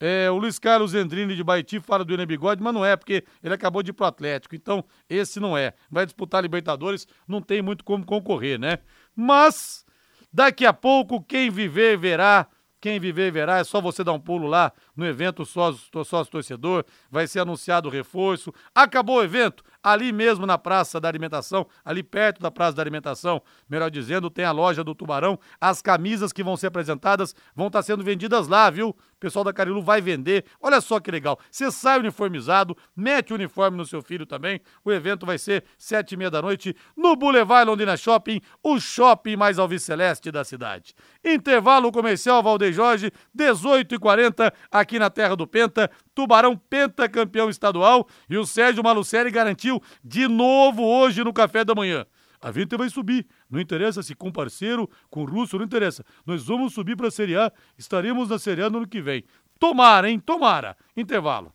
É, 0.05 0.29
o 0.29 0.35
Luiz 0.35 0.59
Carlos 0.59 0.93
Endrini 0.93 1.33
de 1.33 1.41
Baiti 1.45 1.79
fala 1.79 2.03
do 2.03 2.13
Enem 2.13 2.25
Bigode, 2.25 2.61
mas 2.61 2.73
não 2.73 2.83
é, 2.83 2.93
porque 2.93 3.23
ele 3.41 3.53
acabou 3.53 3.81
de 3.81 3.91
ir 3.91 3.93
pro 3.93 4.05
Atlético. 4.05 4.53
Então, 4.53 4.83
esse 5.09 5.39
não 5.39 5.57
é. 5.57 5.73
Vai 5.89 6.05
disputar 6.05 6.43
Libertadores, 6.43 7.07
não 7.25 7.41
tem 7.41 7.61
muito 7.61 7.85
como 7.85 8.05
concorrer, 8.05 8.59
né? 8.59 8.79
Mas, 9.15 9.85
daqui 10.29 10.65
a 10.65 10.73
pouco, 10.73 11.23
quem 11.23 11.49
viver, 11.49 11.97
verá. 11.97 12.47
Quem 12.81 12.99
viver, 12.99 13.31
verá. 13.31 13.59
É 13.59 13.63
só 13.63 13.79
você 13.79 14.03
dar 14.03 14.11
um 14.11 14.19
pulo 14.19 14.45
lá 14.45 14.73
no 14.93 15.05
evento 15.05 15.45
sócio, 15.45 15.87
sócio 16.03 16.29
torcedor, 16.29 16.83
vai 17.09 17.25
ser 17.25 17.39
anunciado 17.39 17.87
o 17.87 17.91
reforço. 17.91 18.53
Acabou 18.75 19.19
o 19.19 19.23
evento, 19.23 19.63
ali 19.81 20.11
mesmo 20.11 20.45
na 20.45 20.57
Praça 20.57 20.99
da 20.99 21.07
Alimentação, 21.07 21.65
ali 21.85 22.03
perto 22.03 22.41
da 22.41 22.51
Praça 22.51 22.75
da 22.75 22.83
Alimentação, 22.83 23.41
melhor 23.69 23.89
dizendo, 23.89 24.29
tem 24.29 24.43
a 24.43 24.51
loja 24.51 24.83
do 24.83 24.93
Tubarão. 24.93 25.39
As 25.61 25.81
camisas 25.81 26.33
que 26.33 26.43
vão 26.43 26.57
ser 26.57 26.67
apresentadas 26.67 27.33
vão 27.55 27.67
estar 27.67 27.83
sendo 27.83 28.03
vendidas 28.03 28.49
lá, 28.49 28.69
viu? 28.69 28.93
Pessoal 29.23 29.45
da 29.45 29.53
Carilu 29.53 29.81
vai 29.81 30.01
vender. 30.01 30.43
Olha 30.59 30.81
só 30.81 30.99
que 30.99 31.09
legal. 31.09 31.39
Você 31.49 31.71
sai 31.71 31.97
uniformizado, 31.97 32.75
mete 32.93 33.31
o 33.31 33.35
uniforme 33.35 33.77
no 33.77 33.85
seu 33.85 34.01
filho 34.01 34.25
também. 34.25 34.59
O 34.83 34.91
evento 34.91 35.25
vai 35.25 35.37
ser 35.37 35.63
sete 35.77 36.11
e 36.11 36.17
meia 36.17 36.29
da 36.29 36.41
noite 36.41 36.75
no 36.93 37.15
Boulevard 37.15 37.65
Londrina 37.69 37.95
Shopping, 37.95 38.41
o 38.61 38.81
shopping 38.81 39.37
mais 39.37 39.57
alviceleste 39.57 40.29
da 40.29 40.43
cidade. 40.43 40.93
Intervalo 41.23 41.89
comercial 41.89 42.43
Valdeir 42.43 42.73
Jorge, 42.73 43.13
18 43.33 43.95
e 43.95 43.97
40 43.97 44.53
aqui 44.69 44.99
na 44.99 45.09
terra 45.09 45.37
do 45.37 45.47
Penta. 45.47 45.89
Tubarão 46.13 46.57
Penta 46.57 47.07
campeão 47.07 47.49
estadual 47.49 48.05
e 48.29 48.37
o 48.37 48.45
Sérgio 48.45 48.83
Malucelli 48.83 49.31
garantiu 49.31 49.81
de 50.03 50.27
novo 50.27 50.83
hoje 50.83 51.23
no 51.23 51.31
café 51.31 51.63
da 51.63 51.73
manhã. 51.73 52.05
A 52.43 52.51
Vinte 52.51 52.75
vai 52.75 52.89
subir. 52.89 53.25
Não 53.49 53.59
interessa 53.59 54.03
se 54.03 54.13
com 54.13 54.29
parceiro, 54.29 54.89
com 55.09 55.23
russo, 55.23 55.57
não 55.57 55.63
interessa. 55.63 56.03
Nós 56.25 56.45
vamos 56.45 56.73
subir 56.73 56.97
para 56.97 57.07
a 57.07 57.11
Série 57.11 57.37
A. 57.37 57.49
Estaremos 57.77 58.27
na 58.27 58.37
Série 58.37 58.61
A 58.61 58.69
no 58.69 58.79
ano 58.79 58.87
que 58.87 59.01
vem. 59.01 59.23
Tomara, 59.57 60.09
hein? 60.09 60.19
Tomara. 60.19 60.75
Intervalo. 60.95 61.53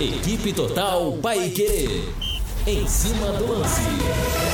Equipe 0.00 0.52
Total 0.52 1.16
Paique. 1.22 2.02
Em 2.66 2.84
cima 2.88 3.30
do 3.38 3.46
lance. 3.46 4.53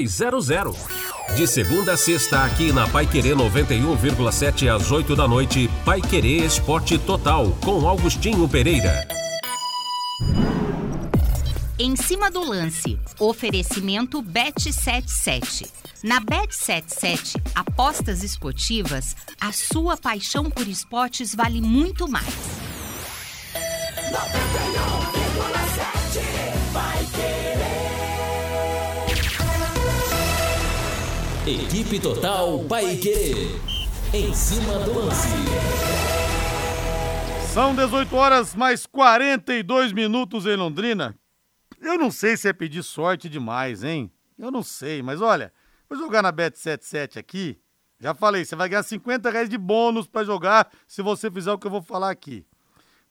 5200. 0.00 0.76
De 1.36 1.46
segunda 1.46 1.92
a 1.92 1.96
sexta, 1.96 2.44
aqui 2.44 2.72
na 2.72 2.88
Pai 2.88 3.06
Querer 3.06 3.36
91,7 3.36 4.74
às 4.74 4.90
8 4.90 5.16
da 5.16 5.26
noite, 5.26 5.70
Pai 5.84 6.00
Querer 6.00 6.44
Esporte 6.44 6.98
Total, 6.98 7.50
com 7.64 7.86
Augustinho 7.86 8.48
Pereira. 8.48 9.06
Em 11.78 11.96
cima 11.96 12.30
do 12.30 12.44
lance, 12.44 12.98
oferecimento 13.18 14.22
Bet77. 14.22 15.66
Na 16.02 16.20
Bet77, 16.20 17.40
apostas 17.54 18.22
esportivas, 18.22 19.16
a 19.40 19.52
sua 19.52 19.96
paixão 19.96 20.50
por 20.50 20.68
esportes 20.68 21.34
vale 21.34 21.60
muito 21.60 22.06
mais. 22.06 22.34
91,7 24.10 26.20
vai 26.72 27.06
querer. 27.06 27.41
Equipe 31.44 31.98
Total 31.98 32.56
Paique. 32.68 33.48
Em 34.14 34.32
cima 34.32 34.78
do 34.78 34.94
lance. 34.94 35.26
São 37.52 37.74
18 37.74 38.14
horas 38.14 38.54
mais 38.54 38.86
42 38.86 39.92
minutos 39.92 40.46
em 40.46 40.54
Londrina. 40.54 41.18
Eu 41.80 41.98
não 41.98 42.12
sei 42.12 42.36
se 42.36 42.46
é 42.48 42.52
pedir 42.52 42.84
sorte 42.84 43.28
demais, 43.28 43.82
hein? 43.82 44.08
Eu 44.38 44.52
não 44.52 44.62
sei, 44.62 45.02
mas 45.02 45.20
olha, 45.20 45.52
vou 45.90 45.98
jogar 45.98 46.22
na 46.22 46.32
Bet77 46.32 47.16
aqui. 47.16 47.58
Já 47.98 48.14
falei, 48.14 48.44
você 48.44 48.54
vai 48.54 48.68
ganhar 48.68 48.84
50 48.84 49.28
reais 49.28 49.48
de 49.48 49.58
bônus 49.58 50.06
para 50.06 50.24
jogar 50.24 50.70
se 50.86 51.02
você 51.02 51.28
fizer 51.28 51.50
o 51.50 51.58
que 51.58 51.66
eu 51.66 51.72
vou 51.72 51.82
falar 51.82 52.10
aqui. 52.10 52.46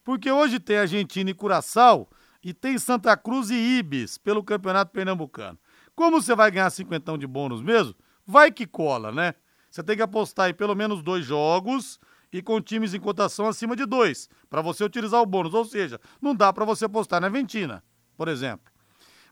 Porque 0.02 0.32
hoje 0.32 0.58
tem 0.58 0.78
Argentina 0.78 1.28
e 1.28 1.34
Curaçao 1.34 2.08
e 2.42 2.54
tem 2.54 2.78
Santa 2.78 3.14
Cruz 3.14 3.50
e 3.50 3.78
Ibis 3.78 4.16
pelo 4.16 4.42
Campeonato 4.42 4.90
Pernambucano. 4.90 5.58
Como 5.94 6.18
você 6.22 6.34
vai 6.34 6.50
ganhar 6.50 6.70
50 6.70 7.18
de 7.18 7.26
bônus 7.26 7.60
mesmo? 7.60 7.94
Vai 8.26 8.50
que 8.50 8.66
cola, 8.66 9.10
né? 9.12 9.34
Você 9.70 9.82
tem 9.82 9.96
que 9.96 10.02
apostar 10.02 10.50
em 10.50 10.54
pelo 10.54 10.74
menos 10.74 11.02
dois 11.02 11.24
jogos 11.24 11.98
e 12.32 12.42
com 12.42 12.60
times 12.60 12.94
em 12.94 13.00
cotação 13.00 13.46
acima 13.46 13.76
de 13.76 13.84
dois, 13.84 14.28
para 14.48 14.62
você 14.62 14.84
utilizar 14.84 15.20
o 15.20 15.26
bônus. 15.26 15.54
Ou 15.54 15.64
seja, 15.64 16.00
não 16.20 16.34
dá 16.34 16.52
para 16.52 16.64
você 16.64 16.84
apostar 16.84 17.20
na 17.20 17.26
Argentina, 17.26 17.82
por 18.16 18.28
exemplo. 18.28 18.72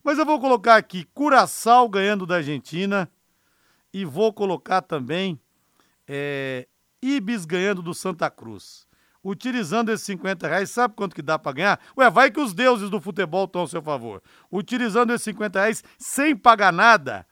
Mas 0.03 0.18
eu 0.18 0.24
vou 0.24 0.41
colocar 0.41 0.76
aqui 0.76 1.05
Curaçao 1.12 1.88
ganhando 1.88 2.26
da 2.26 2.36
Argentina 2.36 3.11
e 3.93 4.05
vou 4.05 4.32
colocar 4.32 4.80
também 4.80 5.38
é, 6.07 6.66
Ibis 7.03 7.45
ganhando 7.45 7.82
do 7.82 7.95
Santa 7.95 8.30
Cruz. 8.30 8.86
Utilizando 9.22 9.91
esses 9.91 10.07
50 10.07 10.49
reais, 10.49 10.70
sabe 10.70 10.95
quanto 10.95 11.14
que 11.14 11.20
dá 11.20 11.38
para 11.38 11.53
ganhar? 11.53 11.80
Ué, 11.99 12.09
vai 12.09 12.30
que 12.30 12.41
os 12.41 12.55
deuses 12.55 12.88
do 12.88 12.99
futebol 12.99 13.45
estão 13.45 13.61
ao 13.61 13.66
seu 13.66 13.82
favor. 13.82 14.22
Utilizando 14.51 15.12
esses 15.12 15.24
50 15.24 15.61
reais 15.61 15.84
sem 15.99 16.34
pagar 16.34 16.72
nada, 16.72 17.26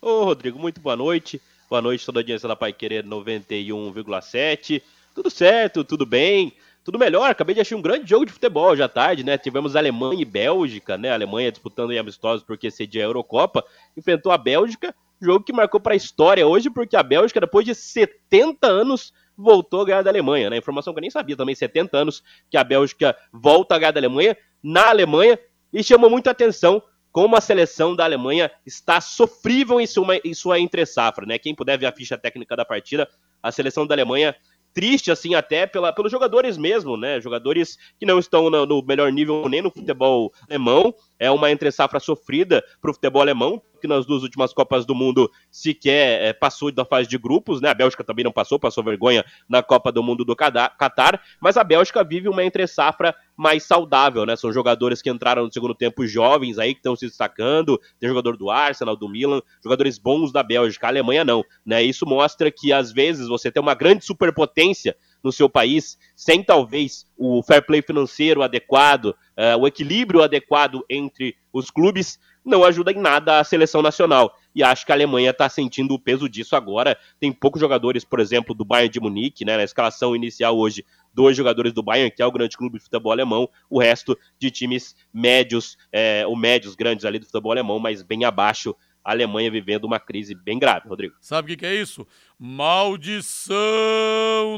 Ô, 0.00 0.24
Rodrigo, 0.24 0.58
muito 0.58 0.80
boa 0.80 0.96
noite. 0.96 1.40
Boa 1.68 1.80
noite, 1.80 2.04
toda 2.04 2.20
a 2.20 2.22
audiência 2.22 2.46
da 2.46 2.54
Pai 2.54 2.72
Querer 2.72 3.04
91,7. 3.04 4.82
tudo 5.14 5.30
certo, 5.30 5.82
tudo 5.82 6.04
bem, 6.04 6.52
tudo 6.84 6.98
melhor. 6.98 7.30
Acabei 7.30 7.54
de 7.54 7.60
assistir 7.62 7.74
um 7.74 7.82
grande 7.82 8.08
jogo 8.08 8.26
de 8.26 8.32
futebol 8.32 8.70
hoje 8.70 8.82
à 8.82 8.88
tarde, 8.88 9.24
né? 9.24 9.38
Tivemos 9.38 9.74
Alemanha 9.74 10.20
e 10.20 10.24
Bélgica, 10.24 10.98
né? 10.98 11.10
A 11.10 11.14
Alemanha 11.14 11.50
disputando 11.50 11.92
em 11.92 11.98
amistosos 11.98 12.44
porque 12.44 12.70
cedia 12.70 13.02
a 13.02 13.06
Eurocopa, 13.06 13.64
enfrentou 13.96 14.30
a 14.30 14.36
Bélgica, 14.38 14.94
jogo 15.20 15.44
que 15.44 15.52
marcou 15.52 15.80
para 15.80 15.94
a 15.94 15.96
história 15.96 16.46
hoje 16.46 16.68
porque 16.68 16.94
a 16.94 17.02
Bélgica 17.02 17.40
depois 17.40 17.64
de 17.64 17.74
70 17.74 18.66
anos 18.66 19.12
voltou 19.36 19.80
a 19.80 19.84
ganhar 19.86 20.02
da 20.02 20.10
Alemanha, 20.10 20.50
né? 20.50 20.58
Informação 20.58 20.92
que 20.92 20.98
eu 20.98 21.02
nem 21.02 21.10
sabia 21.10 21.36
também, 21.36 21.54
70 21.54 21.96
anos 21.96 22.22
que 22.50 22.56
a 22.56 22.62
Bélgica 22.62 23.16
volta 23.32 23.74
a 23.74 23.78
ganhar 23.78 23.92
da 23.92 24.00
Alemanha 24.00 24.36
na 24.62 24.88
Alemanha 24.88 25.38
e 25.72 25.82
chamou 25.82 26.10
muita 26.10 26.30
atenção 26.30 26.82
como 27.10 27.36
a 27.36 27.40
seleção 27.40 27.94
da 27.94 28.04
Alemanha 28.04 28.50
está 28.66 29.00
sofrível 29.00 29.80
em 29.80 29.86
sua, 29.86 30.16
em 30.24 30.34
sua 30.34 30.58
entre-safra, 30.58 31.24
né? 31.24 31.38
Quem 31.38 31.54
puder 31.54 31.78
ver 31.78 31.86
a 31.86 31.92
ficha 31.92 32.18
técnica 32.18 32.56
da 32.56 32.64
partida, 32.64 33.08
a 33.42 33.52
seleção 33.52 33.86
da 33.86 33.94
Alemanha 33.94 34.34
triste, 34.74 35.10
assim, 35.10 35.34
até 35.34 35.66
pela, 35.66 35.92
pelos 35.92 36.10
jogadores 36.10 36.58
mesmo, 36.58 36.96
né? 36.96 37.20
Jogadores 37.20 37.78
que 37.98 38.04
não 38.04 38.18
estão 38.18 38.50
no, 38.50 38.66
no 38.66 38.84
melhor 38.84 39.10
nível 39.12 39.48
nem 39.48 39.62
no 39.62 39.70
futebol 39.70 40.32
alemão. 40.48 40.92
É 41.18 41.30
uma 41.30 41.50
entre-safra 41.50 42.00
sofrida 42.00 42.64
para 42.80 42.90
o 42.90 42.94
futebol 42.94 43.22
alemão, 43.22 43.62
que 43.80 43.86
nas 43.86 44.06
duas 44.06 44.22
últimas 44.22 44.52
Copas 44.52 44.86
do 44.86 44.94
Mundo 44.94 45.30
sequer 45.50 46.22
é, 46.22 46.32
passou 46.32 46.72
da 46.72 46.84
fase 46.84 47.08
de 47.08 47.18
grupos, 47.18 47.60
né? 47.60 47.68
A 47.68 47.74
Bélgica 47.74 48.02
também 48.02 48.24
não 48.24 48.32
passou, 48.32 48.58
passou 48.58 48.82
vergonha 48.82 49.24
na 49.48 49.62
Copa 49.62 49.92
do 49.92 50.02
Mundo 50.02 50.24
do 50.24 50.34
Catar, 50.34 51.20
mas 51.40 51.56
a 51.56 51.62
Bélgica 51.62 52.02
vive 52.02 52.28
uma 52.28 52.42
entre-safra 52.42 53.14
mais 53.36 53.64
saudável, 53.64 54.24
né? 54.24 54.36
São 54.36 54.52
jogadores 54.52 55.02
que 55.02 55.10
entraram 55.10 55.44
no 55.44 55.52
segundo 55.52 55.74
tempo 55.74 56.06
jovens 56.06 56.58
aí, 56.58 56.72
que 56.72 56.80
estão 56.80 56.96
se 56.96 57.06
destacando. 57.06 57.80
Tem 58.00 58.08
jogador 58.08 58.36
do 58.36 58.50
Arsenal, 58.50 58.96
do 58.96 59.08
Milan, 59.08 59.42
jogadores 59.62 59.98
bons 59.98 60.32
da 60.32 60.42
Bélgica. 60.42 60.86
A 60.86 60.90
Alemanha 60.90 61.24
não, 61.24 61.44
né? 61.64 61.82
Isso 61.82 62.06
mostra 62.06 62.50
que 62.50 62.72
às 62.72 62.90
vezes 62.90 63.28
você 63.28 63.50
tem 63.50 63.62
uma 63.62 63.74
grande 63.74 64.04
superpotência 64.04 64.96
no 65.24 65.32
seu 65.32 65.48
país, 65.48 65.98
sem 66.14 66.44
talvez 66.44 67.06
o 67.16 67.42
fair 67.42 67.64
play 67.64 67.80
financeiro 67.80 68.42
adequado, 68.42 69.06
uh, 69.06 69.58
o 69.58 69.66
equilíbrio 69.66 70.22
adequado 70.22 70.84
entre 70.88 71.34
os 71.50 71.70
clubes, 71.70 72.20
não 72.44 72.62
ajuda 72.62 72.92
em 72.92 72.98
nada 72.98 73.40
a 73.40 73.44
seleção 73.44 73.80
nacional. 73.80 74.36
E 74.54 74.62
acho 74.62 74.84
que 74.84 74.92
a 74.92 74.94
Alemanha 74.94 75.30
está 75.30 75.48
sentindo 75.48 75.94
o 75.94 75.98
peso 75.98 76.28
disso 76.28 76.54
agora. 76.54 76.96
Tem 77.18 77.32
poucos 77.32 77.60
jogadores, 77.60 78.04
por 78.04 78.20
exemplo, 78.20 78.54
do 78.54 78.64
Bayern 78.64 78.92
de 78.92 79.00
Munique, 79.00 79.44
né, 79.44 79.56
na 79.56 79.64
escalação 79.64 80.14
inicial 80.14 80.56
hoje, 80.56 80.84
dois 81.12 81.36
jogadores 81.36 81.72
do 81.72 81.82
Bayern, 81.82 82.10
que 82.10 82.22
é 82.22 82.26
o 82.26 82.30
grande 82.30 82.56
clube 82.56 82.78
de 82.78 82.84
futebol 82.84 83.10
alemão, 83.10 83.48
o 83.70 83.80
resto 83.80 84.16
de 84.38 84.50
times 84.50 84.94
médios, 85.12 85.78
é, 85.90 86.26
ou 86.26 86.36
médios 86.36 86.74
grandes 86.74 87.04
ali 87.04 87.18
do 87.18 87.26
futebol 87.26 87.52
alemão, 87.52 87.78
mas 87.78 88.02
bem 88.02 88.24
abaixo 88.24 88.76
a 89.04 89.10
Alemanha 89.10 89.50
vivendo 89.50 89.84
uma 89.84 90.00
crise 90.00 90.34
bem 90.34 90.58
grave, 90.58 90.88
Rodrigo. 90.88 91.14
Sabe 91.20 91.46
o 91.46 91.48
que, 91.50 91.58
que, 91.58 91.66
é 91.66 91.74
isso? 91.74 92.06
Maldição 92.38 93.54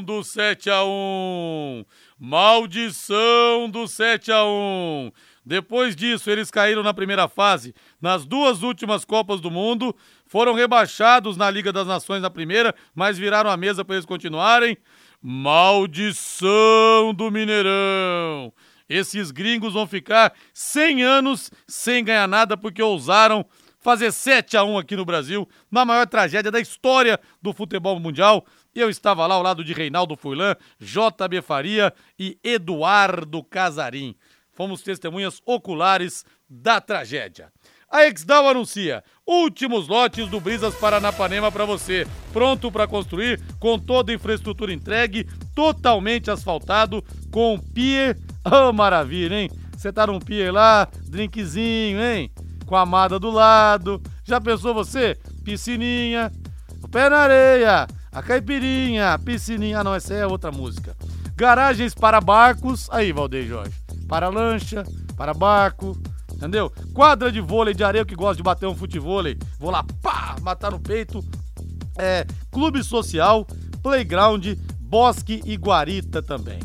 do 0.03 0.23
7 0.23 0.69
a 0.69 0.85
1 0.85 1.83
Maldição 2.17 3.69
do 3.69 3.87
7 3.87 4.31
a 4.31 4.45
1 4.45 5.11
Depois 5.45 5.95
disso, 5.95 6.31
eles 6.31 6.49
caíram 6.49 6.81
na 6.81 6.93
primeira 6.93 7.27
fase. 7.27 7.75
Nas 8.01 8.25
duas 8.25 8.63
últimas 8.63 9.03
Copas 9.03 9.41
do 9.41 9.51
Mundo, 9.51 9.93
foram 10.25 10.53
rebaixados 10.53 11.35
na 11.35 11.49
Liga 11.49 11.73
das 11.73 11.85
Nações 11.85 12.21
na 12.21 12.29
primeira, 12.29 12.73
mas 12.95 13.17
viraram 13.17 13.49
a 13.49 13.57
mesa 13.57 13.83
para 13.83 13.95
eles 13.95 14.05
continuarem. 14.05 14.77
Maldição 15.21 17.13
do 17.13 17.29
Mineirão! 17.29 18.53
Esses 18.89 19.31
gringos 19.31 19.73
vão 19.73 19.85
ficar 19.85 20.33
100 20.53 21.03
anos 21.03 21.51
sem 21.67 22.05
ganhar 22.05 22.27
nada 22.27 22.55
porque 22.55 22.81
ousaram 22.81 23.45
fazer 23.87 24.11
7 24.11 24.57
a 24.57 24.65
1 24.65 24.79
aqui 24.79 24.97
no 24.97 25.05
Brasil, 25.05 25.47
na 25.71 25.85
maior 25.85 26.05
tragédia 26.05 26.51
da 26.51 26.59
história 26.59 27.17
do 27.41 27.53
futebol 27.53 27.97
mundial. 27.97 28.45
Eu 28.75 28.89
estava 28.89 29.25
lá 29.25 29.35
ao 29.35 29.41
lado 29.41 29.63
de 29.63 29.71
Reinaldo 29.71 30.17
Furlan, 30.17 30.57
JB 30.77 31.41
Faria 31.41 31.93
e 32.19 32.37
Eduardo 32.43 33.41
Casarim. 33.45 34.13
Fomos 34.51 34.81
testemunhas 34.81 35.41
oculares 35.45 36.25
da 36.49 36.81
tragédia. 36.81 37.49
A 37.89 38.05
Exdal 38.05 38.49
anuncia 38.49 39.01
últimos 39.25 39.87
lotes 39.87 40.27
do 40.27 40.41
Brisas 40.41 40.75
Paranapanema 40.75 41.49
para 41.49 41.63
você, 41.63 42.05
pronto 42.33 42.69
para 42.69 42.89
construir, 42.89 43.41
com 43.57 43.79
toda 43.79 44.11
a 44.11 44.15
infraestrutura 44.15 44.73
entregue, 44.73 45.25
totalmente 45.55 46.29
asfaltado, 46.29 47.01
com 47.31 47.57
pier. 47.57 48.17
Oh, 48.43 48.73
maravilha, 48.73 49.35
hein? 49.35 49.49
Você 49.77 49.93
tá 49.93 50.07
num 50.07 50.19
pier 50.19 50.51
lá, 50.51 50.89
drinkzinho, 51.07 52.03
hein? 52.03 52.29
Com 52.67 52.75
a 52.75 52.81
amada 52.81 53.17
do 53.17 53.31
lado. 53.31 53.99
Já 54.23 54.39
pensou 54.39 54.73
você? 54.73 55.17
Piscininha, 55.43 56.31
o 56.83 56.87
pé 56.87 57.09
na 57.09 57.17
areia, 57.17 57.87
a 58.11 58.21
caipirinha, 58.21 59.17
piscininha. 59.17 59.79
Ah, 59.79 59.83
não, 59.83 59.95
essa 59.95 60.13
é 60.13 60.27
outra 60.27 60.51
música. 60.51 60.95
Garagens 61.35 61.95
para 61.95 62.21
barcos. 62.21 62.87
Aí, 62.91 63.11
Valdeir 63.11 63.47
Jorge. 63.47 63.73
Para 64.07 64.29
lancha, 64.29 64.83
para 65.15 65.33
barco, 65.33 65.97
entendeu? 66.31 66.71
Quadra 66.93 67.31
de 67.31 67.41
vôlei 67.41 67.73
de 67.73 67.83
areia 67.83 68.05
que 68.05 68.15
gosta 68.15 68.35
de 68.35 68.43
bater 68.43 68.67
um 68.67 68.75
futevôlei. 68.75 69.37
Vou 69.57 69.71
lá, 69.71 69.83
pá, 70.01 70.35
matar 70.41 70.71
no 70.71 70.79
peito. 70.79 71.23
É, 71.97 72.27
clube 72.51 72.83
social, 72.83 73.47
playground, 73.81 74.45
bosque 74.79 75.41
e 75.45 75.55
guarita 75.55 76.21
também. 76.21 76.59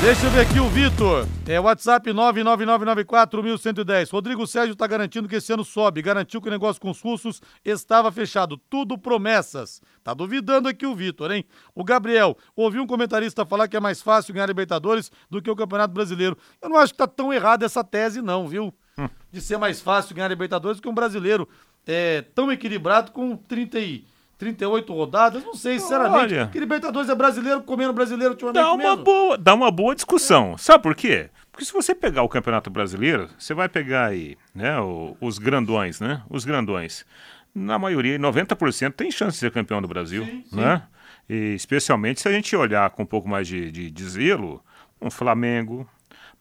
Deixa 0.01 0.25
eu 0.25 0.31
ver 0.31 0.41
aqui 0.41 0.59
o 0.59 0.69
Vitor. 0.69 1.27
É 1.45 1.59
WhatsApp 1.59 2.09
999941110. 2.11 4.09
Rodrigo 4.11 4.47
Sérgio 4.47 4.71
está 4.73 4.87
garantindo 4.87 5.27
que 5.27 5.35
esse 5.35 5.51
ano 5.51 5.65
sobe. 5.65 6.01
Garantiu 6.01 6.41
que 6.41 6.47
o 6.47 6.51
negócio 6.51 6.81
com 6.81 6.89
os 6.89 7.01
russos 7.01 7.41
estava 7.63 8.09
fechado. 8.11 8.57
Tudo 8.69 8.97
promessas. 8.97 9.81
Tá 10.01 10.13
duvidando 10.13 10.69
aqui 10.69 10.85
o 10.85 10.95
Vitor, 10.95 11.31
hein? 11.31 11.45
O 11.75 11.83
Gabriel, 11.83 12.37
ouvi 12.55 12.79
um 12.79 12.87
comentarista 12.87 13.45
falar 13.45 13.67
que 13.67 13.75
é 13.75 13.79
mais 13.81 14.01
fácil 14.01 14.33
ganhar 14.33 14.47
Libertadores 14.47 15.11
do 15.29 15.41
que 15.41 15.51
o 15.51 15.55
Campeonato 15.55 15.93
Brasileiro. 15.93 16.37
Eu 16.61 16.69
não 16.69 16.77
acho 16.77 16.93
que 16.93 16.97
tá 16.97 17.07
tão 17.07 17.33
errada 17.33 17.65
essa 17.65 17.83
tese, 17.83 18.21
não, 18.21 18.47
viu? 18.47 18.73
Hum. 18.97 19.09
De 19.29 19.41
ser 19.41 19.57
mais 19.57 19.81
fácil 19.81 20.15
ganhar 20.15 20.29
Libertadores 20.29 20.79
que 20.79 20.87
um 20.87 20.93
brasileiro 20.93 21.47
é, 21.85 22.21
tão 22.21 22.51
equilibrado 22.51 23.11
com 23.11 23.35
30 23.35 23.79
e 23.79 24.05
38 24.43 24.93
rodadas, 24.93 25.43
não 25.43 25.55
sei, 25.55 25.79
sinceramente. 25.79 26.33
Olha, 26.33 26.47
que 26.47 26.59
Libertadores 26.59 27.09
é 27.09 27.15
brasileiro 27.15 27.61
comendo 27.63 27.93
brasileiro 27.93 28.33
ultimamente 28.33 28.61
dá 28.61 28.73
uma 28.73 28.77
mesmo. 28.77 29.03
Boa, 29.03 29.37
dá 29.37 29.53
uma 29.53 29.71
boa 29.71 29.95
discussão. 29.95 30.57
Sabe 30.57 30.83
por 30.83 30.93
quê? 30.93 31.29
Porque 31.51 31.63
se 31.63 31.71
você 31.71 31.95
pegar 31.95 32.23
o 32.23 32.29
Campeonato 32.29 32.69
Brasileiro, 32.69 33.29
você 33.37 33.53
vai 33.53 33.69
pegar 33.69 34.07
aí, 34.07 34.37
né, 34.53 34.75
os 35.21 35.37
grandões, 35.37 35.99
né? 36.01 36.21
Os 36.29 36.43
grandões. 36.43 37.05
Na 37.55 37.79
maioria, 37.79 38.19
90% 38.19 38.93
tem 38.93 39.11
chance 39.11 39.33
de 39.33 39.39
ser 39.39 39.51
campeão 39.51 39.81
do 39.81 39.87
Brasil, 39.87 40.25
sim, 40.25 40.43
né? 40.51 40.77
Sim. 40.77 41.33
E 41.33 41.55
especialmente 41.55 42.19
se 42.19 42.27
a 42.27 42.31
gente 42.31 42.55
olhar 42.55 42.89
com 42.89 43.03
um 43.03 43.05
pouco 43.05 43.29
mais 43.29 43.47
de, 43.47 43.71
de, 43.71 43.89
de 43.89 44.09
zelo, 44.09 44.63
um 45.01 45.09
Flamengo, 45.09 45.87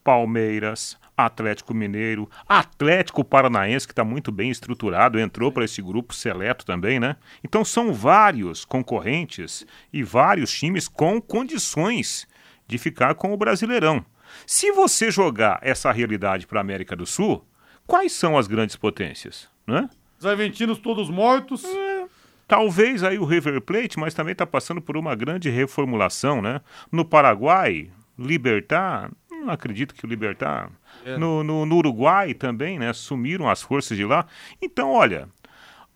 Palmeiras, 0.02 0.98
Atlético 1.16 1.74
Mineiro, 1.74 2.28
Atlético 2.48 3.24
Paranaense, 3.24 3.86
que 3.86 3.92
está 3.92 4.04
muito 4.04 4.32
bem 4.32 4.50
estruturado, 4.50 5.18
entrou 5.18 5.52
para 5.52 5.64
esse 5.64 5.82
grupo 5.82 6.14
seleto 6.14 6.64
também, 6.64 6.98
né? 6.98 7.16
Então 7.44 7.64
são 7.64 7.92
vários 7.92 8.64
concorrentes 8.64 9.66
e 9.92 10.02
vários 10.02 10.52
times 10.52 10.88
com 10.88 11.20
condições 11.20 12.26
de 12.66 12.78
ficar 12.78 13.14
com 13.14 13.32
o 13.32 13.36
Brasileirão. 13.36 14.04
Se 14.46 14.72
você 14.72 15.10
jogar 15.10 15.58
essa 15.62 15.92
realidade 15.92 16.46
para 16.46 16.60
a 16.60 16.62
América 16.62 16.96
do 16.96 17.06
Sul, 17.06 17.46
quais 17.86 18.12
são 18.12 18.38
as 18.38 18.46
grandes 18.46 18.76
potências, 18.76 19.48
né? 19.66 19.88
Os 20.18 20.26
argentinos 20.26 20.78
todos 20.78 21.10
mortos. 21.10 21.64
É, 21.64 22.06
talvez 22.48 23.02
aí 23.02 23.18
o 23.18 23.24
River 23.24 23.60
Plate, 23.60 23.98
mas 23.98 24.14
também 24.14 24.32
está 24.32 24.46
passando 24.46 24.80
por 24.80 24.96
uma 24.96 25.14
grande 25.14 25.50
reformulação, 25.50 26.40
né? 26.40 26.60
No 26.90 27.04
Paraguai, 27.04 27.90
Libertar, 28.18 29.10
não 29.42 29.52
acredito 29.52 29.94
que 29.94 30.04
o 30.04 30.08
Libertar. 30.08 30.70
É. 31.04 31.16
No, 31.16 31.42
no, 31.42 31.66
no, 31.66 31.76
Uruguai 31.76 32.34
também, 32.34 32.78
né? 32.78 32.92
Sumiram 32.92 33.48
as 33.48 33.62
forças 33.62 33.96
de 33.96 34.04
lá. 34.04 34.26
Então, 34.60 34.90
olha. 34.90 35.28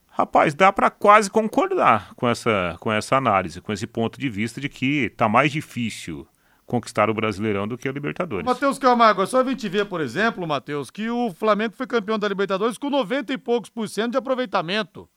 Rapaz, 0.09 0.55
dá 0.55 0.73
para 0.73 0.89
quase 0.89 1.31
concordar 1.31 2.15
com 2.15 2.27
essa, 2.27 2.75
com 2.81 2.91
essa 2.91 3.17
análise, 3.17 3.61
com 3.61 3.71
esse 3.71 3.87
ponto 3.87 4.19
de 4.19 4.31
vista 4.31 4.59
de 4.59 4.67
que 4.67 5.11
tá 5.11 5.29
mais 5.29 5.53
difícil 5.53 6.27
conquistar 6.67 7.09
o 7.09 7.15
Brasileirão 7.15 7.69
do 7.69 7.79
que 7.79 7.89
a 7.89 7.93
Libertadores. 7.93 8.45
Matheus 8.45 8.79
Camargo, 8.79 9.23
é 9.23 9.27
só 9.27 9.41
a 9.41 9.45
gente 9.45 9.69
ver, 9.69 9.87
por 9.87 10.01
exemplo, 10.01 10.47
Matheus, 10.47 10.91
que 10.91 11.09
o 11.09 11.33
Flamengo 11.33 11.75
foi 11.75 11.87
campeão 11.87 12.19
da 12.19 12.27
Libertadores 12.27 12.77
com 12.77 12.91
90 12.91 13.33
e 13.33 13.39
poucos 13.39 13.71
por 13.71 13.89
cento 13.89 14.13
de 14.13 14.19
aproveitamento. 14.19 15.09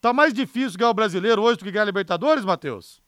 Tá 0.00 0.12
mais 0.12 0.34
difícil 0.34 0.78
ganhar 0.78 0.90
o 0.90 0.94
brasileiro 0.94 1.40
hoje 1.40 1.58
do 1.58 1.64
que 1.64 1.70
ganhar 1.70 1.84
a 1.84 1.86
Libertadores, 1.86 2.44
Matheus? 2.44 3.01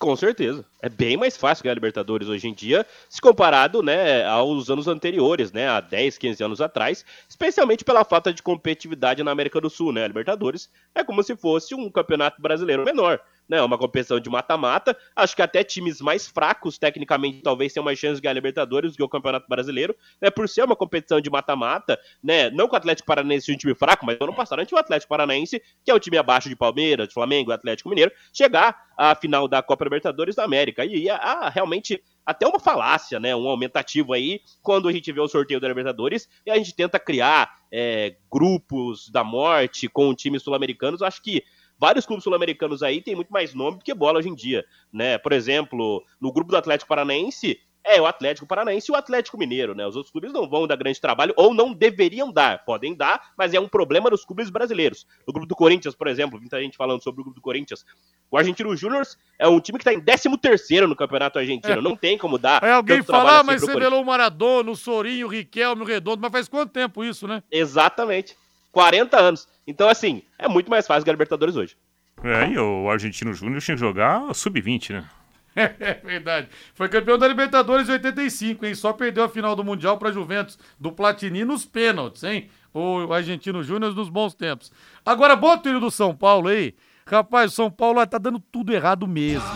Com 0.00 0.16
certeza. 0.16 0.64
É 0.80 0.88
bem 0.88 1.18
mais 1.18 1.36
fácil 1.36 1.62
ganhar 1.62 1.74
Libertadores 1.74 2.26
hoje 2.26 2.48
em 2.48 2.54
dia, 2.54 2.86
se 3.06 3.20
comparado 3.20 3.82
né, 3.82 4.24
aos 4.24 4.70
anos 4.70 4.88
anteriores, 4.88 5.52
né, 5.52 5.68
há 5.68 5.78
10, 5.78 6.16
15 6.16 6.42
anos 6.42 6.60
atrás, 6.62 7.04
especialmente 7.28 7.84
pela 7.84 8.02
falta 8.02 8.32
de 8.32 8.42
competitividade 8.42 9.22
na 9.22 9.30
América 9.30 9.60
do 9.60 9.68
Sul. 9.68 9.92
Né? 9.92 10.02
A 10.02 10.08
Libertadores 10.08 10.70
é 10.94 11.04
como 11.04 11.22
se 11.22 11.36
fosse 11.36 11.74
um 11.74 11.90
campeonato 11.90 12.40
brasileiro 12.40 12.82
menor 12.82 13.20
né? 13.50 13.60
Uma 13.60 13.76
competição 13.76 14.20
de 14.20 14.30
mata-mata. 14.30 14.96
Acho 15.16 15.34
que 15.34 15.42
até 15.42 15.64
times 15.64 16.00
mais 16.00 16.28
fracos, 16.28 16.78
tecnicamente, 16.78 17.42
talvez 17.42 17.72
tenham 17.72 17.84
mais 17.84 17.98
chance 17.98 18.14
de 18.14 18.20
ganhar 18.22 18.34
Libertadores 18.34 18.92
do 18.92 18.96
que 18.96 19.02
o 19.02 19.08
Campeonato 19.08 19.48
Brasileiro, 19.48 19.94
né? 20.22 20.30
Por 20.30 20.48
ser 20.48 20.62
uma 20.62 20.76
competição 20.76 21.20
de 21.20 21.28
mata-mata, 21.28 21.98
né? 22.22 22.48
Não 22.50 22.68
que 22.68 22.74
o 22.74 22.76
Atlético 22.76 23.08
Paranaense 23.08 23.46
seja 23.46 23.56
um 23.56 23.58
time 23.58 23.74
fraco, 23.74 24.06
mas 24.06 24.16
ano 24.20 24.32
passado 24.32 24.60
a 24.60 24.62
gente 24.62 24.72
o 24.72 24.78
Atlético 24.78 25.08
Paranaense, 25.08 25.60
que 25.84 25.90
é 25.90 25.94
o 25.94 25.98
time 25.98 26.16
abaixo 26.16 26.48
de 26.48 26.54
Palmeiras, 26.54 27.08
de 27.08 27.14
Flamengo, 27.14 27.50
Atlético 27.50 27.88
Mineiro, 27.88 28.12
chegar 28.32 28.88
à 28.96 29.16
final 29.16 29.48
da 29.48 29.60
Copa 29.60 29.82
Libertadores 29.82 30.36
da 30.36 30.44
América. 30.44 30.84
E 30.84 31.10
há 31.10 31.48
realmente 31.48 32.00
até 32.24 32.46
uma 32.46 32.60
falácia, 32.60 33.18
né? 33.18 33.34
Um 33.34 33.48
aumentativo 33.48 34.12
aí, 34.12 34.40
quando 34.62 34.88
a 34.88 34.92
gente 34.92 35.10
vê 35.10 35.20
o 35.20 35.26
sorteio 35.26 35.58
da 35.58 35.66
Libertadores 35.66 36.28
e 36.46 36.50
a 36.52 36.56
gente 36.56 36.72
tenta 36.72 37.00
criar 37.00 37.50
é, 37.72 38.14
grupos 38.30 39.08
da 39.10 39.24
morte 39.24 39.88
com 39.88 40.14
times 40.14 40.42
sul-americanos. 40.42 41.02
Acho 41.02 41.20
que 41.20 41.42
vários 41.80 42.04
clubes 42.04 42.24
sul-americanos 42.24 42.82
aí 42.82 43.00
têm 43.00 43.16
muito 43.16 43.32
mais 43.32 43.54
nome 43.54 43.78
do 43.78 43.84
que 43.84 43.94
bola 43.94 44.18
hoje 44.18 44.28
em 44.28 44.34
dia, 44.34 44.64
né? 44.92 45.16
Por 45.16 45.32
exemplo, 45.32 46.04
no 46.20 46.32
grupo 46.32 46.50
do 46.50 46.56
Atlético 46.56 46.88
Paranaense, 46.88 47.58
é 47.84 48.00
o 48.00 48.06
Atlético 48.06 48.46
Paranaense 48.46 48.90
e 48.90 48.92
o 48.92 48.96
Atlético 48.96 49.38
Mineiro, 49.38 49.74
né? 49.74 49.86
Os 49.86 49.96
outros 49.96 50.12
clubes 50.12 50.32
não 50.32 50.48
vão 50.48 50.66
dar 50.66 50.76
grande 50.76 51.00
trabalho 51.00 51.32
ou 51.36 51.54
não 51.54 51.72
deveriam 51.72 52.30
dar. 52.30 52.64
Podem 52.64 52.94
dar, 52.94 53.30
mas 53.36 53.54
é 53.54 53.60
um 53.60 53.68
problema 53.68 54.10
dos 54.10 54.24
clubes 54.24 54.50
brasileiros. 54.50 55.06
No 55.26 55.32
grupo 55.32 55.48
do 55.48 55.56
Corinthians, 55.56 55.94
por 55.94 56.06
exemplo, 56.06 56.38
muita 56.38 56.60
gente 56.60 56.76
falando 56.76 57.02
sobre 57.02 57.22
o 57.22 57.24
grupo 57.24 57.40
do 57.40 57.42
Corinthians. 57.42 57.84
O 58.30 58.36
Argentino 58.36 58.76
Júnior 58.76 59.02
é 59.38 59.48
um 59.48 59.60
time 59.60 59.78
que 59.78 59.88
está 59.88 59.92
em 59.92 60.00
13 60.00 60.86
no 60.86 60.94
Campeonato 60.94 61.38
Argentino. 61.38 61.78
É. 61.78 61.82
Não 61.82 61.96
tem 61.96 62.18
como 62.18 62.38
dar. 62.38 62.62
É 62.62 62.72
alguém 62.72 63.02
falar, 63.02 63.38
assim 63.38 63.46
mas 63.46 63.60
você 63.62 63.78
velou 63.78 64.02
o 64.02 64.06
Maradona, 64.06 64.70
o 64.70 64.76
Sorinho, 64.76 65.26
o 65.26 65.30
Riquelme, 65.30 65.82
o 65.82 65.86
Redondo, 65.86 66.20
mas 66.20 66.30
faz 66.30 66.48
quanto 66.48 66.70
tempo 66.70 67.02
isso, 67.02 67.26
né? 67.26 67.42
Exatamente. 67.50 68.36
40 68.72 69.18
anos. 69.18 69.48
Então, 69.66 69.88
assim, 69.88 70.22
é 70.38 70.48
muito 70.48 70.70
mais 70.70 70.86
fácil 70.86 71.04
que 71.04 71.10
a 71.10 71.12
Libertadores 71.12 71.56
hoje. 71.56 71.76
É, 72.22 72.48
e 72.48 72.58
o 72.58 72.90
Argentino 72.90 73.32
Júnior 73.32 73.60
tinha 73.60 73.76
que 73.76 73.80
jogar 73.80 74.34
sub-20, 74.34 74.90
né? 74.90 75.08
É 75.80 75.94
verdade. 75.94 76.48
Foi 76.74 76.88
campeão 76.88 77.18
da 77.18 77.26
Libertadores 77.26 77.88
em 77.88 77.92
85, 77.92 78.66
hein? 78.66 78.74
Só 78.74 78.92
perdeu 78.92 79.24
a 79.24 79.28
final 79.28 79.56
do 79.56 79.64
Mundial 79.64 79.98
para 79.98 80.12
Juventus, 80.12 80.58
do 80.78 80.92
Platini 80.92 81.44
nos 81.44 81.64
pênaltis, 81.64 82.22
hein? 82.22 82.48
O 82.72 83.12
Argentino 83.12 83.62
Júnior 83.62 83.94
nos 83.94 84.08
bons 84.08 84.32
tempos. 84.32 84.70
Agora, 85.04 85.34
bota 85.34 85.68
o 85.70 85.80
do 85.80 85.90
São 85.90 86.14
Paulo 86.14 86.48
aí. 86.48 86.74
Rapaz, 87.04 87.52
o 87.52 87.54
São 87.54 87.70
Paulo 87.70 88.06
tá 88.06 88.16
dando 88.16 88.38
tudo 88.38 88.72
errado 88.72 89.08
mesmo. 89.08 89.48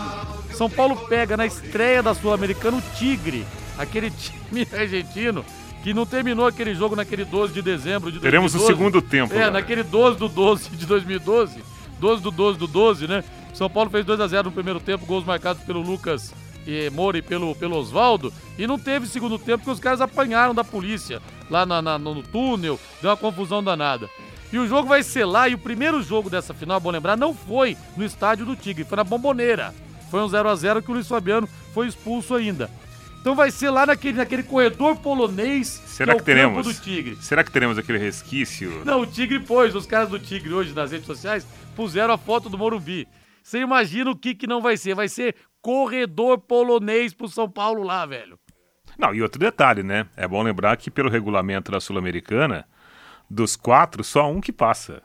São 0.51 0.69
Paulo 0.69 0.97
pega 1.07 1.37
na 1.37 1.45
estreia 1.45 2.03
da 2.03 2.13
Sul-Americana 2.13 2.77
o 2.77 2.97
Tigre, 2.97 3.45
aquele 3.77 4.11
time 4.11 4.67
argentino 4.73 5.45
que 5.85 5.93
não 5.93 6.03
terminou 6.03 6.47
aquele 6.47 6.73
jogo 6.73 6.95
naquele 6.95 7.23
12 7.23 7.53
de 7.53 7.61
dezembro 7.61 8.11
de 8.11 8.17
2012. 8.17 8.21
Teremos 8.21 8.55
o 8.55 8.65
segundo 8.65 9.03
tempo. 9.03 9.35
É, 9.35 9.51
naquele 9.51 9.83
12 9.83 10.17
do 10.17 10.27
12 10.27 10.71
de 10.71 10.83
2012. 10.83 11.63
12 11.99 12.23
do 12.23 12.31
12 12.31 12.57
do 12.57 12.65
12, 12.65 13.07
né? 13.07 13.23
São 13.53 13.69
Paulo 13.69 13.91
fez 13.91 14.03
2 14.03 14.19
a 14.19 14.25
0 14.25 14.45
no 14.45 14.51
primeiro 14.51 14.79
tempo, 14.79 15.05
gols 15.05 15.23
marcados 15.23 15.61
pelo 15.61 15.81
Lucas 15.81 16.33
e 16.65 16.89
Moura 16.89 17.19
e 17.19 17.21
pelo, 17.21 17.53
pelo 17.53 17.77
Oswaldo. 17.77 18.33
E 18.57 18.65
não 18.65 18.79
teve 18.79 19.05
segundo 19.05 19.37
tempo 19.37 19.59
porque 19.59 19.69
os 19.69 19.79
caras 19.79 20.01
apanharam 20.01 20.55
da 20.55 20.63
polícia 20.63 21.21
lá 21.51 21.67
na, 21.67 21.83
na, 21.83 21.99
no 21.99 22.23
túnel, 22.23 22.79
deu 22.99 23.11
uma 23.11 23.17
confusão 23.17 23.63
danada. 23.63 24.09
E 24.51 24.57
o 24.57 24.67
jogo 24.67 24.89
vai 24.89 25.03
ser 25.03 25.25
lá, 25.25 25.47
e 25.47 25.53
o 25.53 25.59
primeiro 25.59 26.01
jogo 26.01 26.31
dessa 26.31 26.51
final, 26.51 26.79
bom 26.79 26.89
lembrar, 26.89 27.15
não 27.15 27.31
foi 27.31 27.77
no 27.95 28.03
estádio 28.03 28.43
do 28.43 28.55
Tigre, 28.55 28.85
foi 28.85 28.95
na 28.95 29.03
Bomboneira. 29.03 29.71
Foi 30.09 30.19
um 30.19 30.27
0 30.27 30.49
a 30.49 30.55
0 30.55 30.81
que 30.81 30.89
o 30.89 30.95
Luiz 30.95 31.07
Fabiano 31.07 31.47
foi 31.75 31.87
expulso 31.87 32.33
ainda. 32.33 32.71
Então 33.25 33.33
vai 33.33 33.49
ser 33.49 33.71
lá 33.71 33.87
naquele, 33.87 34.19
naquele 34.19 34.43
corredor 34.43 34.97
polonês 34.97 35.81
Será 35.87 36.13
que, 36.13 36.17
é 36.17 36.19
que 36.19 36.25
teremos, 36.25 36.67
do 36.67 36.73
Tigre. 36.79 37.15
Será 37.15 37.43
que 37.43 37.51
teremos 37.51 37.75
aquele 37.75 37.97
resquício? 37.97 38.85
Não, 38.85 39.01
o 39.01 39.07
Tigre 39.07 39.39
pôs, 39.39 39.73
os 39.73 39.87
caras 39.87 40.09
do 40.09 40.19
Tigre 40.19 40.53
hoje 40.53 40.75
nas 40.75 40.91
redes 40.91 41.07
sociais 41.07 41.43
puseram 41.75 42.13
a 42.13 42.19
foto 42.19 42.49
do 42.49 42.55
Morumbi. 42.55 43.07
Você 43.41 43.61
imagina 43.61 44.11
o 44.11 44.15
que 44.15 44.35
que 44.35 44.45
não 44.45 44.61
vai 44.61 44.77
ser? 44.77 44.93
Vai 44.93 45.09
ser 45.09 45.35
corredor 45.59 46.37
polonês 46.37 47.15
pro 47.15 47.27
São 47.27 47.49
Paulo 47.49 47.81
lá, 47.81 48.05
velho. 48.05 48.37
Não, 48.95 49.11
e 49.11 49.23
outro 49.23 49.39
detalhe, 49.39 49.81
né? 49.81 50.05
É 50.15 50.27
bom 50.27 50.43
lembrar 50.43 50.77
que 50.77 50.91
pelo 50.91 51.09
regulamento 51.09 51.71
da 51.71 51.79
Sul-Americana, 51.79 52.67
dos 53.27 53.55
quatro, 53.55 54.03
só 54.03 54.31
um 54.31 54.39
que 54.39 54.53
passa. 54.53 55.01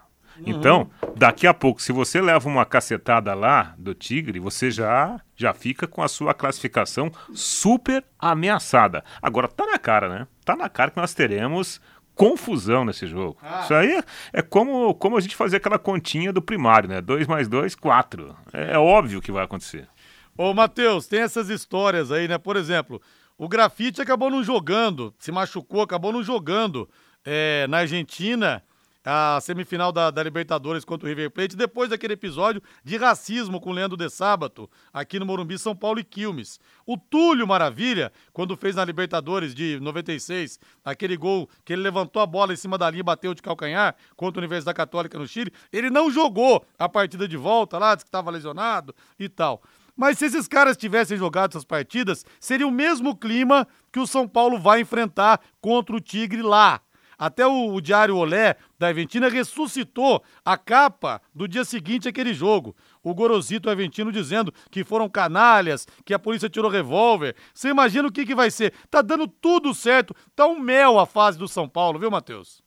Então, 0.46 0.90
daqui 1.16 1.46
a 1.46 1.54
pouco, 1.54 1.82
se 1.82 1.92
você 1.92 2.20
leva 2.20 2.48
uma 2.48 2.64
cacetada 2.64 3.34
lá 3.34 3.74
do 3.78 3.94
Tigre, 3.94 4.38
você 4.38 4.70
já 4.70 5.20
já 5.36 5.54
fica 5.54 5.86
com 5.86 6.02
a 6.02 6.08
sua 6.08 6.34
classificação 6.34 7.10
super 7.34 8.04
ameaçada. 8.18 9.02
Agora 9.22 9.48
tá 9.48 9.64
na 9.64 9.78
cara, 9.78 10.08
né? 10.08 10.26
Tá 10.44 10.54
na 10.54 10.68
cara 10.68 10.90
que 10.90 10.98
nós 10.98 11.14
teremos 11.14 11.80
confusão 12.14 12.84
nesse 12.84 13.06
jogo. 13.06 13.38
Ah. 13.42 13.62
Isso 13.62 13.72
aí 13.72 13.92
é, 13.96 14.04
é, 14.34 14.42
como, 14.42 14.94
como 14.94 15.16
a 15.16 15.20
gente 15.20 15.34
fazer 15.34 15.56
aquela 15.56 15.78
continha 15.78 16.30
do 16.30 16.42
primário, 16.42 16.88
né? 16.88 17.00
2 17.00 17.26
mais 17.26 17.48
2, 17.48 17.74
4. 17.74 18.36
É, 18.52 18.74
é 18.74 18.78
óbvio 18.78 19.22
que 19.22 19.32
vai 19.32 19.44
acontecer. 19.44 19.88
Ô, 20.36 20.52
Matheus, 20.52 21.06
tem 21.06 21.20
essas 21.20 21.48
histórias 21.48 22.12
aí, 22.12 22.28
né? 22.28 22.36
Por 22.36 22.56
exemplo, 22.56 23.00
o 23.38 23.48
grafite 23.48 24.02
acabou 24.02 24.30
não 24.30 24.44
jogando, 24.44 25.14
se 25.18 25.32
machucou, 25.32 25.80
acabou 25.80 26.12
não 26.12 26.22
jogando 26.22 26.86
é, 27.24 27.66
na 27.68 27.78
Argentina 27.78 28.62
a 29.04 29.38
semifinal 29.40 29.90
da, 29.92 30.10
da, 30.10 30.22
Libertadores 30.22 30.84
contra 30.84 31.06
o 31.06 31.08
River 31.08 31.30
Plate, 31.30 31.56
depois 31.56 31.90
daquele 31.90 32.12
episódio 32.12 32.62
de 32.84 32.96
racismo 32.96 33.60
com 33.60 33.70
o 33.70 33.72
Leandro 33.72 33.96
de 33.96 34.08
Sábato, 34.10 34.68
aqui 34.92 35.18
no 35.18 35.26
Morumbi, 35.26 35.58
São 35.58 35.74
Paulo 35.74 36.00
e 36.00 36.04
Quilmes. 36.04 36.60
O 36.86 36.96
Túlio 36.96 37.46
Maravilha, 37.46 38.12
quando 38.32 38.56
fez 38.56 38.76
na 38.76 38.84
Libertadores 38.84 39.54
de 39.54 39.80
96, 39.80 40.58
aquele 40.84 41.16
gol 41.16 41.48
que 41.64 41.72
ele 41.72 41.82
levantou 41.82 42.20
a 42.20 42.26
bola 42.26 42.52
em 42.52 42.56
cima 42.56 42.76
da 42.76 42.90
linha 42.90 43.00
e 43.00 43.04
bateu 43.04 43.32
de 43.32 43.42
calcanhar 43.42 43.96
contra 44.16 44.40
a 44.40 44.42
Universidade 44.42 44.76
Católica 44.76 45.18
no 45.18 45.26
Chile, 45.26 45.52
ele 45.72 45.88
não 45.88 46.10
jogou 46.10 46.64
a 46.78 46.88
partida 46.88 47.26
de 47.26 47.36
volta 47.36 47.78
lá, 47.78 47.94
disse 47.94 48.04
que 48.04 48.08
estava 48.08 48.30
lesionado 48.30 48.94
e 49.18 49.28
tal. 49.28 49.62
Mas 49.96 50.18
se 50.18 50.26
esses 50.26 50.48
caras 50.48 50.76
tivessem 50.76 51.16
jogado 51.16 51.50
essas 51.50 51.64
partidas, 51.64 52.24
seria 52.38 52.66
o 52.66 52.70
mesmo 52.70 53.16
clima 53.16 53.66
que 53.92 53.98
o 53.98 54.06
São 54.06 54.26
Paulo 54.26 54.58
vai 54.58 54.80
enfrentar 54.80 55.40
contra 55.60 55.94
o 55.94 56.00
Tigre 56.00 56.42
lá. 56.42 56.80
Até 57.20 57.46
o, 57.46 57.74
o 57.74 57.82
Diário 57.82 58.16
Olé 58.16 58.56
da 58.78 58.88
Aventina 58.88 59.28
ressuscitou 59.28 60.24
a 60.42 60.56
capa 60.56 61.20
do 61.34 61.46
dia 61.46 61.66
seguinte 61.66 62.08
àquele 62.08 62.32
jogo. 62.32 62.74
O 63.02 63.12
Gorosito 63.14 63.68
Aventino 63.68 64.10
dizendo 64.10 64.50
que 64.70 64.82
foram 64.82 65.06
canalhas, 65.06 65.86
que 66.02 66.14
a 66.14 66.18
polícia 66.18 66.48
tirou 66.48 66.70
revólver. 66.70 67.36
Você 67.52 67.68
imagina 67.68 68.08
o 68.08 68.12
que, 68.12 68.24
que 68.24 68.34
vai 68.34 68.50
ser? 68.50 68.72
Tá 68.90 69.02
dando 69.02 69.28
tudo 69.28 69.74
certo. 69.74 70.16
Tá 70.34 70.46
um 70.46 70.58
mel 70.58 70.98
a 70.98 71.04
fase 71.04 71.38
do 71.38 71.46
São 71.46 71.68
Paulo, 71.68 71.98
viu, 71.98 72.10
Matheus? 72.10 72.62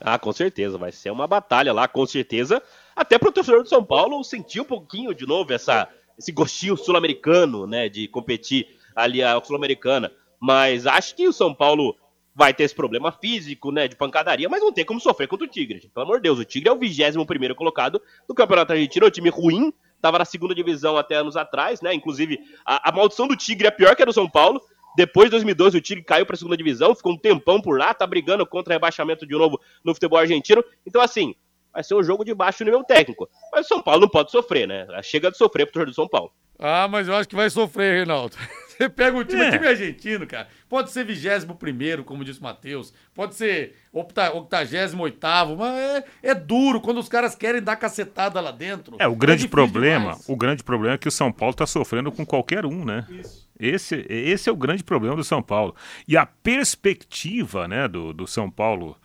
Ah, 0.00 0.18
com 0.18 0.32
certeza. 0.32 0.78
Vai 0.78 0.90
ser 0.90 1.10
uma 1.10 1.26
batalha 1.26 1.70
lá, 1.74 1.86
com 1.86 2.06
certeza. 2.06 2.62
Até 2.96 3.18
pro 3.18 3.30
torcedor 3.30 3.62
do 3.62 3.68
São 3.68 3.84
Paulo 3.84 4.24
sentir 4.24 4.62
um 4.62 4.64
pouquinho 4.64 5.14
de 5.14 5.26
novo 5.26 5.52
essa, 5.52 5.86
esse 6.18 6.32
gostinho 6.32 6.78
sul-americano, 6.78 7.66
né? 7.66 7.90
De 7.90 8.08
competir 8.08 8.74
ali 8.96 9.22
a 9.22 9.38
Sul-Americana. 9.44 10.10
Mas 10.40 10.86
acho 10.86 11.14
que 11.14 11.28
o 11.28 11.32
São 11.32 11.54
Paulo 11.54 11.94
vai 12.34 12.54
ter 12.54 12.64
esse 12.64 12.74
problema 12.74 13.12
físico, 13.12 13.70
né, 13.70 13.86
de 13.86 13.96
pancadaria, 13.96 14.48
mas 14.48 14.60
não 14.60 14.72
tem 14.72 14.84
como 14.84 15.00
sofrer 15.00 15.28
contra 15.28 15.46
o 15.46 15.50
Tigre. 15.50 15.78
Gente. 15.78 15.90
Pelo 15.90 16.06
amor 16.06 16.16
de 16.16 16.22
Deus, 16.22 16.38
o 16.38 16.44
Tigre 16.44 16.68
é 16.68 16.72
o 16.72 16.78
21 16.78 17.24
primeiro 17.26 17.54
colocado 17.54 18.00
do 18.26 18.34
Campeonato 18.34 18.72
Argentino, 18.72 19.06
é 19.06 19.08
um 19.08 19.12
time 19.12 19.28
ruim, 19.28 19.72
estava 19.96 20.18
na 20.18 20.24
segunda 20.24 20.54
divisão 20.54 20.96
até 20.96 21.16
anos 21.16 21.36
atrás, 21.36 21.80
né, 21.80 21.92
inclusive 21.94 22.38
a, 22.64 22.88
a 22.88 22.92
maldição 22.92 23.28
do 23.28 23.36
Tigre 23.36 23.66
é 23.66 23.70
pior 23.70 23.94
que 23.94 24.02
a 24.02 24.06
do 24.06 24.12
São 24.12 24.28
Paulo, 24.28 24.60
depois 24.96 25.26
de 25.26 25.30
2012, 25.32 25.78
o 25.78 25.80
Tigre 25.80 26.04
caiu 26.04 26.26
para 26.26 26.34
a 26.34 26.38
segunda 26.38 26.56
divisão, 26.56 26.94
ficou 26.94 27.12
um 27.12 27.18
tempão 27.18 27.60
por 27.60 27.78
lá, 27.78 27.94
tá 27.94 28.06
brigando 28.06 28.46
contra 28.46 28.74
rebaixamento 28.74 29.26
de 29.26 29.34
novo 29.34 29.58
no 29.82 29.94
futebol 29.94 30.18
argentino. 30.18 30.62
Então, 30.86 31.00
assim, 31.00 31.34
vai 31.72 31.82
ser 31.82 31.94
um 31.94 32.02
jogo 32.02 32.24
de 32.24 32.34
baixo 32.34 32.62
nível 32.62 32.84
técnico. 32.84 33.28
Mas 33.50 33.64
o 33.64 33.68
São 33.68 33.82
Paulo 33.82 34.02
não 34.02 34.08
pode 34.08 34.30
sofrer, 34.30 34.68
né? 34.68 34.86
Chega 35.02 35.30
de 35.30 35.38
sofrer 35.38 35.64
pro 35.64 35.72
torcedor 35.72 35.92
do 35.92 35.94
São 35.94 36.06
Paulo. 36.06 36.30
Ah, 36.62 36.86
mas 36.88 37.08
eu 37.08 37.16
acho 37.16 37.28
que 37.28 37.34
vai 37.34 37.50
sofrer, 37.50 37.96
Reinaldo. 37.96 38.36
Você 38.68 38.88
pega 38.88 39.16
um 39.16 39.24
time, 39.24 39.42
é. 39.42 39.50
time 39.50 39.66
argentino, 39.66 40.26
cara. 40.26 40.48
Pode 40.68 40.90
ser 40.90 41.04
21, 41.04 42.02
como 42.04 42.24
disse 42.24 42.40
o 42.40 42.42
Matheus. 42.42 42.92
Pode 43.14 43.34
ser 43.34 43.76
88, 43.92 44.96
mas 44.96 45.76
é, 45.76 46.04
é, 46.22 46.34
duro 46.34 46.80
quando 46.80 46.98
os 46.98 47.08
caras 47.08 47.34
querem 47.34 47.60
dar 47.60 47.76
cacetada 47.76 48.40
lá 48.40 48.50
dentro. 48.50 48.96
É, 48.98 49.06
o 49.06 49.14
grande 49.14 49.46
é 49.46 49.48
problema, 49.48 50.12
demais. 50.12 50.28
o 50.28 50.36
grande 50.36 50.62
problema 50.62 50.94
é 50.94 50.98
que 50.98 51.08
o 51.08 51.12
São 51.12 51.30
Paulo 51.32 51.54
tá 51.54 51.66
sofrendo 51.66 52.10
com 52.10 52.24
qualquer 52.24 52.64
um, 52.64 52.84
né? 52.84 53.06
Isso. 53.10 53.48
Esse, 53.58 54.06
esse 54.08 54.48
é 54.48 54.52
o 54.52 54.56
grande 54.56 54.82
problema 54.82 55.14
do 55.14 55.24
São 55.24 55.42
Paulo. 55.42 55.74
E 56.08 56.16
a 56.16 56.26
perspectiva, 56.26 57.68
né, 57.68 57.86
do, 57.86 58.12
do 58.12 58.26
São 58.26 58.50
Paulo 58.50 58.96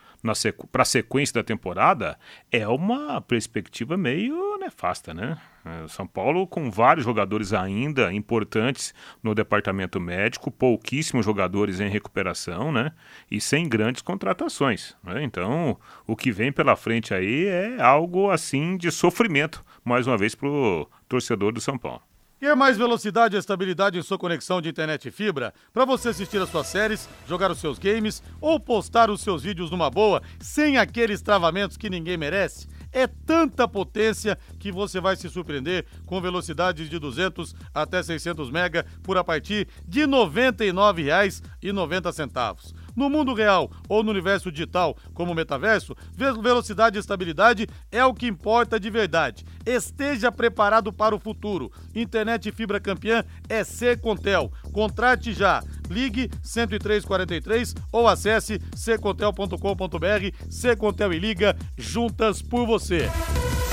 para 0.71 0.81
a 0.81 0.85
sequência 0.85 1.33
da 1.33 1.43
temporada, 1.43 2.17
é 2.51 2.67
uma 2.67 3.21
perspectiva 3.21 3.95
meio 3.95 4.57
nefasta, 4.57 5.13
né? 5.13 5.37
É, 5.65 5.87
São 5.87 6.07
Paulo 6.07 6.47
com 6.47 6.71
vários 6.71 7.05
jogadores 7.05 7.53
ainda 7.53 8.13
importantes 8.13 8.93
no 9.21 9.35
departamento 9.35 9.99
médico, 9.99 10.49
pouquíssimos 10.49 11.25
jogadores 11.25 11.79
em 11.79 11.89
recuperação, 11.89 12.71
né? 12.71 12.91
E 13.29 13.41
sem 13.41 13.67
grandes 13.67 14.01
contratações. 14.01 14.95
Né? 15.03 15.23
Então, 15.23 15.77
o 16.05 16.15
que 16.15 16.31
vem 16.31 16.51
pela 16.51 16.75
frente 16.75 17.13
aí 17.13 17.45
é 17.45 17.81
algo 17.81 18.29
assim 18.29 18.77
de 18.77 18.91
sofrimento, 18.91 19.63
mais 19.83 20.07
uma 20.07 20.17
vez, 20.17 20.35
para 20.35 20.47
o 20.47 20.87
torcedor 21.07 21.51
do 21.51 21.61
São 21.61 21.77
Paulo. 21.77 22.01
Quer 22.39 22.55
mais 22.55 22.77
velocidade 22.77 23.35
e 23.35 23.39
estabilidade 23.39 23.97
em 23.97 24.01
sua 24.03 24.15
conexão 24.15 24.61
de 24.61 24.69
internet 24.69 25.07
e 25.07 25.11
fibra? 25.11 25.51
Para 25.73 25.85
você 25.85 26.09
assistir 26.09 26.39
as 26.39 26.49
suas 26.49 26.67
séries, 26.67 27.09
jogar 27.27 27.49
os 27.49 27.57
seus 27.57 27.79
games 27.79 28.21
ou 28.39 28.59
postar 28.59 29.09
os 29.09 29.21
seus 29.21 29.41
vídeos 29.41 29.71
numa 29.71 29.89
boa, 29.89 30.21
sem 30.39 30.77
aqueles 30.77 31.23
travamentos 31.23 31.77
que 31.77 31.89
ninguém 31.89 32.15
merece? 32.15 32.67
É 32.91 33.07
tanta 33.07 33.67
potência 33.67 34.37
que 34.59 34.71
você 34.71 35.01
vai 35.01 35.15
se 35.15 35.27
surpreender 35.29 35.87
com 36.05 36.21
velocidades 36.21 36.87
de 36.87 36.99
200 36.99 37.55
até 37.73 38.03
600 38.03 38.51
mega 38.51 38.85
por 39.01 39.17
a 39.17 39.23
partir 39.23 39.67
de 39.87 40.01
R$ 40.01 40.07
99,90. 40.07 42.75
No 42.97 43.11
mundo 43.11 43.35
real 43.35 43.69
ou 43.87 44.03
no 44.03 44.09
universo 44.09 44.51
digital, 44.51 44.97
como 45.13 45.31
o 45.31 45.35
metaverso, 45.35 45.95
velocidade 46.15 46.97
e 46.97 46.99
estabilidade 46.99 47.67
é 47.91 48.03
o 48.03 48.11
que 48.11 48.25
importa 48.25 48.79
de 48.79 48.89
verdade. 48.89 49.45
Esteja 49.63 50.31
preparado 50.31 50.91
para 50.91 51.15
o 51.15 51.19
futuro. 51.19 51.71
Internet 51.93 52.51
fibra 52.51 52.79
campeã 52.79 53.23
é 53.47 53.63
Secontel. 53.63 54.51
Contrate 54.73 55.31
já. 55.31 55.63
Ligue 55.91 56.27
10343 56.41 57.75
ou 57.91 58.07
acesse 58.07 58.59
secontel.com.br. 58.75 60.49
Secontel 60.49 61.13
e 61.13 61.19
Liga, 61.19 61.55
juntas 61.77 62.41
por 62.41 62.65
você. 62.65 63.07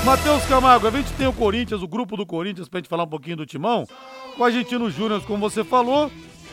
Matheus 0.05 0.45
Camargo, 0.45 0.85
a 0.85 0.91
gente 0.91 1.11
tem 1.13 1.25
o 1.25 1.33
Corinthians, 1.33 1.81
o 1.81 1.87
grupo 1.87 2.15
do 2.15 2.27
Corinthians, 2.27 2.69
pra 2.69 2.77
gente 2.77 2.87
falar 2.87 3.05
um 3.05 3.09
pouquinho 3.09 3.37
do 3.37 3.45
timão. 3.45 3.87
Com 4.37 4.43
o 4.43 4.45
Argentino 4.45 4.87
Júnior, 4.91 5.23
como 5.23 5.49
você 5.49 5.63
falou, 5.63 6.11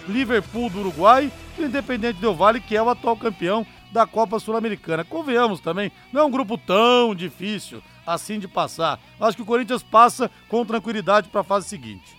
Liverpool 0.09 0.69
do 0.71 0.81
Uruguai 0.81 1.31
e 1.59 1.63
o 1.63 1.67
Independente 1.67 2.21
Del 2.21 2.35
Vale, 2.35 2.61
que 2.61 2.77
é 2.77 2.83
o 2.83 2.89
atual 2.89 3.17
campeão 3.17 3.67
da 3.93 4.07
Copa 4.07 4.39
Sul-Americana. 4.39 5.05
Convenhamos 5.05 5.61
também, 5.61 5.93
não 6.13 6.23
é 6.23 6.25
um 6.25 6.31
grupo 6.31 6.57
tão 6.57 7.15
difícil 7.15 7.83
assim 8.07 8.39
de 8.39 8.49
passar. 8.49 9.01
Acho 9.21 9.37
que 9.37 9.43
o 9.43 9.47
Corinthians 9.47 9.83
passa 9.83 10.31
com 10.49 10.65
tranquilidade 10.65 11.29
para 11.29 11.43
a 11.43 11.45
fase 11.45 11.69
seguinte. 11.69 12.17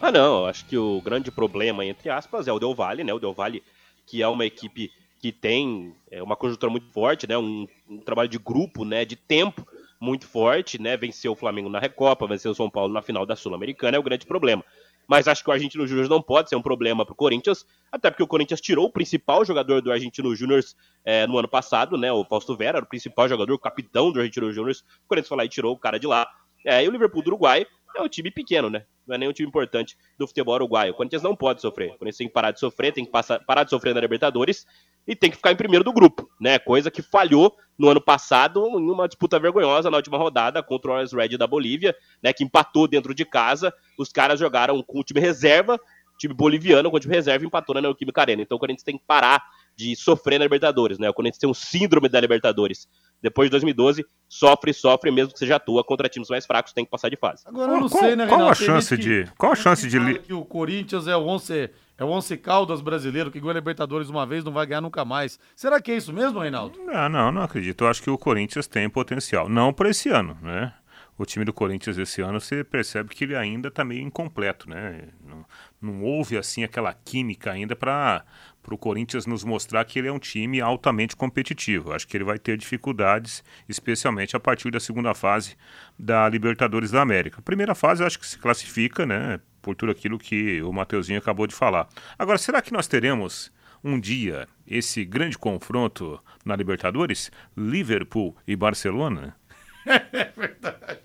Ah, 0.00 0.12
não, 0.12 0.46
acho 0.46 0.66
que 0.66 0.76
o 0.76 1.00
grande 1.00 1.30
problema, 1.30 1.84
entre 1.84 2.10
aspas, 2.10 2.46
é 2.46 2.52
o 2.52 2.58
Del 2.58 2.74
Valle, 2.74 3.04
né? 3.04 3.14
O 3.14 3.18
Del 3.18 3.32
Valle, 3.32 3.62
que 4.06 4.22
é 4.22 4.28
uma 4.28 4.44
equipe 4.44 4.92
que 5.18 5.32
tem 5.32 5.94
é, 6.10 6.22
uma 6.22 6.36
conjuntura 6.36 6.70
muito 6.70 6.88
forte, 6.88 7.26
né? 7.26 7.38
Um, 7.38 7.66
um, 7.88 7.98
trabalho 7.98 8.28
de 8.28 8.38
grupo, 8.38 8.84
né? 8.84 9.04
De 9.06 9.16
tempo 9.16 9.66
muito 9.98 10.26
forte, 10.26 10.78
né? 10.78 10.96
Venceu 10.96 11.32
o 11.32 11.36
Flamengo 11.36 11.70
na 11.70 11.78
Recopa, 11.78 12.26
venceu 12.26 12.50
o 12.50 12.54
São 12.54 12.68
Paulo 12.68 12.92
na 12.92 13.00
final 13.00 13.24
da 13.24 13.34
Sul-Americana, 13.34 13.96
é 13.96 14.00
o 14.00 14.02
grande 14.02 14.26
problema 14.26 14.62
mas 15.08 15.28
acho 15.28 15.42
que 15.42 15.50
o 15.50 15.52
Argentino 15.52 15.86
Júnior 15.86 16.08
não 16.08 16.22
pode 16.22 16.48
ser 16.48 16.56
um 16.56 16.62
problema 16.62 17.04
para 17.04 17.12
o 17.12 17.16
Corinthians, 17.16 17.66
até 17.90 18.10
porque 18.10 18.22
o 18.22 18.26
Corinthians 18.26 18.60
tirou 18.60 18.86
o 18.86 18.90
principal 18.90 19.44
jogador 19.44 19.80
do 19.80 19.92
Argentino 19.92 20.34
Júnior 20.34 20.62
é, 21.04 21.26
no 21.26 21.38
ano 21.38 21.48
passado, 21.48 21.96
né? 21.96 22.12
O 22.12 22.24
Fausto 22.24 22.56
Vera, 22.56 22.78
era 22.78 22.84
o 22.84 22.88
principal 22.88 23.28
jogador, 23.28 23.54
o 23.54 23.58
capitão 23.58 24.10
do 24.10 24.18
Argentino 24.18 24.52
Júnior. 24.52 24.74
O 25.04 25.08
Corinthians 25.08 25.28
foi 25.28 25.36
lá 25.38 25.44
e 25.44 25.48
tirou 25.48 25.74
o 25.74 25.78
cara 25.78 25.98
de 25.98 26.06
lá. 26.06 26.26
É, 26.64 26.82
e 26.82 26.88
o 26.88 26.90
Liverpool 26.90 27.22
do 27.22 27.28
Uruguai 27.28 27.66
é 27.96 28.02
um 28.02 28.08
time 28.08 28.30
pequeno, 28.30 28.68
né? 28.68 28.84
Não 29.06 29.14
é 29.14 29.18
nem 29.18 29.28
um 29.28 29.32
time 29.32 29.48
importante 29.48 29.96
do 30.18 30.26
futebol 30.26 30.54
uruguaio. 30.54 30.92
O 30.92 30.96
Corinthians 30.96 31.22
não 31.22 31.36
pode 31.36 31.60
sofrer. 31.60 31.88
O 31.88 31.98
Corinthians 31.98 32.16
tem 32.16 32.26
que 32.26 32.32
parar 32.32 32.50
de 32.50 32.60
sofrer, 32.60 32.92
tem 32.92 33.04
que 33.04 33.10
passar, 33.10 33.38
parar 33.44 33.64
de 33.64 33.70
sofrer 33.70 33.94
na 33.94 34.00
Libertadores 34.00 34.66
e 35.06 35.14
tem 35.14 35.30
que 35.30 35.36
ficar 35.36 35.52
em 35.52 35.56
primeiro 35.56 35.84
do 35.84 35.92
grupo, 35.92 36.30
né? 36.40 36.58
Coisa 36.58 36.90
que 36.90 37.02
falhou 37.02 37.54
no 37.78 37.88
ano 37.88 38.00
passado 38.00 38.66
em 38.66 38.90
uma 38.90 39.06
disputa 39.06 39.38
vergonhosa 39.38 39.90
na 39.90 39.98
última 39.98 40.16
rodada 40.16 40.62
contra 40.62 40.90
o 40.90 40.94
Always 40.94 41.12
Red 41.12 41.36
da 41.36 41.46
Bolívia, 41.46 41.94
né? 42.22 42.32
Que 42.32 42.44
empatou 42.44 42.88
dentro 42.88 43.14
de 43.14 43.24
casa. 43.24 43.72
Os 43.98 44.10
caras 44.10 44.40
jogaram 44.40 44.82
com 44.82 45.00
o 45.00 45.04
time 45.04 45.20
reserva, 45.20 45.78
time 46.18 46.34
boliviano 46.34 46.90
com 46.90 46.96
o 46.96 47.00
time 47.00 47.14
reserva 47.14 47.44
empatou 47.44 47.74
na 47.74 47.82
Neoquímica 47.82 48.20
Arena. 48.20 48.42
Então 48.42 48.56
o 48.56 48.58
Corinthians 48.58 48.84
tem 48.84 48.96
que 48.96 49.04
parar 49.06 49.42
de 49.76 49.96
sofrer 49.96 50.38
na 50.38 50.44
Libertadores, 50.44 50.98
né? 50.98 51.10
O 51.10 51.14
Corinthians 51.14 51.38
tem 51.38 51.50
um 51.50 51.54
síndrome 51.54 52.08
da 52.08 52.20
Libertadores. 52.20 52.88
Depois 53.22 53.48
de 53.48 53.52
2012, 53.52 54.04
sofre, 54.28 54.72
sofre, 54.74 55.10
mesmo 55.10 55.32
que 55.32 55.38
seja 55.38 55.56
atua 55.56 55.82
contra 55.82 56.08
times 56.08 56.28
mais 56.28 56.44
fracos, 56.44 56.72
tem 56.72 56.84
que 56.84 56.90
passar 56.90 57.08
de 57.08 57.16
fase. 57.16 57.42
Agora 57.46 57.72
eu 57.72 57.80
não 57.80 57.88
qual, 57.88 58.02
sei, 58.02 58.16
né, 58.16 58.26
Qual 58.26 58.38
Reinaldo? 58.38 58.52
a 58.52 58.54
chance 58.54 58.96
de. 58.96 59.28
Qual 59.38 59.52
a 59.52 59.56
chance 59.56 59.88
de. 59.88 60.18
Que 60.20 60.32
o 60.32 60.44
Corinthians 60.44 61.06
é 61.06 61.16
o 61.16 61.26
11 61.26 61.70
é 61.96 62.04
o 62.04 62.08
Once 62.08 62.36
Caldas 62.36 62.80
brasileiro 62.80 63.30
que 63.30 63.38
ganhou 63.38 63.52
a 63.52 63.54
Libertadores 63.54 64.08
uma 64.08 64.26
vez, 64.26 64.42
não 64.42 64.52
vai 64.52 64.66
ganhar 64.66 64.80
nunca 64.80 65.04
mais. 65.04 65.38
Será 65.54 65.80
que 65.80 65.92
é 65.92 65.96
isso 65.96 66.12
mesmo, 66.12 66.40
Reinaldo? 66.40 66.76
Não, 66.84 67.08
não, 67.08 67.32
não 67.32 67.42
acredito. 67.42 67.84
Eu 67.84 67.88
acho 67.88 68.02
que 68.02 68.10
o 68.10 68.18
Corinthians 68.18 68.66
tem 68.66 68.90
potencial. 68.90 69.48
Não 69.48 69.72
para 69.72 69.90
esse 69.90 70.08
ano, 70.08 70.36
né? 70.42 70.74
O 71.16 71.24
time 71.24 71.44
do 71.44 71.52
Corinthians 71.52 71.96
esse 71.96 72.20
ano, 72.20 72.40
você 72.40 72.64
percebe 72.64 73.14
que 73.14 73.22
ele 73.22 73.36
ainda 73.36 73.68
está 73.68 73.84
meio 73.84 74.02
incompleto, 74.02 74.68
né? 74.68 75.10
Não, 75.24 75.44
não 75.80 76.02
houve, 76.02 76.36
assim, 76.36 76.64
aquela 76.64 76.92
química 76.92 77.52
ainda 77.52 77.76
para 77.76 78.24
o 78.72 78.78
Corinthians 78.78 79.26
nos 79.26 79.42
mostrar 79.42 79.84
que 79.84 79.98
ele 79.98 80.08
é 80.08 80.12
um 80.12 80.18
time 80.18 80.60
altamente 80.60 81.16
competitivo. 81.16 81.92
Acho 81.92 82.06
que 82.06 82.16
ele 82.16 82.24
vai 82.24 82.38
ter 82.38 82.56
dificuldades, 82.56 83.42
especialmente 83.68 84.36
a 84.36 84.40
partir 84.40 84.70
da 84.70 84.78
segunda 84.78 85.12
fase 85.12 85.56
da 85.98 86.28
Libertadores 86.28 86.90
da 86.90 87.02
América. 87.02 87.42
Primeira 87.42 87.74
fase, 87.74 88.04
acho 88.04 88.18
que 88.18 88.26
se 88.26 88.38
classifica, 88.38 89.04
né? 89.04 89.40
por 89.64 89.74
tudo 89.74 89.90
aquilo 89.90 90.18
que 90.18 90.62
o 90.62 90.70
Mateuzinho 90.70 91.18
acabou 91.18 91.46
de 91.46 91.54
falar. 91.54 91.88
Agora, 92.18 92.36
será 92.36 92.60
que 92.60 92.72
nós 92.72 92.86
teremos 92.86 93.50
um 93.82 93.98
dia 93.98 94.46
esse 94.66 95.04
grande 95.04 95.38
confronto 95.38 96.22
na 96.44 96.54
Libertadores? 96.54 97.32
Liverpool 97.56 98.36
e 98.46 98.54
Barcelona? 98.54 99.34
É 99.86 100.32
verdade. 100.34 101.03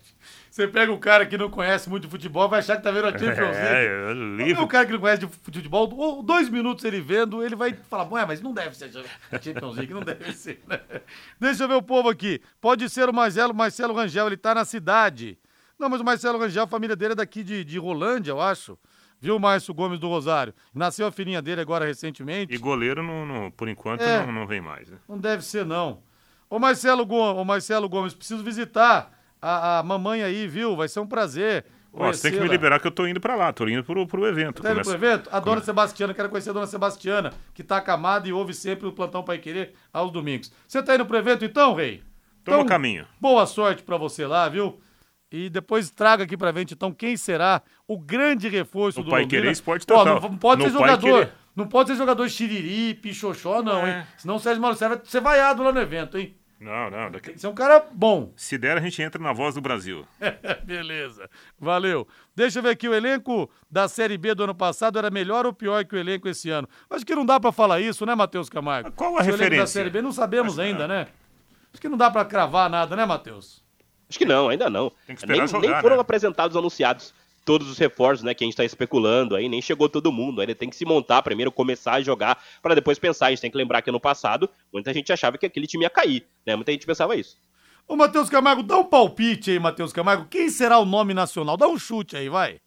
Você 0.50 0.66
pega 0.66 0.92
um 0.92 0.98
cara 0.98 1.24
que 1.24 1.38
não 1.38 1.48
conhece 1.48 1.88
muito 1.88 2.02
de 2.02 2.10
futebol, 2.10 2.48
vai 2.48 2.58
achar 2.58 2.76
que 2.76 2.82
tá 2.82 2.90
vendo 2.90 3.06
a 3.06 3.12
Champions 3.12 3.56
League. 3.56 3.56
É, 3.56 4.12
Liverpool. 4.12 4.64
O 4.64 4.68
cara 4.68 4.84
que 4.84 4.92
não 4.92 4.98
conhece 4.98 5.24
de 5.24 5.28
futebol, 5.28 6.22
dois 6.24 6.48
minutos 6.48 6.84
ele 6.84 7.00
vendo, 7.00 7.40
ele 7.40 7.54
vai 7.54 7.72
falar, 7.72 8.10
ué, 8.10 8.26
mas 8.26 8.42
não 8.42 8.52
deve 8.52 8.76
ser 8.76 8.90
a 9.30 9.40
Champions 9.40 9.76
League, 9.76 9.94
não 9.94 10.02
deve 10.02 10.32
ser, 10.32 10.60
né? 10.66 10.80
Deixa 11.38 11.62
eu 11.62 11.68
ver 11.68 11.74
o 11.74 11.82
povo 11.82 12.08
aqui. 12.08 12.42
Pode 12.60 12.88
ser 12.90 13.08
o 13.08 13.12
Marcelo, 13.12 13.54
Marcelo 13.54 13.94
Rangel, 13.94 14.26
ele 14.26 14.36
tá 14.36 14.52
na 14.52 14.64
cidade. 14.64 15.38
Não, 15.78 15.88
mas 15.88 16.00
o 16.00 16.04
Marcelo 16.04 16.36
Rangel, 16.36 16.64
a 16.64 16.66
família 16.66 16.96
dele 16.96 17.12
é 17.12 17.16
daqui 17.16 17.44
de, 17.44 17.64
de 17.64 17.78
Rolândia, 17.78 18.32
eu 18.32 18.40
acho. 18.40 18.76
Viu 19.20 19.36
o 19.36 19.40
Márcio 19.40 19.72
Gomes 19.72 20.00
do 20.00 20.08
Rosário? 20.08 20.52
Nasceu 20.74 21.06
a 21.06 21.12
filhinha 21.12 21.40
dele 21.40 21.60
agora 21.60 21.84
recentemente. 21.84 22.52
E 22.52 22.58
goleiro, 22.58 23.04
não, 23.04 23.24
não 23.24 23.50
por 23.52 23.68
enquanto, 23.68 24.00
é, 24.00 24.26
não, 24.26 24.32
não, 24.32 24.46
vem 24.48 24.60
mais. 24.60 24.88
Né? 24.88 24.98
Não 25.08 25.18
deve 25.18 25.44
ser, 25.44 25.64
não. 25.64 26.02
Ô 26.48 26.58
Marcelo, 26.58 27.06
Gomes, 27.06 27.40
ô 27.40 27.44
Marcelo 27.44 27.88
Gomes, 27.88 28.14
preciso 28.14 28.42
visitar 28.42 29.19
a, 29.40 29.78
a 29.78 29.82
mamãe 29.82 30.22
aí, 30.22 30.46
viu? 30.46 30.76
Vai 30.76 30.88
ser 30.88 31.00
um 31.00 31.06
prazer. 31.06 31.64
Ó, 31.92 32.06
você 32.06 32.30
tem 32.30 32.38
que 32.38 32.44
me 32.44 32.48
liberar 32.48 32.78
que 32.78 32.86
eu 32.86 32.90
tô 32.90 33.06
indo 33.06 33.20
para 33.20 33.34
lá, 33.34 33.52
tô 33.52 33.66
indo 33.66 33.82
pro, 33.82 34.06
pro 34.06 34.26
evento. 34.26 34.62
Tá 34.62 34.72
indo 34.72 34.82
pro 34.82 34.92
evento? 34.92 35.28
A 35.32 35.40
dona 35.40 35.60
Sebastiana, 35.60 36.14
quero 36.14 36.28
conhecer 36.28 36.50
a 36.50 36.52
dona 36.52 36.66
Sebastiana, 36.66 37.32
que 37.52 37.64
tá 37.64 37.78
acamada 37.78 38.28
e 38.28 38.32
ouve 38.32 38.54
sempre 38.54 38.86
o 38.86 38.92
Plantão 38.92 39.24
Pai 39.24 39.38
Querer 39.38 39.74
aos 39.92 40.12
domingos. 40.12 40.52
Você 40.68 40.82
tá 40.82 40.94
indo 40.94 41.04
pro 41.04 41.16
evento 41.16 41.44
então, 41.44 41.74
rei? 41.74 42.02
Tô 42.44 42.52
então, 42.52 42.62
no 42.62 42.68
caminho. 42.68 43.06
Boa 43.20 43.44
sorte 43.44 43.82
para 43.82 43.96
você 43.96 44.24
lá, 44.24 44.48
viu? 44.48 44.80
E 45.32 45.48
depois 45.48 45.90
traga 45.90 46.24
aqui 46.24 46.36
pra 46.36 46.52
gente, 46.52 46.74
então, 46.74 46.92
quem 46.92 47.16
será 47.16 47.62
o 47.86 47.98
grande 47.98 48.48
reforço 48.48 49.00
o 49.00 49.04
do 49.04 49.10
Pai 49.10 49.22
Londrina. 49.22 49.42
Querer 49.42 49.52
Esporte 49.52 49.86
Total. 49.86 50.16
Ó, 50.16 50.20
não, 50.20 50.36
pode 50.36 50.62
no 50.62 50.68
ser 50.68 50.72
jogador. 50.72 51.32
Não 51.54 51.66
pode 51.66 51.90
ser 51.90 51.96
jogador 51.96 52.28
xiriri, 52.28 52.94
pichoxó, 52.94 53.62
não, 53.62 53.86
é. 53.86 53.98
hein? 53.98 54.06
Senão 54.16 54.36
o 54.36 54.40
Sérgio 54.40 54.62
Mauro 54.62 54.76
vai 54.76 55.00
ser 55.04 55.20
vaiado 55.20 55.62
lá 55.62 55.72
no 55.72 55.80
evento, 55.80 56.16
hein? 56.16 56.36
Não, 56.60 56.90
não. 56.90 57.10
Daqui... 57.10 57.32
Você 57.38 57.46
é 57.46 57.48
um 57.48 57.54
cara 57.54 57.82
bom. 57.90 58.32
Se 58.36 58.58
der, 58.58 58.76
a 58.76 58.80
gente 58.80 59.00
entra 59.00 59.20
na 59.20 59.32
voz 59.32 59.54
do 59.54 59.62
Brasil. 59.62 60.06
Beleza. 60.62 61.28
Valeu. 61.58 62.06
Deixa 62.36 62.58
eu 62.58 62.62
ver 62.62 62.70
aqui, 62.70 62.86
o 62.86 62.94
elenco 62.94 63.50
da 63.70 63.88
Série 63.88 64.18
B 64.18 64.34
do 64.34 64.44
ano 64.44 64.54
passado 64.54 64.98
era 64.98 65.10
melhor 65.10 65.46
ou 65.46 65.54
pior 65.54 65.84
que 65.86 65.94
o 65.94 65.98
elenco 65.98 66.28
esse 66.28 66.50
ano? 66.50 66.68
Acho 66.90 67.06
que 67.06 67.14
não 67.14 67.24
dá 67.24 67.40
pra 67.40 67.50
falar 67.50 67.80
isso, 67.80 68.04
né, 68.04 68.14
Matheus 68.14 68.50
Camargo? 68.50 68.92
Qual 68.92 69.16
a 69.16 69.24
Se 69.24 69.30
o 69.30 69.32
referência? 69.32 69.46
elenco 69.46 69.62
da 69.62 69.66
Série 69.66 69.90
B 69.90 70.02
não 70.02 70.12
sabemos 70.12 70.58
Acho 70.58 70.60
ainda, 70.60 70.86
né? 70.86 71.08
Acho 71.72 71.80
que 71.80 71.88
não 71.88 71.96
dá 71.96 72.10
pra 72.10 72.26
cravar 72.26 72.68
nada, 72.68 72.94
né, 72.94 73.06
Matheus? 73.06 73.64
Acho 74.08 74.18
que 74.18 74.24
não, 74.26 74.50
ainda 74.50 74.68
não. 74.68 74.90
Tem 75.06 75.16
que 75.16 75.22
esperar 75.22 75.38
nem, 75.38 75.46
jogar, 75.46 75.70
nem 75.70 75.80
foram 75.80 75.96
né? 75.96 76.02
apresentados, 76.02 76.56
anunciados 76.56 77.14
todos 77.50 77.68
os 77.68 77.78
reforços, 77.78 78.22
né, 78.22 78.32
que 78.32 78.44
a 78.44 78.46
gente 78.46 78.56
tá 78.56 78.64
especulando 78.64 79.34
aí, 79.34 79.48
nem 79.48 79.60
chegou 79.60 79.88
todo 79.88 80.12
mundo, 80.12 80.40
ainda 80.40 80.54
tem 80.54 80.70
que 80.70 80.76
se 80.76 80.84
montar 80.84 81.20
primeiro, 81.20 81.50
começar 81.50 81.94
a 81.94 82.00
jogar, 82.00 82.40
para 82.62 82.76
depois 82.76 82.96
pensar, 82.96 83.26
a 83.26 83.30
gente 83.30 83.40
tem 83.40 83.50
que 83.50 83.56
lembrar 83.56 83.82
que 83.82 83.90
ano 83.90 83.98
passado, 83.98 84.48
muita 84.72 84.94
gente 84.94 85.12
achava 85.12 85.36
que 85.36 85.44
aquele 85.44 85.66
time 85.66 85.82
ia 85.82 85.90
cair, 85.90 86.24
né, 86.46 86.54
muita 86.54 86.70
gente 86.70 86.86
pensava 86.86 87.16
isso. 87.16 87.36
Ô, 87.88 87.96
Matheus 87.96 88.30
Camargo, 88.30 88.62
dá 88.62 88.78
um 88.78 88.84
palpite 88.84 89.50
aí, 89.50 89.58
Matheus 89.58 89.92
Camargo, 89.92 90.28
quem 90.30 90.48
será 90.48 90.78
o 90.78 90.84
nome 90.84 91.12
nacional? 91.12 91.56
Dá 91.56 91.66
um 91.66 91.76
chute 91.76 92.16
aí, 92.16 92.28
vai. 92.28 92.60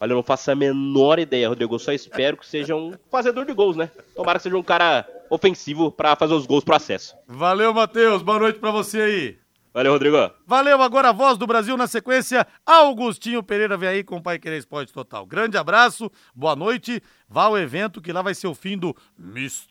Olha, 0.00 0.10
eu 0.10 0.16
não 0.16 0.24
faço 0.24 0.50
a 0.50 0.54
menor 0.56 1.20
ideia, 1.20 1.48
Rodrigo, 1.48 1.76
eu 1.76 1.78
só 1.78 1.92
espero 1.92 2.36
que 2.36 2.44
seja 2.44 2.74
um 2.74 2.94
fazedor 3.08 3.44
de 3.44 3.52
gols, 3.52 3.76
né, 3.76 3.88
tomara 4.16 4.40
que 4.40 4.42
seja 4.42 4.56
um 4.56 4.64
cara 4.64 5.08
ofensivo 5.30 5.92
para 5.92 6.16
fazer 6.16 6.34
os 6.34 6.44
gols 6.44 6.64
pro 6.64 6.74
acesso. 6.74 7.14
Valeu, 7.24 7.72
Matheus, 7.72 8.20
boa 8.20 8.40
noite 8.40 8.58
pra 8.58 8.72
você 8.72 9.00
aí. 9.00 9.47
Valeu, 9.78 9.92
Rodrigo. 9.92 10.16
Valeu, 10.44 10.82
agora 10.82 11.10
a 11.10 11.12
voz 11.12 11.38
do 11.38 11.46
Brasil 11.46 11.76
na 11.76 11.86
sequência. 11.86 12.44
Augustinho 12.66 13.44
Pereira 13.44 13.76
vem 13.76 13.88
aí 13.88 14.02
com 14.02 14.16
o 14.16 14.20
Pai 14.20 14.36
Querer 14.36 14.58
Esporte 14.58 14.92
Total. 14.92 15.24
Grande 15.24 15.56
abraço, 15.56 16.10
boa 16.34 16.56
noite. 16.56 17.00
Vá 17.28 17.44
ao 17.44 17.56
evento 17.56 18.00
que 18.00 18.12
lá 18.12 18.20
vai 18.20 18.34
ser 18.34 18.48
o 18.48 18.56
fim 18.56 18.76
do 18.76 18.92
mistério. 19.16 19.68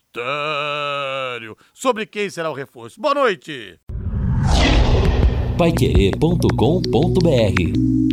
Sobre 1.73 2.05
quem 2.05 2.29
será 2.29 2.49
o 2.49 2.53
reforço. 2.53 3.01
Boa 3.01 3.15
noite. 3.15 3.77
Paiquerê.com.br 5.57 8.06